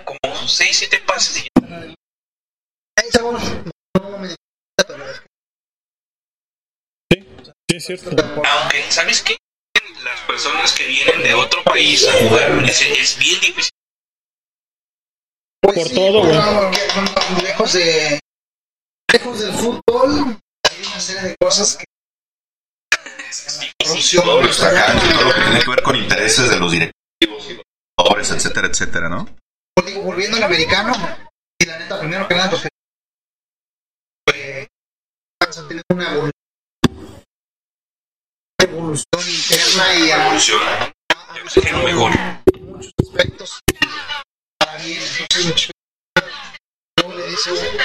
como 0.04 0.48
6, 0.48 0.76
7 0.76 0.98
pases 1.06 1.38
y 1.38 1.42
ya. 1.42 1.48
ahí 2.98 3.08
no 3.22 3.32
me 4.18 4.34
pero 4.86 5.04
es 5.10 5.22
Sí, 7.68 7.76
es 7.76 7.84
cierto. 7.84 8.10
Aunque, 8.10 8.82
¿sabes 8.90 9.22
qué? 9.22 9.36
Las 10.04 10.20
personas 10.20 10.72
que 10.72 10.86
vienen 10.86 11.22
de 11.22 11.34
otro 11.34 11.62
país 11.64 12.06
a 12.06 12.12
jugar 12.12 12.64
es, 12.64 12.80
es 12.82 13.18
bien 13.18 13.40
difícil. 13.40 13.70
Pues 15.60 15.76
Por 15.76 15.88
sí, 15.88 15.94
todo, 15.96 16.20
güey. 16.20 16.36
bueno, 16.36 16.70
lejos 17.42 17.72
de 17.72 18.20
lejos 19.12 19.40
del 19.40 19.52
fútbol 19.52 20.38
hay 20.62 20.86
una 20.86 21.00
serie 21.00 21.22
de 21.30 21.36
cosas 21.40 21.76
que 21.76 21.84
corrupción 23.82 24.24
Todo 24.24 24.40
lo 24.40 24.46
extracante, 24.46 25.06
todo 25.14 25.24
lo 25.24 25.34
que 25.34 25.40
tiene 25.42 25.60
que 25.60 25.70
ver 25.70 25.82
con 25.82 25.96
intereses 25.96 26.50
de 26.50 26.56
los 26.58 26.70
directivos 26.72 26.94
los 27.98 28.30
etcétera, 28.30 28.68
etcétera, 28.68 29.08
¿no? 29.08 29.26
Volvi- 29.78 30.02
volviendo 30.02 30.36
al 30.36 30.42
americano 30.44 30.92
y 31.60 31.66
la 31.66 31.78
neta 31.78 31.98
primero 32.00 32.28
que 32.28 32.34
nada 32.34 32.50
pues 32.50 32.68
eh, 34.34 34.66
vamos 35.40 35.58
a 35.58 35.68
tener 35.68 35.82
una 35.90 36.14
evolu- 36.14 36.30
evolución 38.58 39.28
interna 39.28 39.94
y 39.98 40.10
a 40.10 40.26
Evoluciona. 40.26 40.92
Ya 41.34 41.50
sé 41.50 41.60
que 41.60 41.72
lo 41.72 41.82
mejor. 41.82 42.10
muchos 42.60 42.92
aspectos 43.02 43.60
para 44.58 44.76
bien 44.82 45.00
entonces 45.20 45.70
luego 46.98 47.14
le 47.18 47.26
dice 47.28 47.52
uno, 47.52 47.84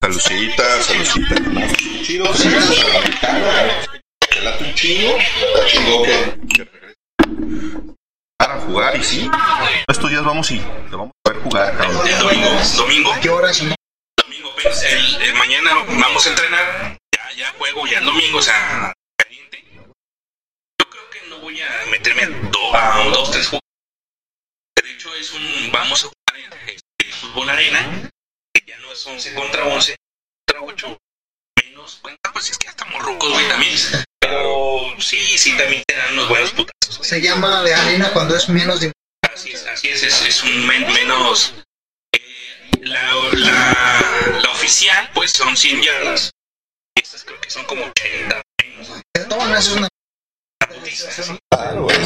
Salucita, 0.00 0.82
salucita. 0.82 1.34
Chido, 2.02 2.24
que 4.30 4.40
late 4.40 4.64
un 4.64 4.74
chingo, 4.74 5.16
está 5.18 5.66
chingo 5.66 6.02
que, 6.04 6.68
para 8.38 8.60
jugar 8.60 8.96
y 8.96 9.02
sí. 9.04 9.30
Estos 9.88 10.10
días 10.10 10.24
vamos 10.24 10.50
y 10.52 10.58
te 10.60 10.96
vamos 10.96 11.10
a 11.26 11.30
ver 11.30 11.42
jugar, 11.42 11.76
cabrón. 11.76 12.06
El 12.08 12.18
domingo, 12.18 12.48
domingo, 12.76 13.12
¿a 13.12 13.20
qué 13.20 13.28
horas 13.28 13.58
domingo, 14.22 14.50
pues, 14.62 14.82
el, 14.84 15.22
el 15.22 15.34
mañana 15.34 15.74
vamos 15.86 16.26
a 16.26 16.30
entrenar. 16.30 16.96
Ya, 17.14 17.32
ya 17.36 17.52
juego, 17.58 17.86
ya 17.86 17.98
el 17.98 18.04
domingo, 18.04 18.38
o 18.38 18.42
sea, 18.42 18.92
caliente. 19.18 19.64
Yo 20.80 20.88
creo 20.88 21.10
que 21.10 21.28
no 21.28 21.38
voy 21.40 21.60
a 21.60 21.86
meterme 21.90 22.22
a, 22.22 22.28
do- 22.28 22.74
a 22.76 23.00
un, 23.04 23.12
dos, 23.12 23.30
tres 23.32 23.48
juegos. 23.48 23.62
De 24.80 24.90
hecho, 24.92 25.12
es 25.16 25.32
un. 25.32 25.70
Vamos 25.72 26.04
a 26.04 26.08
jugar 26.08 26.52
en 26.64 26.70
este, 26.70 27.12
fútbol 27.20 27.50
arena. 27.50 28.07
Ya 28.68 28.76
no 28.80 28.92
es 28.92 29.06
11 29.06 29.34
contra 29.34 29.64
11, 29.64 29.96
contra 30.46 30.66
8. 30.74 30.98
Menos. 31.64 31.98
Bueno, 32.02 32.18
pues 32.34 32.50
es 32.50 32.58
que 32.58 32.64
ya 32.66 32.70
estamos 32.72 33.02
rucos, 33.02 33.32
güey, 33.32 33.48
también. 33.48 33.74
Pero 34.20 34.94
sí, 35.00 35.16
sí, 35.38 35.56
también 35.56 35.82
te 35.86 35.96
dan 35.96 36.12
unos 36.12 36.28
buenos 36.28 36.50
putazos. 36.50 37.06
se 37.06 37.20
llama 37.22 37.62
de 37.62 37.74
arena 37.74 38.12
cuando 38.12 38.36
es 38.36 38.48
menos 38.50 38.80
de 38.80 38.92
Así 39.32 39.52
es, 39.52 39.64
así 39.66 39.88
es, 39.88 40.02
es, 40.02 40.20
es 40.22 40.42
un 40.42 40.66
men- 40.66 40.92
menos. 40.92 41.54
eh, 42.14 42.20
la, 42.82 43.14
la, 43.32 44.40
la 44.42 44.50
oficial, 44.50 45.08
pues 45.14 45.30
son 45.32 45.56
100 45.56 45.82
yardas. 45.82 46.30
Y 46.94 47.00
estas 47.00 47.24
creo 47.24 47.40
que 47.40 47.48
son 47.50 47.64
como 47.64 47.86
80 47.86 48.42
menos. 48.62 48.88
de 49.16 49.24
todas 49.24 49.38
maneras 49.44 49.66
es 49.66 49.72
una. 49.72 49.88
Claro, 51.50 51.84
güey, 51.84 51.96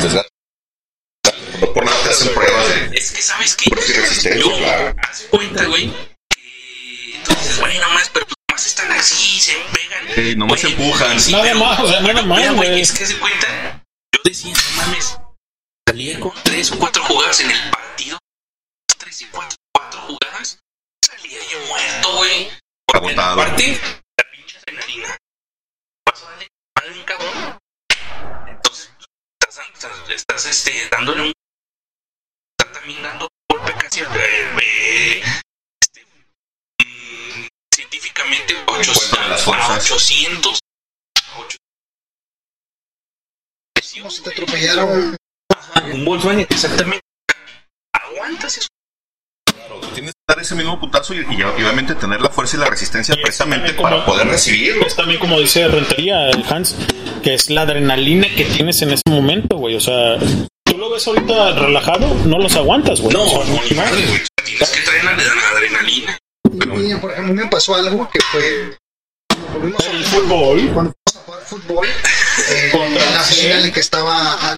No 1.60 1.72
por 1.72 1.84
nada 1.84 2.02
te 2.05 2.10
hacen 2.10 2.34
pruebas 2.34 2.68
de 2.90 2.97
Es 2.97 3.10
que, 3.12 3.22
¿sabes 3.22 3.56
qué? 3.56 3.70
Yo, 4.39 4.56
claro. 4.59 4.94
haz 5.02 5.22
cuenta, 5.30 5.64
güey, 5.64 5.93
güey, 7.61 7.78
nomás, 7.78 8.11
pero 8.11 8.27
pues 8.27 8.36
nomás 8.49 8.66
están 8.66 8.93
así, 8.93 9.40
se 9.40 9.55
pegan. 9.74 10.15
Sí, 10.15 10.36
nomás 10.36 10.61
se 10.61 10.69
empujan. 10.69 11.20
sí, 11.20 11.32
Nada 11.32 11.44
pero- 11.44 11.59
más, 11.61 11.81
o 11.81 11.89
sea, 11.89 12.01
nada 12.01 12.23
más, 12.23 12.55
güey, 12.55 12.81
es 12.81 12.93
que 12.93 13.07
se 13.07 13.19
cuenta. 13.19 13.82
Yo 14.15 14.20
decía, 14.24 14.53
no 14.55 14.77
mames, 14.77 15.19
salía 15.89 16.20
con 16.20 16.32
tres 16.43 16.70
o 16.73 16.78
cuatro 16.78 17.03
jugadas 17.05 17.40
en 17.40 17.51
el 17.51 17.70
partido. 17.70 18.19
Tres 18.99 19.23
y 19.23 19.27
cuatro, 19.27 19.57
cuatro 19.74 20.01
jugadas. 20.03 20.59
Salía 21.05 21.39
yo 21.51 21.59
muerto, 21.66 22.16
güey. 22.16 22.51
Agotado. 22.93 23.40
Aparte, 23.40 23.81
la 24.19 24.31
pinche 24.31 24.59
adrenalina. 24.59 25.16
A 26.07 26.12
darle 26.20 26.49
madre 26.78 26.93
un 26.99 27.05
cabrón. 27.05 27.59
Entonces, 28.49 28.90
estás 29.40 29.57
dando- 29.81 30.12
estás 30.15 30.47
este, 30.47 30.89
dándole 30.90 31.23
un. 31.23 31.32
Está 32.59 32.73
también 32.81 33.03
dando 33.03 33.28
golpe 33.51 33.73
casi 33.74 34.01
al. 34.01 34.09
eh, 34.15 35.23
científicamente, 37.93 38.55
ocho- 38.66 38.93
Encuentran 38.93 39.31
las 39.31 39.40
a 39.43 39.44
fuerzas. 39.44 39.90
800. 39.93 40.59
Como 43.98 44.10
si 44.10 44.23
te 44.23 44.31
atropellaron. 44.31 45.16
Un 45.93 46.05
Volkswagen, 46.05 46.47
exactamente. 46.48 47.01
Aguantas 47.93 48.56
eso. 48.56 48.69
Tú 49.81 49.89
tienes 49.94 50.12
que 50.12 50.20
dar 50.35 50.40
ese 50.40 50.55
mismo 50.55 50.81
putazo 50.81 51.12
y, 51.14 51.19
y 51.19 51.43
obviamente 51.43 51.94
tener 51.97 52.20
la 52.23 52.31
fuerza 52.31 52.56
y 52.56 52.60
la 52.60 52.70
resistencia 52.70 53.14
precisamente 53.23 53.77
como- 53.77 53.90
para 53.90 54.06
poder 54.06 54.28
recibirlo. 54.28 54.86
Es 54.86 54.97
también 54.97 55.20
como 55.20 55.39
dice 55.39 55.69
Rentería, 55.69 56.28
el 56.31 56.43
Hans, 56.51 56.74
que 57.23 57.35
es 57.35 57.51
la 57.51 57.62
adrenalina 57.62 58.27
que 58.35 58.44
tienes 58.47 58.81
en 58.82 58.93
ese 58.93 59.02
momento, 59.09 59.56
güey. 59.56 59.74
O 59.77 59.81
sea, 59.81 60.16
tú 60.64 60.78
lo 60.78 60.90
ves 60.90 61.06
ahorita 61.06 61.52
relajado, 61.52 62.14
no 62.24 62.39
los 62.39 62.56
aguantas, 62.56 63.01
güey. 63.01 63.12
No, 63.14 63.24
O 63.24 63.28
sea, 63.28 63.39
no, 63.44 63.56
güey. 63.59 63.69
Tienes 64.44 64.70
que 64.70 64.81
traer 64.82 65.05
la 65.05 65.10
adrenalina. 65.51 66.19
Y, 66.53 66.95
por 66.97 67.12
ejemplo, 67.12 67.35
me 67.35 67.47
pasó 67.47 67.74
algo 67.74 68.09
que 68.11 68.20
fue. 68.20 68.79
Cuando 69.29 69.59
volvimos 69.59 69.87
a 69.87 70.11
fútbol. 70.11 70.70
cuando 70.73 70.93
fuimos 70.93 71.16
a 71.16 71.20
jugar 71.20 71.41
fútbol, 71.47 71.87
eh, 71.87 72.70
en 72.74 73.15
la 73.15 73.23
final 73.23 73.65
en 73.65 73.73
que 73.73 73.81
estaba. 73.81 74.57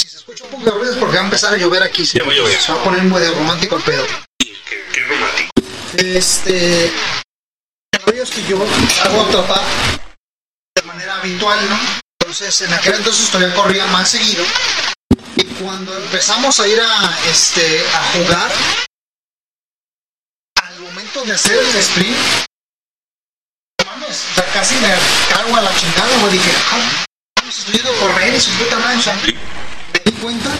Si 0.00 0.08
se 0.08 0.16
escucha 0.16 0.44
un 0.44 0.50
poco 0.50 0.64
de 0.64 0.70
ruido 0.70 0.92
es 0.92 0.98
porque 0.98 1.16
va 1.16 1.22
a 1.22 1.24
empezar 1.24 1.54
a 1.54 1.56
llover 1.56 1.82
aquí. 1.82 2.06
Se 2.06 2.18
Ya 2.18 2.24
va 2.24 2.32
a 2.32 2.36
llover. 2.36 2.58
se 2.58 2.72
va 2.72 2.80
a 2.80 2.84
poner 2.84 3.02
muy 3.02 3.20
de 3.20 3.30
romántico 3.30 3.76
el 3.76 3.82
pedo. 3.82 4.06
Qué, 4.38 4.54
qué 4.92 5.04
romántico. 5.04 5.50
Este. 5.96 6.86
Es 8.18 8.30
que 8.30 8.42
yo 8.48 8.58
hago 9.04 9.22
atrapar 9.22 9.62
de 10.74 10.82
manera 10.82 11.16
habitual, 11.20 11.58
¿no? 11.68 11.78
Entonces, 12.20 12.62
en 12.62 12.72
aquel 12.72 12.94
entonces 12.94 13.30
todavía 13.30 13.54
corría 13.54 13.86
más 13.86 14.08
seguido. 14.08 14.44
Y 15.36 15.44
cuando 15.44 15.96
empezamos 15.96 16.58
a 16.58 16.66
ir 16.66 16.80
a, 16.80 17.18
este, 17.30 17.86
a 17.94 18.02
jugar, 18.12 18.50
al 20.78 20.84
momento 20.84 21.24
de 21.24 21.32
hacer 21.32 21.58
el 21.58 21.76
sprint, 21.76 22.16
mames, 23.84 24.22
casi 24.52 24.76
me 24.76 24.88
cago 25.28 25.56
a 25.56 25.62
la 25.62 25.74
chingada, 25.76 26.18
güey. 26.20 26.32
Dije, 26.32 26.52
ah, 26.70 27.04
estoy 27.48 27.74
yendo 27.74 27.92
correr 27.94 28.34
y 28.34 28.40
su 28.40 28.50
puta 28.52 28.78
madre, 28.78 28.98
o 28.98 29.02
sea, 29.02 29.14
me 29.14 30.00
di 30.04 30.12
cuenta 30.20 30.50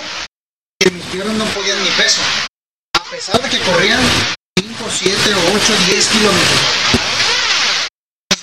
que 0.81 0.91
mis 0.91 1.05
piernas 1.07 1.37
no 1.37 1.45
podían 1.47 1.81
ni 1.85 1.91
peso. 1.91 2.21
A 2.95 3.05
pesar 3.11 3.41
de 3.41 3.49
que 3.49 3.61
corrían 3.61 4.01
5, 4.59 4.91
7, 4.91 5.35
8, 5.55 5.77
10 5.87 6.09
kilómetros. 6.09 6.61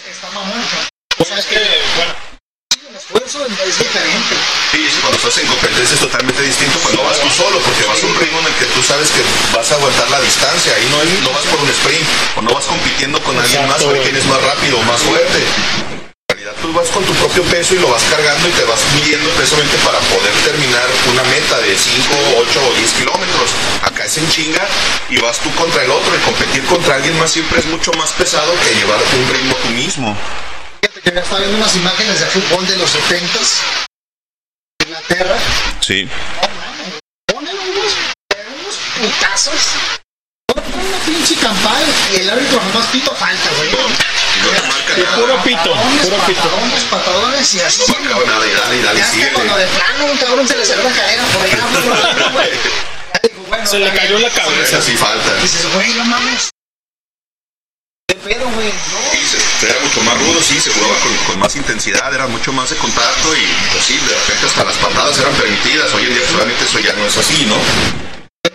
Está 0.10 0.31
mamón. 0.31 0.61
O 1.18 1.26
sea, 1.26 1.39
es 1.39 1.45
que 1.45 1.60
es 3.47 3.77
diferente. 3.80 4.35
Sí, 4.72 4.81
cuando 5.01 5.17
estás 5.17 5.38
en 5.38 5.47
competencia 5.47 5.93
es 5.95 5.99
totalmente 6.01 6.41
distinto 6.41 6.80
cuando 6.80 7.03
vas 7.03 7.19
tú 7.19 7.30
solo, 7.30 7.59
porque 7.59 7.84
vas 7.85 8.01
a 8.01 8.05
un 8.07 8.15
ritmo 8.19 8.39
en 8.39 8.47
el 8.47 8.53
que 8.53 8.65
tú 8.73 8.81
sabes 8.84 9.09
que 9.09 9.22
vas 9.55 9.72
a 9.72 9.76
aguantar 9.76 10.09
la 10.09 10.19
distancia. 10.22 10.73
Ahí 10.76 10.88
no, 10.89 11.01
es- 11.01 11.22
no 11.22 11.30
vas 11.31 11.45
por 11.45 11.59
un 11.61 11.69
sprint 11.69 12.05
o 12.38 12.41
no 12.41 12.53
vas 12.53 12.65
compitiendo 12.65 13.22
con 13.23 13.38
alguien 13.38 13.67
más 13.67 13.84
güey. 13.84 14.01
quién 14.03 14.15
es 14.15 14.26
más 14.26 14.41
rápido 14.41 14.77
o 14.80 14.84
más 14.84 15.01
fuerte. 15.01 15.39
En 16.27 16.38
realidad 16.38 16.55
tú 16.61 16.73
vas 16.73 16.88
con 16.89 17.03
tu 17.05 17.13
propio 17.13 17.43
peso 17.43 17.76
y 17.76 17.80
lo 17.80 17.88
vas 17.89 18.03
cargando 18.03 18.47
y 18.49 18.51
te 18.51 18.63
vas 18.65 18.81
midiendo 18.95 19.30
precisamente 19.31 19.77
para 19.85 19.99
poder 19.99 20.34
terminar 20.43 20.84
una 21.13 21.23
meta 21.23 21.59
de 21.59 21.77
5, 21.77 22.15
8 22.38 22.59
o 22.65 22.73
10 22.73 22.91
kilómetros. 22.93 23.49
Acá 23.84 24.05
es 24.05 24.17
en 24.17 24.27
chinga 24.30 24.67
y 25.09 25.17
vas 25.22 25.38
tú 25.39 25.53
contra 25.55 25.84
el 25.84 25.91
otro 25.91 26.11
y 26.15 26.19
competir 26.26 26.63
contra 26.65 26.95
alguien 26.95 27.17
más 27.19 27.31
siempre 27.31 27.59
es 27.59 27.65
mucho 27.67 27.91
más 27.93 28.11
pesado 28.13 28.51
que 28.65 28.73
llevar 28.76 28.99
un 29.15 29.34
ritmo 29.34 29.55
tú 29.61 29.69
mismo. 29.69 30.17
Ya 31.06 31.22
estaba 31.22 31.40
viendo 31.40 31.57
unas 31.57 31.76
imágenes 31.76 32.19
de 32.19 32.26
fútbol 32.26 32.68
de 32.68 32.77
los 32.77 32.90
70s. 32.94 33.60
Inglaterra. 34.84 35.38
Sí. 35.82 36.10
Ponen 37.27 37.56
unos, 37.56 37.94
unos 38.61 38.76
putazos. 38.99 39.53
Ponen 40.48 40.73
una 40.88 40.98
pinche 41.06 41.36
campal 41.36 41.84
y 42.11 42.15
el 42.22 42.30
árbitro 42.30 42.60
jamás 42.60 42.88
pito 42.88 43.15
falta, 43.15 43.49
güey. 43.57 43.72
No 43.72 45.15
puro 45.15 45.44
pito, 45.44 45.73
puro 46.03 46.18
pito. 46.26 46.41
patadones, 46.41 46.84
patadones 46.90 47.53
y 47.53 47.60
así. 47.61 47.84
No 47.88 47.99
marcaba 47.99 48.26
nada 48.26 48.48
y 48.48 48.52
dale 48.52 48.76
y 48.77 48.82
dale, 48.82 48.99
Ya 48.99 49.06
que 49.06 49.11
síguele. 49.11 49.34
cuando 49.34 49.57
de 49.57 49.68
plano 49.68 50.06
un 50.06 50.18
cabrón 50.18 50.48
se 50.48 50.57
le 50.57 50.65
cerró 50.65 50.84
la 50.84 50.91
cadera 50.91 51.23
por 51.23 51.41
allá, 51.41 51.65
por 51.68 52.32
güey. 52.34 52.49
Ya 53.14 53.19
digo, 53.23 53.44
bueno, 53.48 53.65
Se 53.68 53.80
le 53.80 53.94
cayó 53.94 54.19
la 54.19 54.30
cabeza. 54.30 54.61
Esas 54.64 54.84
sí 54.84 54.98
faltan. 54.98 55.41
Dices, 55.41 55.72
güey, 55.73 55.94
no 55.94 56.06
mames. 56.06 56.49
¿Qué 58.07 58.15
pedo, 58.18 58.48
güey? 58.49 58.68
No. 58.68 58.99
Sí, 59.11 59.18
se- 59.60 59.65
era 59.69 59.80
mucho 59.80 60.02
más 60.02 60.18
rudo, 60.19 60.41
sí, 60.41 60.60
se 60.60 60.69
jugaba 60.72 60.94
con, 60.99 61.15
con 61.26 61.40
más 61.40 61.56
intensidad, 61.56 62.14
era 62.14 62.27
mucho 62.27 62.53
más 62.53 62.69
de 62.69 62.76
contacto 62.76 63.36
y 63.36 63.41
pues 63.72 63.84
sí, 63.84 63.98
de 63.98 64.14
repente 64.15 64.45
hasta 64.45 64.64
las 64.64 64.76
patadas 64.77 65.18
eran 65.19 65.34
permitidas. 65.34 65.91
Hoy 65.94 66.03
en 66.03 66.14
día 66.14 66.27
solamente 66.30 66.64
eso 66.65 66.80
ya 66.80 66.94
no 66.94 67.06
es 67.06 67.18
así, 67.18 67.45
¿no? 67.45 67.56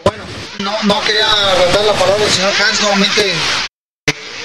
Bueno, 0.04 0.22
no, 0.60 0.82
no 0.84 1.00
quería 1.04 1.26
arrancar 1.30 1.84
la 1.84 1.92
palabra 1.94 2.24
del 2.24 2.32
señor 2.32 2.52
Hans 2.62 2.80
nuevamente 2.80 3.34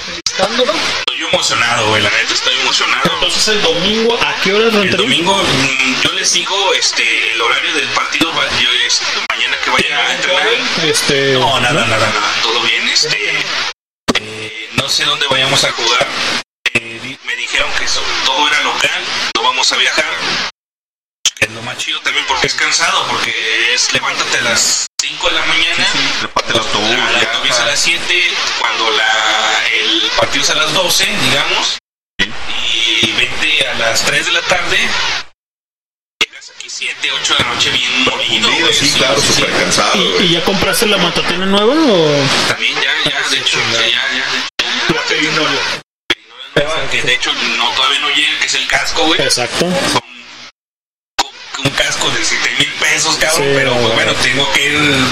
felicitándolo. 0.02 0.72
Estoy 0.72 1.22
emocionado, 1.32 1.88
güey. 1.90 2.02
La 2.02 2.10
neta 2.10 2.34
estoy 2.34 2.54
emocionado. 2.62 3.10
Entonces 3.14 3.48
el 3.48 3.62
domingo, 3.62 4.18
¿a 4.20 4.34
qué 4.42 4.52
horas 4.54 4.74
El 4.74 4.96
domingo 4.96 5.36
mm, 5.36 6.02
yo 6.02 6.12
les 6.14 6.28
sigo 6.28 6.74
este 6.74 7.32
el 7.32 7.40
horario 7.40 7.72
del 7.74 7.88
partido. 7.90 8.32
Yo 8.60 8.70
es 8.86 9.00
mañana 9.30 9.56
que 9.64 9.70
vaya 9.70 9.98
a 9.98 10.14
entrenar. 10.14 10.48
Este, 10.84 11.32
No, 11.34 11.60
nada, 11.60 11.86
nada, 11.86 12.06
nada. 12.08 12.32
Todo 12.42 12.60
bien. 12.62 12.88
Este, 12.88 13.16
no 14.86 14.92
sé 14.92 15.04
dónde 15.04 15.26
vayamos 15.26 15.64
a 15.64 15.72
jugar. 15.72 16.06
Eh, 16.74 17.18
me 17.24 17.34
dijeron 17.34 17.68
que 17.76 17.86
eso- 17.86 18.00
todo 18.24 18.46
era 18.46 18.60
local. 18.62 19.02
No 19.34 19.42
vamos 19.42 19.72
a 19.72 19.76
viajar. 19.78 20.04
Es 21.40 21.50
lo 21.50 21.60
más 21.62 21.76
chido 21.78 22.00
también 22.02 22.24
porque 22.28 22.46
es 22.46 22.54
cansado. 22.54 23.04
Porque 23.08 23.74
es 23.74 23.92
levántate 23.92 24.38
a 24.38 24.42
las 24.42 24.86
5 25.02 25.28
de 25.28 25.34
la 25.34 25.44
mañana. 25.46 25.86
Reparte 26.22 26.52
el 26.52 26.58
autobús, 26.60 26.88
La, 26.90 27.10
la 27.10 27.32
autobús 27.32 27.58
a 27.58 27.66
las 27.66 27.80
7, 27.80 28.30
cuando 28.60 28.88
la, 28.92 29.58
el 29.74 30.02
partido 30.16 30.44
es 30.44 30.50
a 30.50 30.54
las 30.54 30.72
12, 30.72 31.04
digamos, 31.04 31.78
y 32.20 33.10
vente 33.10 33.66
a 33.68 33.74
las 33.74 34.04
3 34.04 34.24
de 34.24 34.32
la 34.32 34.42
tarde, 34.42 34.78
llegas 36.20 36.52
aquí 36.56 36.70
7, 36.70 37.10
8 37.10 37.34
de 37.38 37.44
la 37.44 37.50
noche 37.54 37.70
bien 37.70 38.04
güey, 38.04 38.72
sí, 38.72 38.92
claro, 38.96 39.20
súper 39.20 39.50
cansado. 39.52 39.96
¿Y, 39.96 40.26
y 40.26 40.28
ya 40.34 40.44
compraste 40.44 40.86
la 40.86 40.96
matatina 40.98 41.46
nueva 41.46 41.72
o...? 41.74 42.26
También 42.48 42.74
ya, 42.74 43.10
ya, 43.10 43.28
de 43.30 43.38
hecho, 43.38 43.58
ya, 43.72 43.80
ya, 43.80 43.88
ya. 43.88 44.45
Que 46.90 47.02
de 47.02 47.14
hecho 47.14 47.32
no 47.58 47.68
todavía 47.70 47.98
no 48.00 48.08
llega, 48.10 48.38
que 48.40 48.46
es 48.46 48.54
el 48.54 48.66
casco, 48.68 49.04
güey. 49.06 49.20
Exacto. 49.20 49.66
Son 51.56 51.64
un 51.64 51.70
casco 51.70 52.10
de 52.10 52.24
7 52.24 52.50
mil 52.58 52.72
pesos, 52.74 53.16
cabrón, 53.16 53.42
Sí, 53.42 53.52
pero 53.54 53.72
pues, 53.74 53.94
bueno, 53.94 54.14
tengo 54.16 54.52
que 54.52 54.76
eh, 54.76 55.04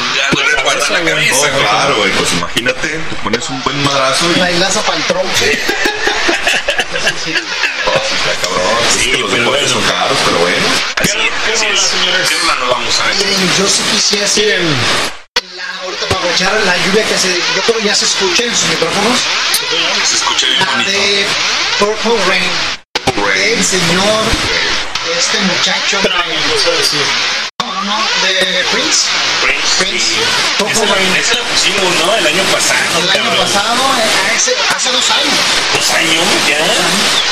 guardar 0.63 0.91
la 0.91 1.05
cabeza, 1.05 1.35
Oh, 1.37 1.41
güey. 1.41 1.53
claro, 1.65 1.97
güey, 1.97 2.11
pues 2.13 2.33
imagínate, 2.33 2.89
te 2.89 3.15
pones 3.23 3.49
un 3.49 3.63
buen 3.63 3.83
madrazo 3.83 4.31
y 4.31 4.39
La 4.41 4.51
hilaza 4.51 4.83
para 4.83 4.99
el 4.99 5.05
tronco. 5.05 5.29
oh, 5.29 5.35
sí, 7.25 7.33
está 8.15 8.35
cabrón. 8.43 8.63
Sí, 8.93 8.99
Sí, 9.05 9.13
los 9.13 9.31
pero 9.31 9.43
deportes 9.43 9.73
bueno. 9.73 9.87
son 9.89 9.97
caros, 9.99 10.19
pero 10.25 10.39
bueno. 10.39 10.67
Así, 10.97 11.11
¿Qué 11.47 11.53
así 11.53 11.65
rola, 11.65 11.75
es. 11.75 11.81
señores? 11.81 12.29
¿Qué 12.29 12.37
rola 12.39 12.55
nos 12.57 12.69
vamos 12.71 13.01
a 13.01 13.07
ver? 13.07 13.17
Miren, 13.17 13.51
yo 13.59 13.69
sí 13.69 13.83
quisiese 13.91 14.41
Miren, 14.43 14.77
la, 15.57 15.81
ahorita 15.83 16.07
para 16.07 16.19
aprovechar 16.21 16.53
la 16.65 16.77
lluvia 16.87 17.05
que 17.05 17.19
se, 17.19 17.29
yo 17.57 17.63
creo 17.67 17.79
que 17.79 17.85
ya 17.85 17.95
se 17.95 18.05
escucha 18.05 18.45
en 18.45 18.55
sus 18.55 18.69
micrófonos, 18.69 19.19
Se 20.09 20.17
escucha 20.17 20.47
bien 20.47 20.61
la 20.61 20.67
bonito. 20.73 20.91
de 20.91 21.27
Purple 21.79 22.25
Rain, 22.29 23.57
del 23.57 23.65
señor, 23.65 24.25
este 25.19 25.39
muchacho, 25.41 25.99
decir. 26.79 27.54
No, 27.85 27.93
no, 27.93 27.99
no, 27.99 28.05
de 28.23 28.65
Prince, 28.73 29.09
Prince. 29.43 29.77
Prince, 29.79 30.07
sí. 30.07 30.21
La 30.59 31.43
pusimos, 31.51 31.95
¿no? 32.05 32.15
El 32.17 32.27
año 32.27 32.43
pasado. 32.45 33.01
el 33.03 33.11
año 33.11 33.31
pasado, 33.37 33.83
eh, 33.99 34.37
hace, 34.37 34.55
hace 34.75 34.91
dos 34.93 35.11
años. 35.11 35.39
Dos 35.75 35.91
años 35.91 36.25
ya. 36.49 36.59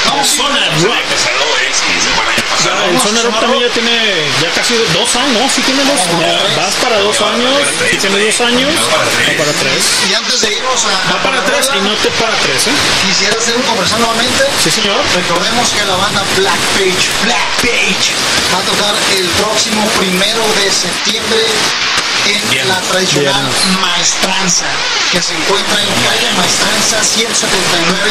No, 0.07 0.25
sí, 0.25 0.37
Zona 0.37 0.67
El 0.67 0.83
Rock. 0.83 0.93
año 0.93 1.07
pasado 1.09 1.45
es 1.63 1.77
que 1.81 1.93
se 2.01 2.09
fue 2.13 2.25
el 2.25 2.31
año 2.31 2.43
Ya, 2.63 2.85
el 2.91 3.01
Zona 3.01 3.23
Rock 3.23 3.41
también 3.41 3.63
ya 3.63 3.71
tiene 3.73 3.97
ya 4.43 4.51
casi 4.51 4.75
dos 4.93 5.17
años, 5.17 5.41
¿no? 5.41 5.49
Sí 5.49 5.63
tiene 5.63 5.85
dos. 5.85 6.01
Ya 6.21 6.37
vas 6.61 6.75
para 6.83 6.99
dos 7.01 7.21
años, 7.21 7.53
sí 7.91 7.97
tiene 7.97 8.19
dos 8.19 8.41
años. 8.41 8.71
Va 8.77 9.39
para 9.39 9.53
tres. 9.57 9.83
Y 10.11 10.15
antes 10.15 10.41
de 10.43 10.53
irnos 10.53 10.85
a, 10.85 11.13
Va 11.13 11.23
para 11.23 11.45
tres 11.45 11.71
y 11.75 11.81
no 11.81 11.95
te 11.97 12.11
para 12.21 12.37
tres, 12.45 12.67
¿eh? 12.67 12.77
quisiera 13.07 13.37
hacer 13.39 13.57
un 13.57 13.63
conversar 13.63 13.99
nuevamente. 14.01 14.45
Sí, 14.63 14.71
señor. 14.71 15.01
Recordemos 15.15 15.69
que 15.71 15.85
la 15.85 15.97
banda 15.97 16.23
Black 16.37 16.61
Page, 16.77 17.05
Black 17.25 17.49
Page, 17.63 18.07
va 18.53 18.59
a 18.59 18.65
tocar 18.69 18.95
el 19.17 19.27
próximo 19.41 19.87
primero 19.99 20.42
de 20.49 20.71
septiembre 20.73 22.02
en 22.27 22.69
la 22.69 22.81
tradicional 22.83 23.43
maestranza, 23.81 24.67
que 25.11 25.21
se 25.21 25.35
encuentra 25.35 25.83
en 25.83 25.89
calle 25.89 26.31
Maestranza 26.37 27.03
179, 27.03 28.11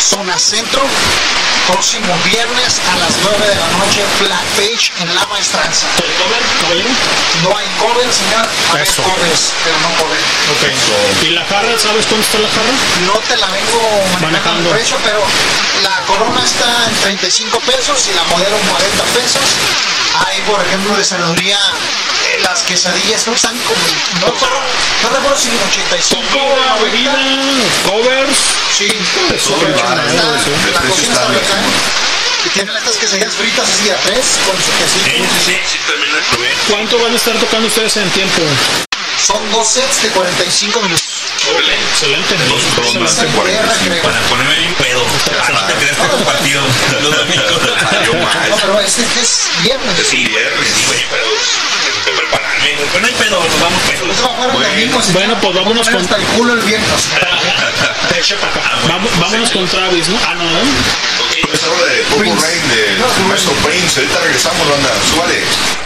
zona 0.00 0.38
centro. 0.38 0.82
Próximo 1.66 2.12
viernes 2.24 2.80
a 2.90 2.96
las 2.96 3.12
9 3.22 3.38
de 3.38 3.54
la 3.54 3.68
noche, 3.78 4.02
Blackfish 4.18 4.92
en 4.98 5.14
la 5.14 5.24
maestranza. 5.26 5.86
¿Cover? 6.18 6.84
No 7.44 7.56
hay 7.56 7.66
cover, 7.78 8.12
señor. 8.12 8.48
Hay 8.74 8.86
covers, 8.96 9.52
pero 9.62 9.76
no 9.78 9.88
cover. 9.94 10.18
Okay. 10.58 11.28
¿Y 11.28 11.30
la 11.34 11.44
jarra? 11.44 11.78
¿Sabes 11.78 12.06
cuánto 12.06 12.26
está 12.26 12.38
la 12.40 12.48
jarra? 12.48 12.72
No 13.06 13.12
te 13.28 13.36
la 13.36 13.46
vengo 13.46 13.80
manejando. 14.20 14.70
El 14.70 14.76
precio, 14.76 14.96
pero 15.04 15.22
la 15.82 16.00
corona 16.06 16.42
está 16.42 16.88
en 16.88 16.94
35 16.96 17.60
pesos 17.60 18.08
y 18.10 18.14
la 18.14 18.24
modelo 18.24 18.56
40 18.68 19.04
pesos. 19.14 19.46
Hay, 20.26 20.40
por 20.42 20.60
ejemplo, 20.66 20.96
de 20.96 21.04
saludería 21.04 21.58
las 22.40 22.62
quesadillas 22.62 23.26
no 23.26 23.34
están 23.34 23.56
como 23.58 23.80
no 24.20 24.32
no 25.02 25.16
recuerdo 25.16 25.36
si 25.36 25.48
en 25.48 25.58
85 25.58 26.24
bebida 26.82 27.14
covers. 27.86 28.36
Sí. 28.76 28.88
La 29.28 29.36
y 32.44 32.48
tienen 32.48 32.76
estas 32.76 32.96
quesadillas 32.96 33.34
fritas 33.34 33.68
así 33.68 33.90
a 33.90 33.96
tres 33.98 34.38
con 34.46 34.56
su 34.56 34.72
quesito. 34.72 35.04
Sí, 35.04 35.22
sí, 35.46 35.60
sí, 35.70 35.78
también 35.86 36.12
lo 36.12 36.18
probé 36.32 36.50
¿cuánto 36.68 36.98
van 36.98 37.12
a 37.12 37.16
estar 37.16 37.38
tocando 37.38 37.68
ustedes 37.68 37.96
en 37.98 38.10
tiempo? 38.10 38.42
son 39.22 39.38
dos 39.52 39.68
sets 39.68 40.02
de 40.02 40.08
45 40.08 40.80
minutos. 40.82 41.04
Excelente. 41.92 42.36
Dos 42.48 42.76
rondas 42.76 43.20
de 43.20 43.26
45. 43.28 44.02
Para 44.02 44.20
ponerme 44.22 44.58
bien 44.58 44.74
pedo. 44.74 45.04
Ah, 45.40 45.48
ah. 45.52 47.00
Los 47.02 47.16
domingos. 47.16 47.46
No, 48.12 48.56
pero 48.56 48.80
es 48.80 48.98
es 48.98 49.50
viernes. 49.62 50.06
Sí, 50.08 50.24
viernes, 50.24 50.86
güey, 50.86 51.00
pero 51.10 51.24
hay 53.06 53.12
pedo, 53.14 53.38
vamos. 53.60 53.82
Pues 53.86 55.12
bueno, 55.12 55.12
bueno, 55.12 55.40
pues 55.40 55.54
vámonos 55.54 55.88
con. 55.88 56.00
El 56.02 56.26
culo 56.36 56.54
viento. 56.62 56.94
Ah, 58.88 58.98
vámonos 59.20 59.50
con 59.50 59.66
Travis, 59.66 60.08
¿no? 60.08 60.18
Ah, 60.26 60.34
no, 60.34 60.44
no. 60.44 60.60
Es 60.60 61.46
pues 61.48 61.62
algo 61.64 61.84
de 61.84 62.04
de 62.68 62.98
Prince. 63.64 64.00
Ahorita 64.00 64.20
regresamos, 64.20 64.68
banda. 64.68 64.90
Súbale. 65.10 65.81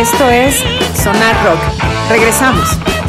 Esto 0.00 0.30
es 0.30 0.54
Sonar 0.94 1.34
Rock. 1.44 1.58
Regresamos. 2.08 2.99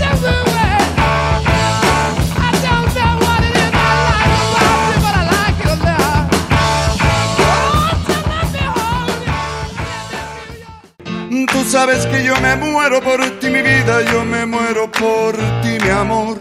Sabes 11.71 12.05
que 12.05 12.25
yo 12.25 12.35
me 12.41 12.57
muero 12.57 13.01
por 13.01 13.21
ti, 13.39 13.49
mi 13.49 13.61
vida, 13.61 14.01
yo 14.11 14.25
me 14.25 14.45
muero 14.45 14.91
por 14.91 15.37
ti, 15.61 15.77
mi 15.81 15.89
amor. 15.89 16.37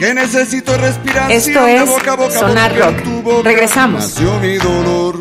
Que 0.00 0.12
necesito 0.12 0.76
respirar 0.76 1.30
Esto 1.30 1.62
de 1.62 1.76
es 1.76 1.86
boca 1.86 2.12
a 2.12 2.16
boca, 2.16 2.38
Sonar 2.40 2.76
Rock. 2.76 3.02
tu 3.04 3.22
boca 3.22 3.48
Regresamos. 3.48 4.20
Mi 4.42 4.56
dolor. 4.56 5.20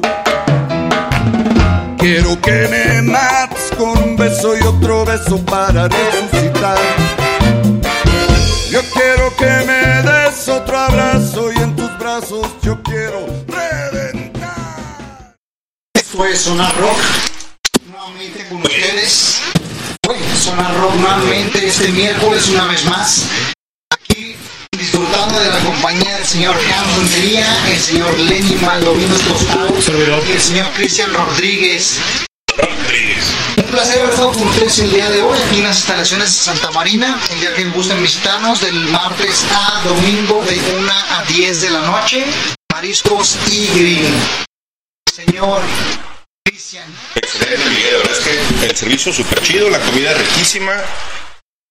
Quiero 2.00 2.42
que 2.42 2.68
me 2.68 3.02
mates 3.04 3.72
con 3.78 3.96
un 3.96 4.18
beso 4.18 4.58
y 4.58 4.62
otro 4.64 5.06
beso 5.06 5.38
para 5.46 5.88
resucitar. 5.88 6.80
Yo 8.72 8.82
quiero 8.92 9.36
que 9.38 9.66
me 9.68 10.02
des 10.02 10.50
otro 10.50 10.78
abrazo 10.80 11.52
y 11.54 11.58
en 11.58 11.76
tus 11.76 11.96
brazos 12.00 12.48
yo 12.64 12.82
quiero 12.82 13.28
reventar. 13.48 15.36
Esto 15.94 16.26
es 16.26 16.40
Sonar 16.40 16.76
Rock. 16.80 17.35
Con 18.50 18.62
ustedes. 18.62 19.42
Hoy 20.08 20.18
Sonar 20.38 20.76
Rock 20.78 20.96
nuevamente 20.96 21.66
este 21.66 21.88
miércoles 21.90 22.48
una 22.50 22.66
vez 22.66 22.86
más. 22.86 23.26
Aquí 23.92 24.36
disfrutando 24.78 25.40
de 25.40 25.50
la 25.50 25.60
compañía 25.60 26.16
del 26.18 26.26
señor 26.26 26.56
Rentería, 26.98 27.48
el 27.72 27.80
señor 27.80 28.20
Lenny 28.20 28.56
Maldovinos 28.56 29.22
Tostado 29.22 29.74
y 30.28 30.32
el 30.32 30.42
señor 30.42 30.68
Cristian 30.76 31.14
Rodríguez. 31.14 31.98
Rodríguez. 32.56 33.24
Un 33.58 33.64
placer 33.64 34.00
haber 34.00 34.12
estado 34.12 34.32
con 34.34 34.48
ustedes 34.48 34.80
el 34.80 34.92
día 34.92 35.10
de 35.10 35.22
hoy 35.22 35.38
aquí 35.48 35.58
en 35.58 35.64
las 35.64 35.78
instalaciones 35.78 36.28
de 36.28 36.44
Santa 36.44 36.72
Marina. 36.72 37.20
El 37.32 37.40
día 37.40 37.54
que 37.56 37.66
gusten 37.66 38.02
visitarnos 38.02 38.62
del 38.62 38.76
martes 38.90 39.44
a 39.52 39.82
domingo 39.86 40.44
de 40.46 40.60
1 40.78 40.92
a 40.92 41.24
10 41.28 41.62
de 41.62 41.70
la 41.72 41.82
noche. 41.82 42.26
Mariscos 42.72 43.38
y 43.50 43.68
grill. 43.68 44.14
Señor. 45.12 45.62
Excelente. 46.56 47.66
La 47.92 47.98
verdad 47.98 48.14
es 48.14 48.20
que 48.20 48.66
el 48.66 48.76
servicio 48.76 49.12
súper 49.12 49.42
chido, 49.42 49.70
la 49.70 49.80
comida 49.80 50.14
riquísima. 50.14 50.74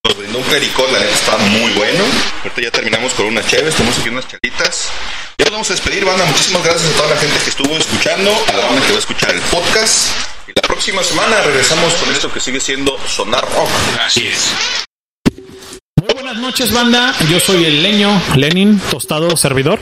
Nos 0.05 0.19
brindó 0.19 0.39
un 0.39 0.45
clericot, 0.45 0.93
la 0.93 0.99
neta 0.99 1.15
está 1.15 1.39
muy 1.39 1.73
bueno. 1.73 2.05
Ahorita 2.43 2.61
ya 2.61 2.71
terminamos 2.71 3.15
con 3.15 3.27
unas 3.27 3.47
chéves, 3.47 3.75
tenemos 3.75 3.99
aquí 3.99 4.11
unas 4.11 4.29
chalitas. 4.29 4.91
Ya 5.39 5.45
nos 5.47 5.53
vamos 5.53 5.71
a 5.71 5.73
despedir, 5.73 6.05
banda. 6.05 6.27
Muchísimas 6.27 6.63
gracias 6.63 6.93
a 6.93 6.97
toda 6.97 7.15
la 7.15 7.17
gente 7.17 7.39
que 7.43 7.49
estuvo 7.49 7.75
escuchando, 7.79 8.31
a 8.49 8.53
la 8.53 8.67
banda 8.67 8.83
que 8.83 8.93
va 8.93 8.97
a 8.97 9.01
escuchar 9.01 9.31
el 9.31 9.41
podcast. 9.41 10.11
Y 10.47 10.53
la 10.55 10.63
próxima 10.63 11.03
semana 11.03 11.41
regresamos 11.41 11.95
con 11.95 12.13
esto 12.13 12.31
que 12.31 12.41
sigue 12.41 12.61
siendo 12.61 12.99
Sonar 13.09 13.43
Rock. 13.55 13.71
Así 14.05 14.27
es. 14.27 14.51
Muy 16.03 16.13
buenas 16.13 16.37
noches, 16.37 16.71
banda. 16.71 17.15
Yo 17.31 17.41
soy 17.41 17.65
el 17.65 17.83
leño 17.83 18.21
Lenin, 18.37 18.79
tostado 18.91 19.35
servidor. 19.39 19.81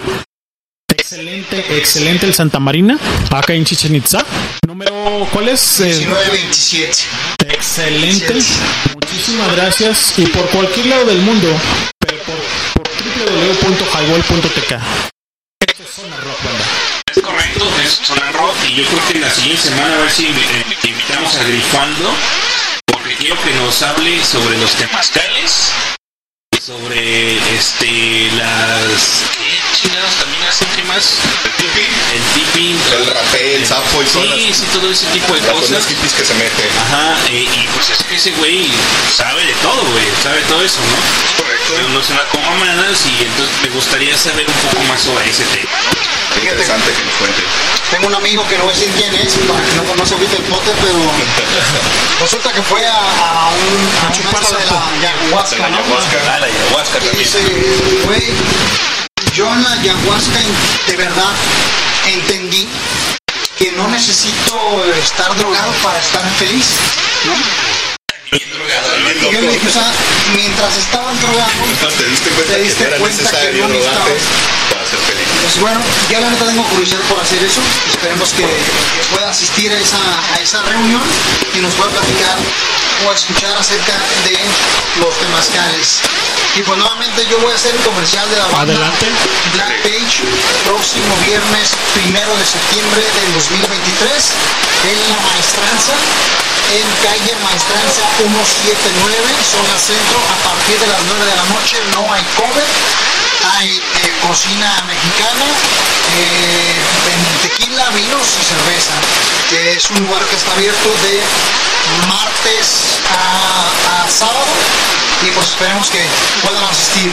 Excelente, 1.02 1.58
excelente 1.76 2.26
el 2.26 2.32
Santa 2.32 2.60
Marina, 2.60 2.96
acá 3.32 3.54
en 3.54 3.64
Chichen 3.64 3.96
Itza. 3.96 4.24
Número, 4.64 5.26
¿cuál 5.32 5.48
es? 5.48 5.80
Eh, 5.80 5.96
1927. 5.98 7.52
excelente. 7.52 8.34
Muchísimas 8.94 9.52
gracias. 9.56 10.14
Y 10.16 10.26
por 10.26 10.48
cualquier 10.50 10.86
lado 10.86 11.06
del 11.06 11.18
mundo, 11.22 11.48
pero 11.98 12.18
por, 12.22 12.36
por 12.74 12.88
www.highball.tk. 12.88 14.72
Esto 15.66 15.82
es 15.82 15.90
Zona 15.90 16.16
Rock, 16.18 16.44
banda. 16.44 16.64
Es 17.10 17.20
correcto, 17.20 17.68
es 17.84 17.90
Sonar 18.06 18.32
Rock 18.34 18.54
y 18.68 18.76
yo 18.76 18.84
creo 18.84 19.08
que 19.08 19.18
la 19.18 19.30
siguiente 19.30 19.60
semana 19.60 19.96
a 19.96 19.98
ver 20.02 20.10
si 20.10 20.26
eh, 20.26 20.64
invitamos 20.84 21.34
a 21.34 21.42
Grifando 21.42 22.14
porque 22.86 23.16
quiero 23.16 23.34
que 23.42 23.50
nos 23.54 23.82
hable 23.82 24.24
sobre 24.24 24.56
los 24.56 24.70
temazcales, 24.76 25.72
sobre 26.60 27.38
este 27.56 28.30
las 28.36 29.21
más? 30.92 31.16
El 31.44 31.52
tipi, 31.56 31.86
el 32.14 32.22
tipi, 32.34 32.76
El 32.92 33.06
rapé, 33.06 33.56
el 33.56 33.66
sapo 33.66 34.02
y 34.02 34.06
todas 34.06 34.28
sí, 34.36 34.48
las, 34.48 34.56
sí, 34.58 34.66
todo 34.72 34.90
ese 34.90 35.06
tipo 35.06 35.34
de 35.34 35.40
las 35.40 35.50
cosas. 35.52 35.86
que 35.86 36.24
se 36.24 36.34
mete. 36.34 36.68
Ajá, 36.86 37.16
eh, 37.30 37.48
y 37.48 37.68
pues 37.74 37.90
es 37.90 38.02
que 38.04 38.16
ese 38.16 38.30
güey 38.32 38.70
sabe 39.16 39.44
de 39.46 39.54
todo, 39.62 39.82
güey, 39.92 40.04
sabe 40.22 40.40
todo 40.48 40.62
eso, 40.62 40.80
¿no? 40.80 41.42
Correcto. 41.44 41.72
Pero 41.76 41.88
no 41.88 42.02
se 42.02 42.14
va 42.14 42.24
con 42.28 42.42
mamadas 42.44 43.06
y 43.06 43.24
entonces 43.24 43.54
me 43.62 43.68
gustaría 43.70 44.16
saber 44.16 44.46
un 44.46 44.68
poco 44.70 44.82
más 44.84 45.00
sobre 45.00 45.28
ese 45.28 45.44
tema, 45.44 45.70
interesante 46.36 46.92
que 46.92 47.04
nos 47.04 47.14
cuente. 47.16 47.42
Tengo 47.90 48.06
un 48.08 48.14
amigo 48.14 48.46
que 48.48 48.56
no 48.58 48.64
voy 48.64 48.72
a 48.74 48.76
decir 48.76 48.90
quién 48.96 49.14
es, 49.14 49.36
no 49.76 49.84
conoce 49.84 50.14
ahorita 50.14 50.36
el 50.36 50.44
pote, 50.44 50.72
pero 50.80 50.96
resulta 52.20 52.52
que 52.52 52.62
fue 52.62 52.86
a, 52.86 52.96
a 52.96 53.48
un 53.50 53.80
a 54.00 54.06
un 54.06 54.12
de 54.12 55.08
la 55.08 55.18
ayahuasca, 55.18 55.68
La. 55.68 56.34
Ah, 56.34 56.38
la 56.40 56.46
ayahuasca 56.46 56.98
Y 56.98 57.00
también. 57.00 57.18
dice, 57.18 57.38
güey, 58.06 58.22
yo 59.34 59.52
en 59.52 59.62
la 59.62 59.72
ayahuasca 59.72 60.40
de 60.86 60.96
verdad 60.96 61.32
entendí 62.06 62.68
que 63.58 63.72
no 63.72 63.88
necesito 63.88 64.84
estar 64.94 65.34
drogado 65.36 65.72
para 65.82 65.98
estar 65.98 66.22
feliz, 66.38 66.66
¿no? 67.24 67.32
Drogado, 68.32 68.88
Y 69.28 69.34
yo 69.34 69.40
le 69.40 69.52
dije, 69.52 69.68
o 69.68 69.72
sea, 69.72 69.92
mientras 70.34 70.76
estaban 70.76 71.18
drogados, 71.20 71.52
¿Te 71.98 72.04
diste 72.06 72.30
cuenta 72.30 72.54
Te 72.54 72.62
diste 72.62 72.84
que 72.84 72.90
no 72.90 72.96
era 72.96 72.98
cuenta 72.98 73.30
que 73.30 73.52
no 73.52 73.68
ser 74.92 75.00
feliz? 75.08 75.28
Pues 75.40 75.60
bueno, 75.60 75.80
ya 76.10 76.20
la 76.20 76.30
neta 76.30 76.44
tengo 76.44 76.64
curiosidad 76.68 77.00
por 77.08 77.20
hacer 77.20 77.42
eso. 77.42 77.60
Esperemos 77.88 78.32
que 78.36 78.46
pueda 79.12 79.30
asistir 79.30 79.72
a 79.72 79.78
esa, 79.78 79.96
a 79.96 80.36
esa 80.40 80.60
reunión 80.62 81.02
y 81.54 81.58
nos 81.60 81.72
pueda 81.74 81.90
platicar 81.90 82.36
o 83.06 83.12
escuchar 83.12 83.56
acerca 83.56 83.96
de 84.24 84.36
los 85.00 85.14
temazcales. 85.16 86.00
Y 86.54 86.62
pues 86.62 86.78
nuevamente 86.78 87.24
yo 87.30 87.38
voy 87.40 87.52
a 87.52 87.56
hacer 87.56 87.74
el 87.74 87.80
comercial 87.80 88.28
de 88.28 88.36
la 88.36 88.46
banda 88.48 88.74
Adelante. 88.74 89.06
Black 89.54 89.82
Page 89.82 90.20
próximo 90.68 91.16
viernes 91.24 91.72
primero 91.94 92.36
de 92.36 92.44
septiembre 92.44 93.00
del 93.00 93.32
2023 93.32 94.12
en 94.92 94.98
La 95.08 95.20
Maestranza 95.32 95.96
en 96.72 96.88
calle 97.04 97.36
Maestranza 97.44 98.00
179, 98.16 99.12
zona 99.44 99.76
centro, 99.76 100.16
a 100.16 100.36
partir 100.48 100.78
de 100.80 100.86
las 100.86 101.02
9 101.04 101.20
de 101.20 101.36
la 101.36 101.44
noche 101.52 101.76
no 101.92 102.00
hay 102.08 102.24
cover, 102.32 102.64
hay 103.44 103.70
eh, 103.76 104.12
cocina 104.26 104.84
mexicana, 104.86 105.46
eh, 106.16 106.82
tequila, 107.42 107.90
vinos 107.90 108.26
y 108.40 108.44
cerveza. 108.44 108.94
Eh, 109.52 109.74
es 109.76 109.90
un 109.90 110.06
lugar 110.06 110.22
que 110.24 110.36
está 110.36 110.52
abierto 110.52 110.88
de 111.02 111.20
martes 112.08 113.00
a 113.10 114.08
sábado 114.08 114.52
y 115.26 115.30
pues 115.30 115.48
esperemos 115.48 115.88
que 115.90 116.04
puedan 116.42 116.64
asistir. 116.64 117.12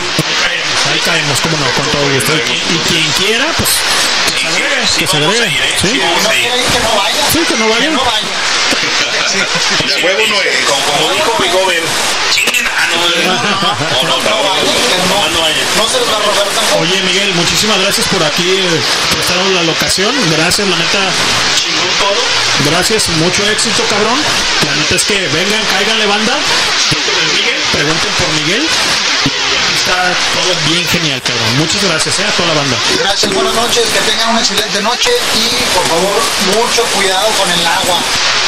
Ahí 0.92 1.00
caemos, 1.06 1.40
cómo 1.42 1.58
no, 1.58 1.66
con 1.74 1.86
todo 1.92 2.10
gusto. 2.14 2.34
Y, 2.34 2.76
y 2.76 2.80
quien 2.88 3.12
quiera, 3.14 3.46
pues, 3.58 3.70
que 4.34 4.38
se 4.40 4.48
agregue, 4.48 4.88
Sí, 4.88 5.00
que 5.00 5.08
se 5.08 5.18
agregue. 5.18 5.46
¿eh? 5.46 5.78
Sí. 5.80 5.88
Que 5.90 6.80
no 6.80 6.98
vaya. 6.98 7.24
Sí, 7.32 7.40
que 7.48 7.58
no 7.58 7.68
vaya. 7.70 7.90
De 9.86 10.04
huevo 10.04 10.28
no 10.28 10.42
es. 10.42 10.66
Como, 10.66 10.82
como 10.82 11.12
dijo 11.14 11.32
tampoco. 16.12 16.80
Oye, 16.80 17.02
Miguel, 17.04 17.34
muchísimas 17.36 17.80
gracias 17.80 18.08
por 18.08 18.24
aquí 18.24 18.50
eh, 18.50 18.82
prestarnos 19.12 19.54
la 19.54 19.64
locación. 19.64 20.16
Gracias, 20.32 20.68
la 20.68 20.76
neta. 20.76 21.00
Chingón 21.56 21.90
todo. 22.00 22.22
Gracias, 22.72 23.10
mucho 23.10 23.48
éxito, 23.50 23.84
cabrón. 23.90 24.18
La 24.66 24.76
neta 24.76 24.96
es 24.96 25.04
que 25.04 25.28
vengan, 25.28 25.62
cáiganle 25.72 26.06
banda. 26.08 26.38
Pregunten 28.00 28.14
por 28.16 28.30
Miguel. 28.40 28.64
Y 28.64 29.56
aquí 29.60 29.74
está 29.76 29.96
todo 30.32 30.52
bien 30.72 30.88
genial, 30.88 31.22
cabrón. 31.22 31.58
Muchas 31.60 31.84
gracias 31.84 32.20
eh, 32.20 32.26
a 32.28 32.32
toda 32.38 32.50
la 32.50 32.56
banda. 32.56 32.78
Gracias, 33.00 33.34
buenas 33.34 33.54
noches, 33.56 33.84
que 33.92 34.00
tengan 34.10 34.30
una 34.30 34.40
excelente 34.40 34.82
noche 34.82 35.12
y 35.36 35.44
por 35.76 35.84
favor 35.88 36.16
mucho 36.56 36.84
cuidado 36.96 37.28
con 37.36 37.50
el 37.52 37.66
agua, 37.66 38.00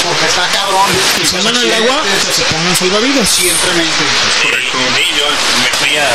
porque 0.07 0.25
está 0.25 0.47
cabrón. 0.55 0.87
Y 1.21 1.25
si 1.25 1.35
en 1.35 1.47
el 1.47 1.73
agua, 1.83 1.99
se 2.33 2.43
pongan 2.47 2.75
salvavidas. 2.75 3.27
Siempremente. 3.27 4.03
Correcto. 4.43 4.77
Sí, 4.95 5.03
yo 5.19 5.27
me 5.27 5.69
fui 5.79 5.97
a, 5.97 6.07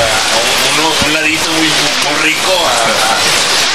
un, 0.80 1.08
un- 1.08 1.12
ladito 1.12 1.50
muy, 1.52 1.68
muy 1.68 2.16
rico 2.22 2.52
a, 2.56 2.72
a- 2.72 3.20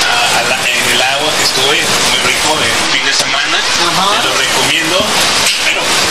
a- 0.10 0.40
a 0.40 0.44
la- 0.50 0.58
en 0.66 0.90
el 0.96 1.02
agua 1.02 1.30
que 1.38 1.44
estuve, 1.44 1.78
muy 2.10 2.20
rico 2.26 2.58
el 2.58 2.98
fin 2.98 3.06
de 3.06 3.14
semana. 3.14 3.58
Ajá. 3.94 4.22
Te 4.22 4.28
lo 4.28 4.34
recomiendo. 4.36 4.98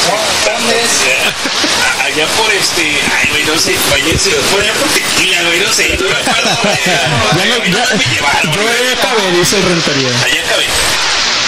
Buenas 0.08 0.44
tardes. 0.44 0.90
Eh, 1.06 1.18
allá 2.04 2.26
por 2.36 2.50
este. 2.52 3.00
Ay, 3.16 3.28
güey, 3.30 3.44
no 3.44 3.58
sé. 3.58 3.76
Váyanse. 3.90 4.30
Por 4.50 4.60
allá 4.60 4.72
por 4.74 4.88
tequila, 4.88 5.42
güey, 5.42 5.60
no 5.60 5.72
sé. 5.72 5.96
No 6.00 6.08
me 6.08 6.14
acuerdo, 6.16 6.58
güey. 6.62 6.78
Ya 6.86 7.44
no, 7.46 7.56
ya, 7.64 7.96
me 7.96 8.04
llevaron. 8.04 8.50
Acabé, 8.50 9.30
dice 9.38 9.56
Rentería. 9.60 10.08
Allá 10.24 10.40
acabé. 10.46 10.66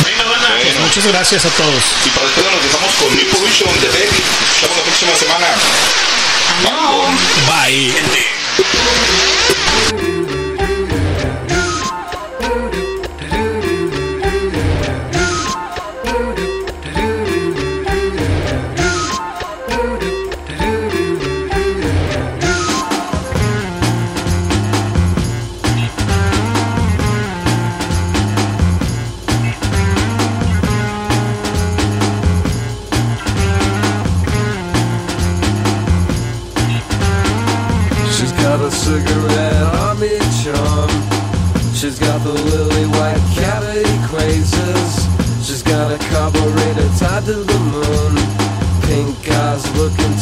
Bueno, 0.03 0.23
pues 0.63 0.79
muchas 0.81 1.07
gracias 1.07 1.45
a 1.45 1.51
todos. 1.51 1.83
Y 2.05 2.11
para 2.11 2.27
ustedes 2.27 2.53
nos 2.53 2.63
dejamos 2.63 2.95
con 2.97 3.17
Nipo 3.17 3.39
Vision 3.41 3.81
de 3.81 3.89
Tech. 3.89 4.11
Nos 4.11 4.61
vemos 4.63 4.77
la 4.77 4.83
próxima 4.85 5.15
semana. 5.17 5.47
Bye. 6.63 7.91
Bye. 7.91 7.93
Gente. 7.93 8.33
guys 49.23 49.71
looking 49.77 50.22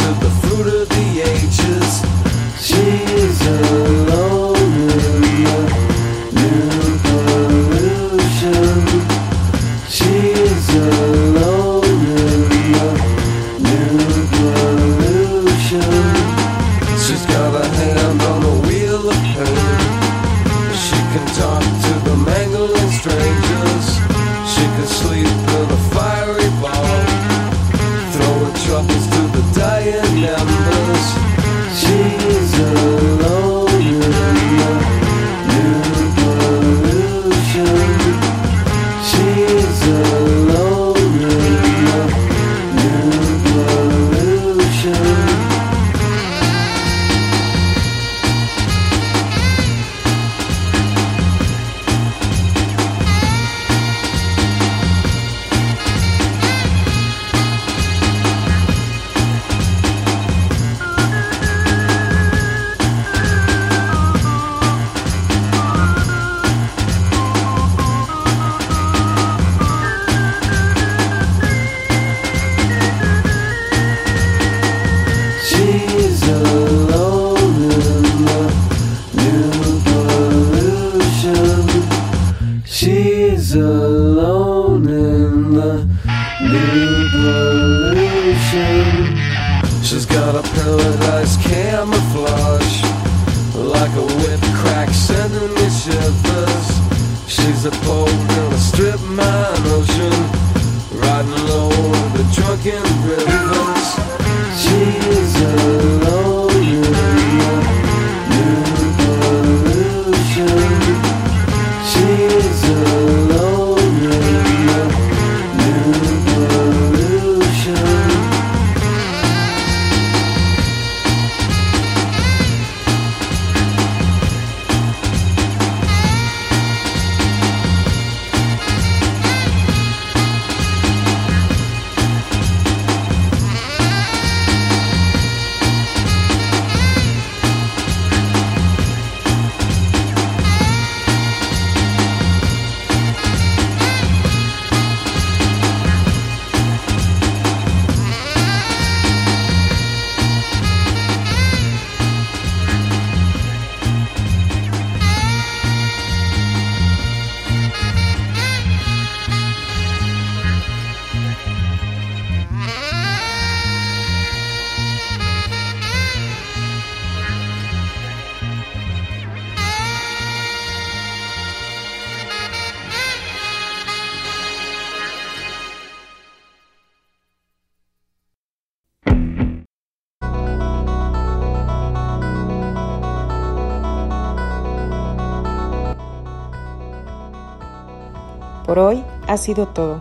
sido 189.41 189.67
todo. 189.67 190.01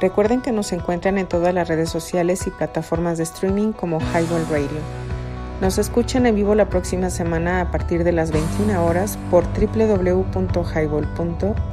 Recuerden 0.00 0.40
que 0.40 0.50
nos 0.50 0.72
encuentran 0.72 1.18
en 1.18 1.28
todas 1.28 1.54
las 1.54 1.68
redes 1.68 1.90
sociales 1.90 2.46
y 2.46 2.50
plataformas 2.50 3.18
de 3.18 3.24
streaming 3.24 3.72
como 3.72 4.00
Highball 4.00 4.46
Radio. 4.50 4.80
Nos 5.60 5.76
escuchan 5.78 6.26
en 6.26 6.34
vivo 6.34 6.54
la 6.54 6.70
próxima 6.70 7.10
semana 7.10 7.60
a 7.60 7.70
partir 7.70 8.02
de 8.02 8.12
las 8.12 8.32
21 8.32 8.82
horas 8.84 9.18
por 9.30 9.44
www.highball.com 9.44 11.69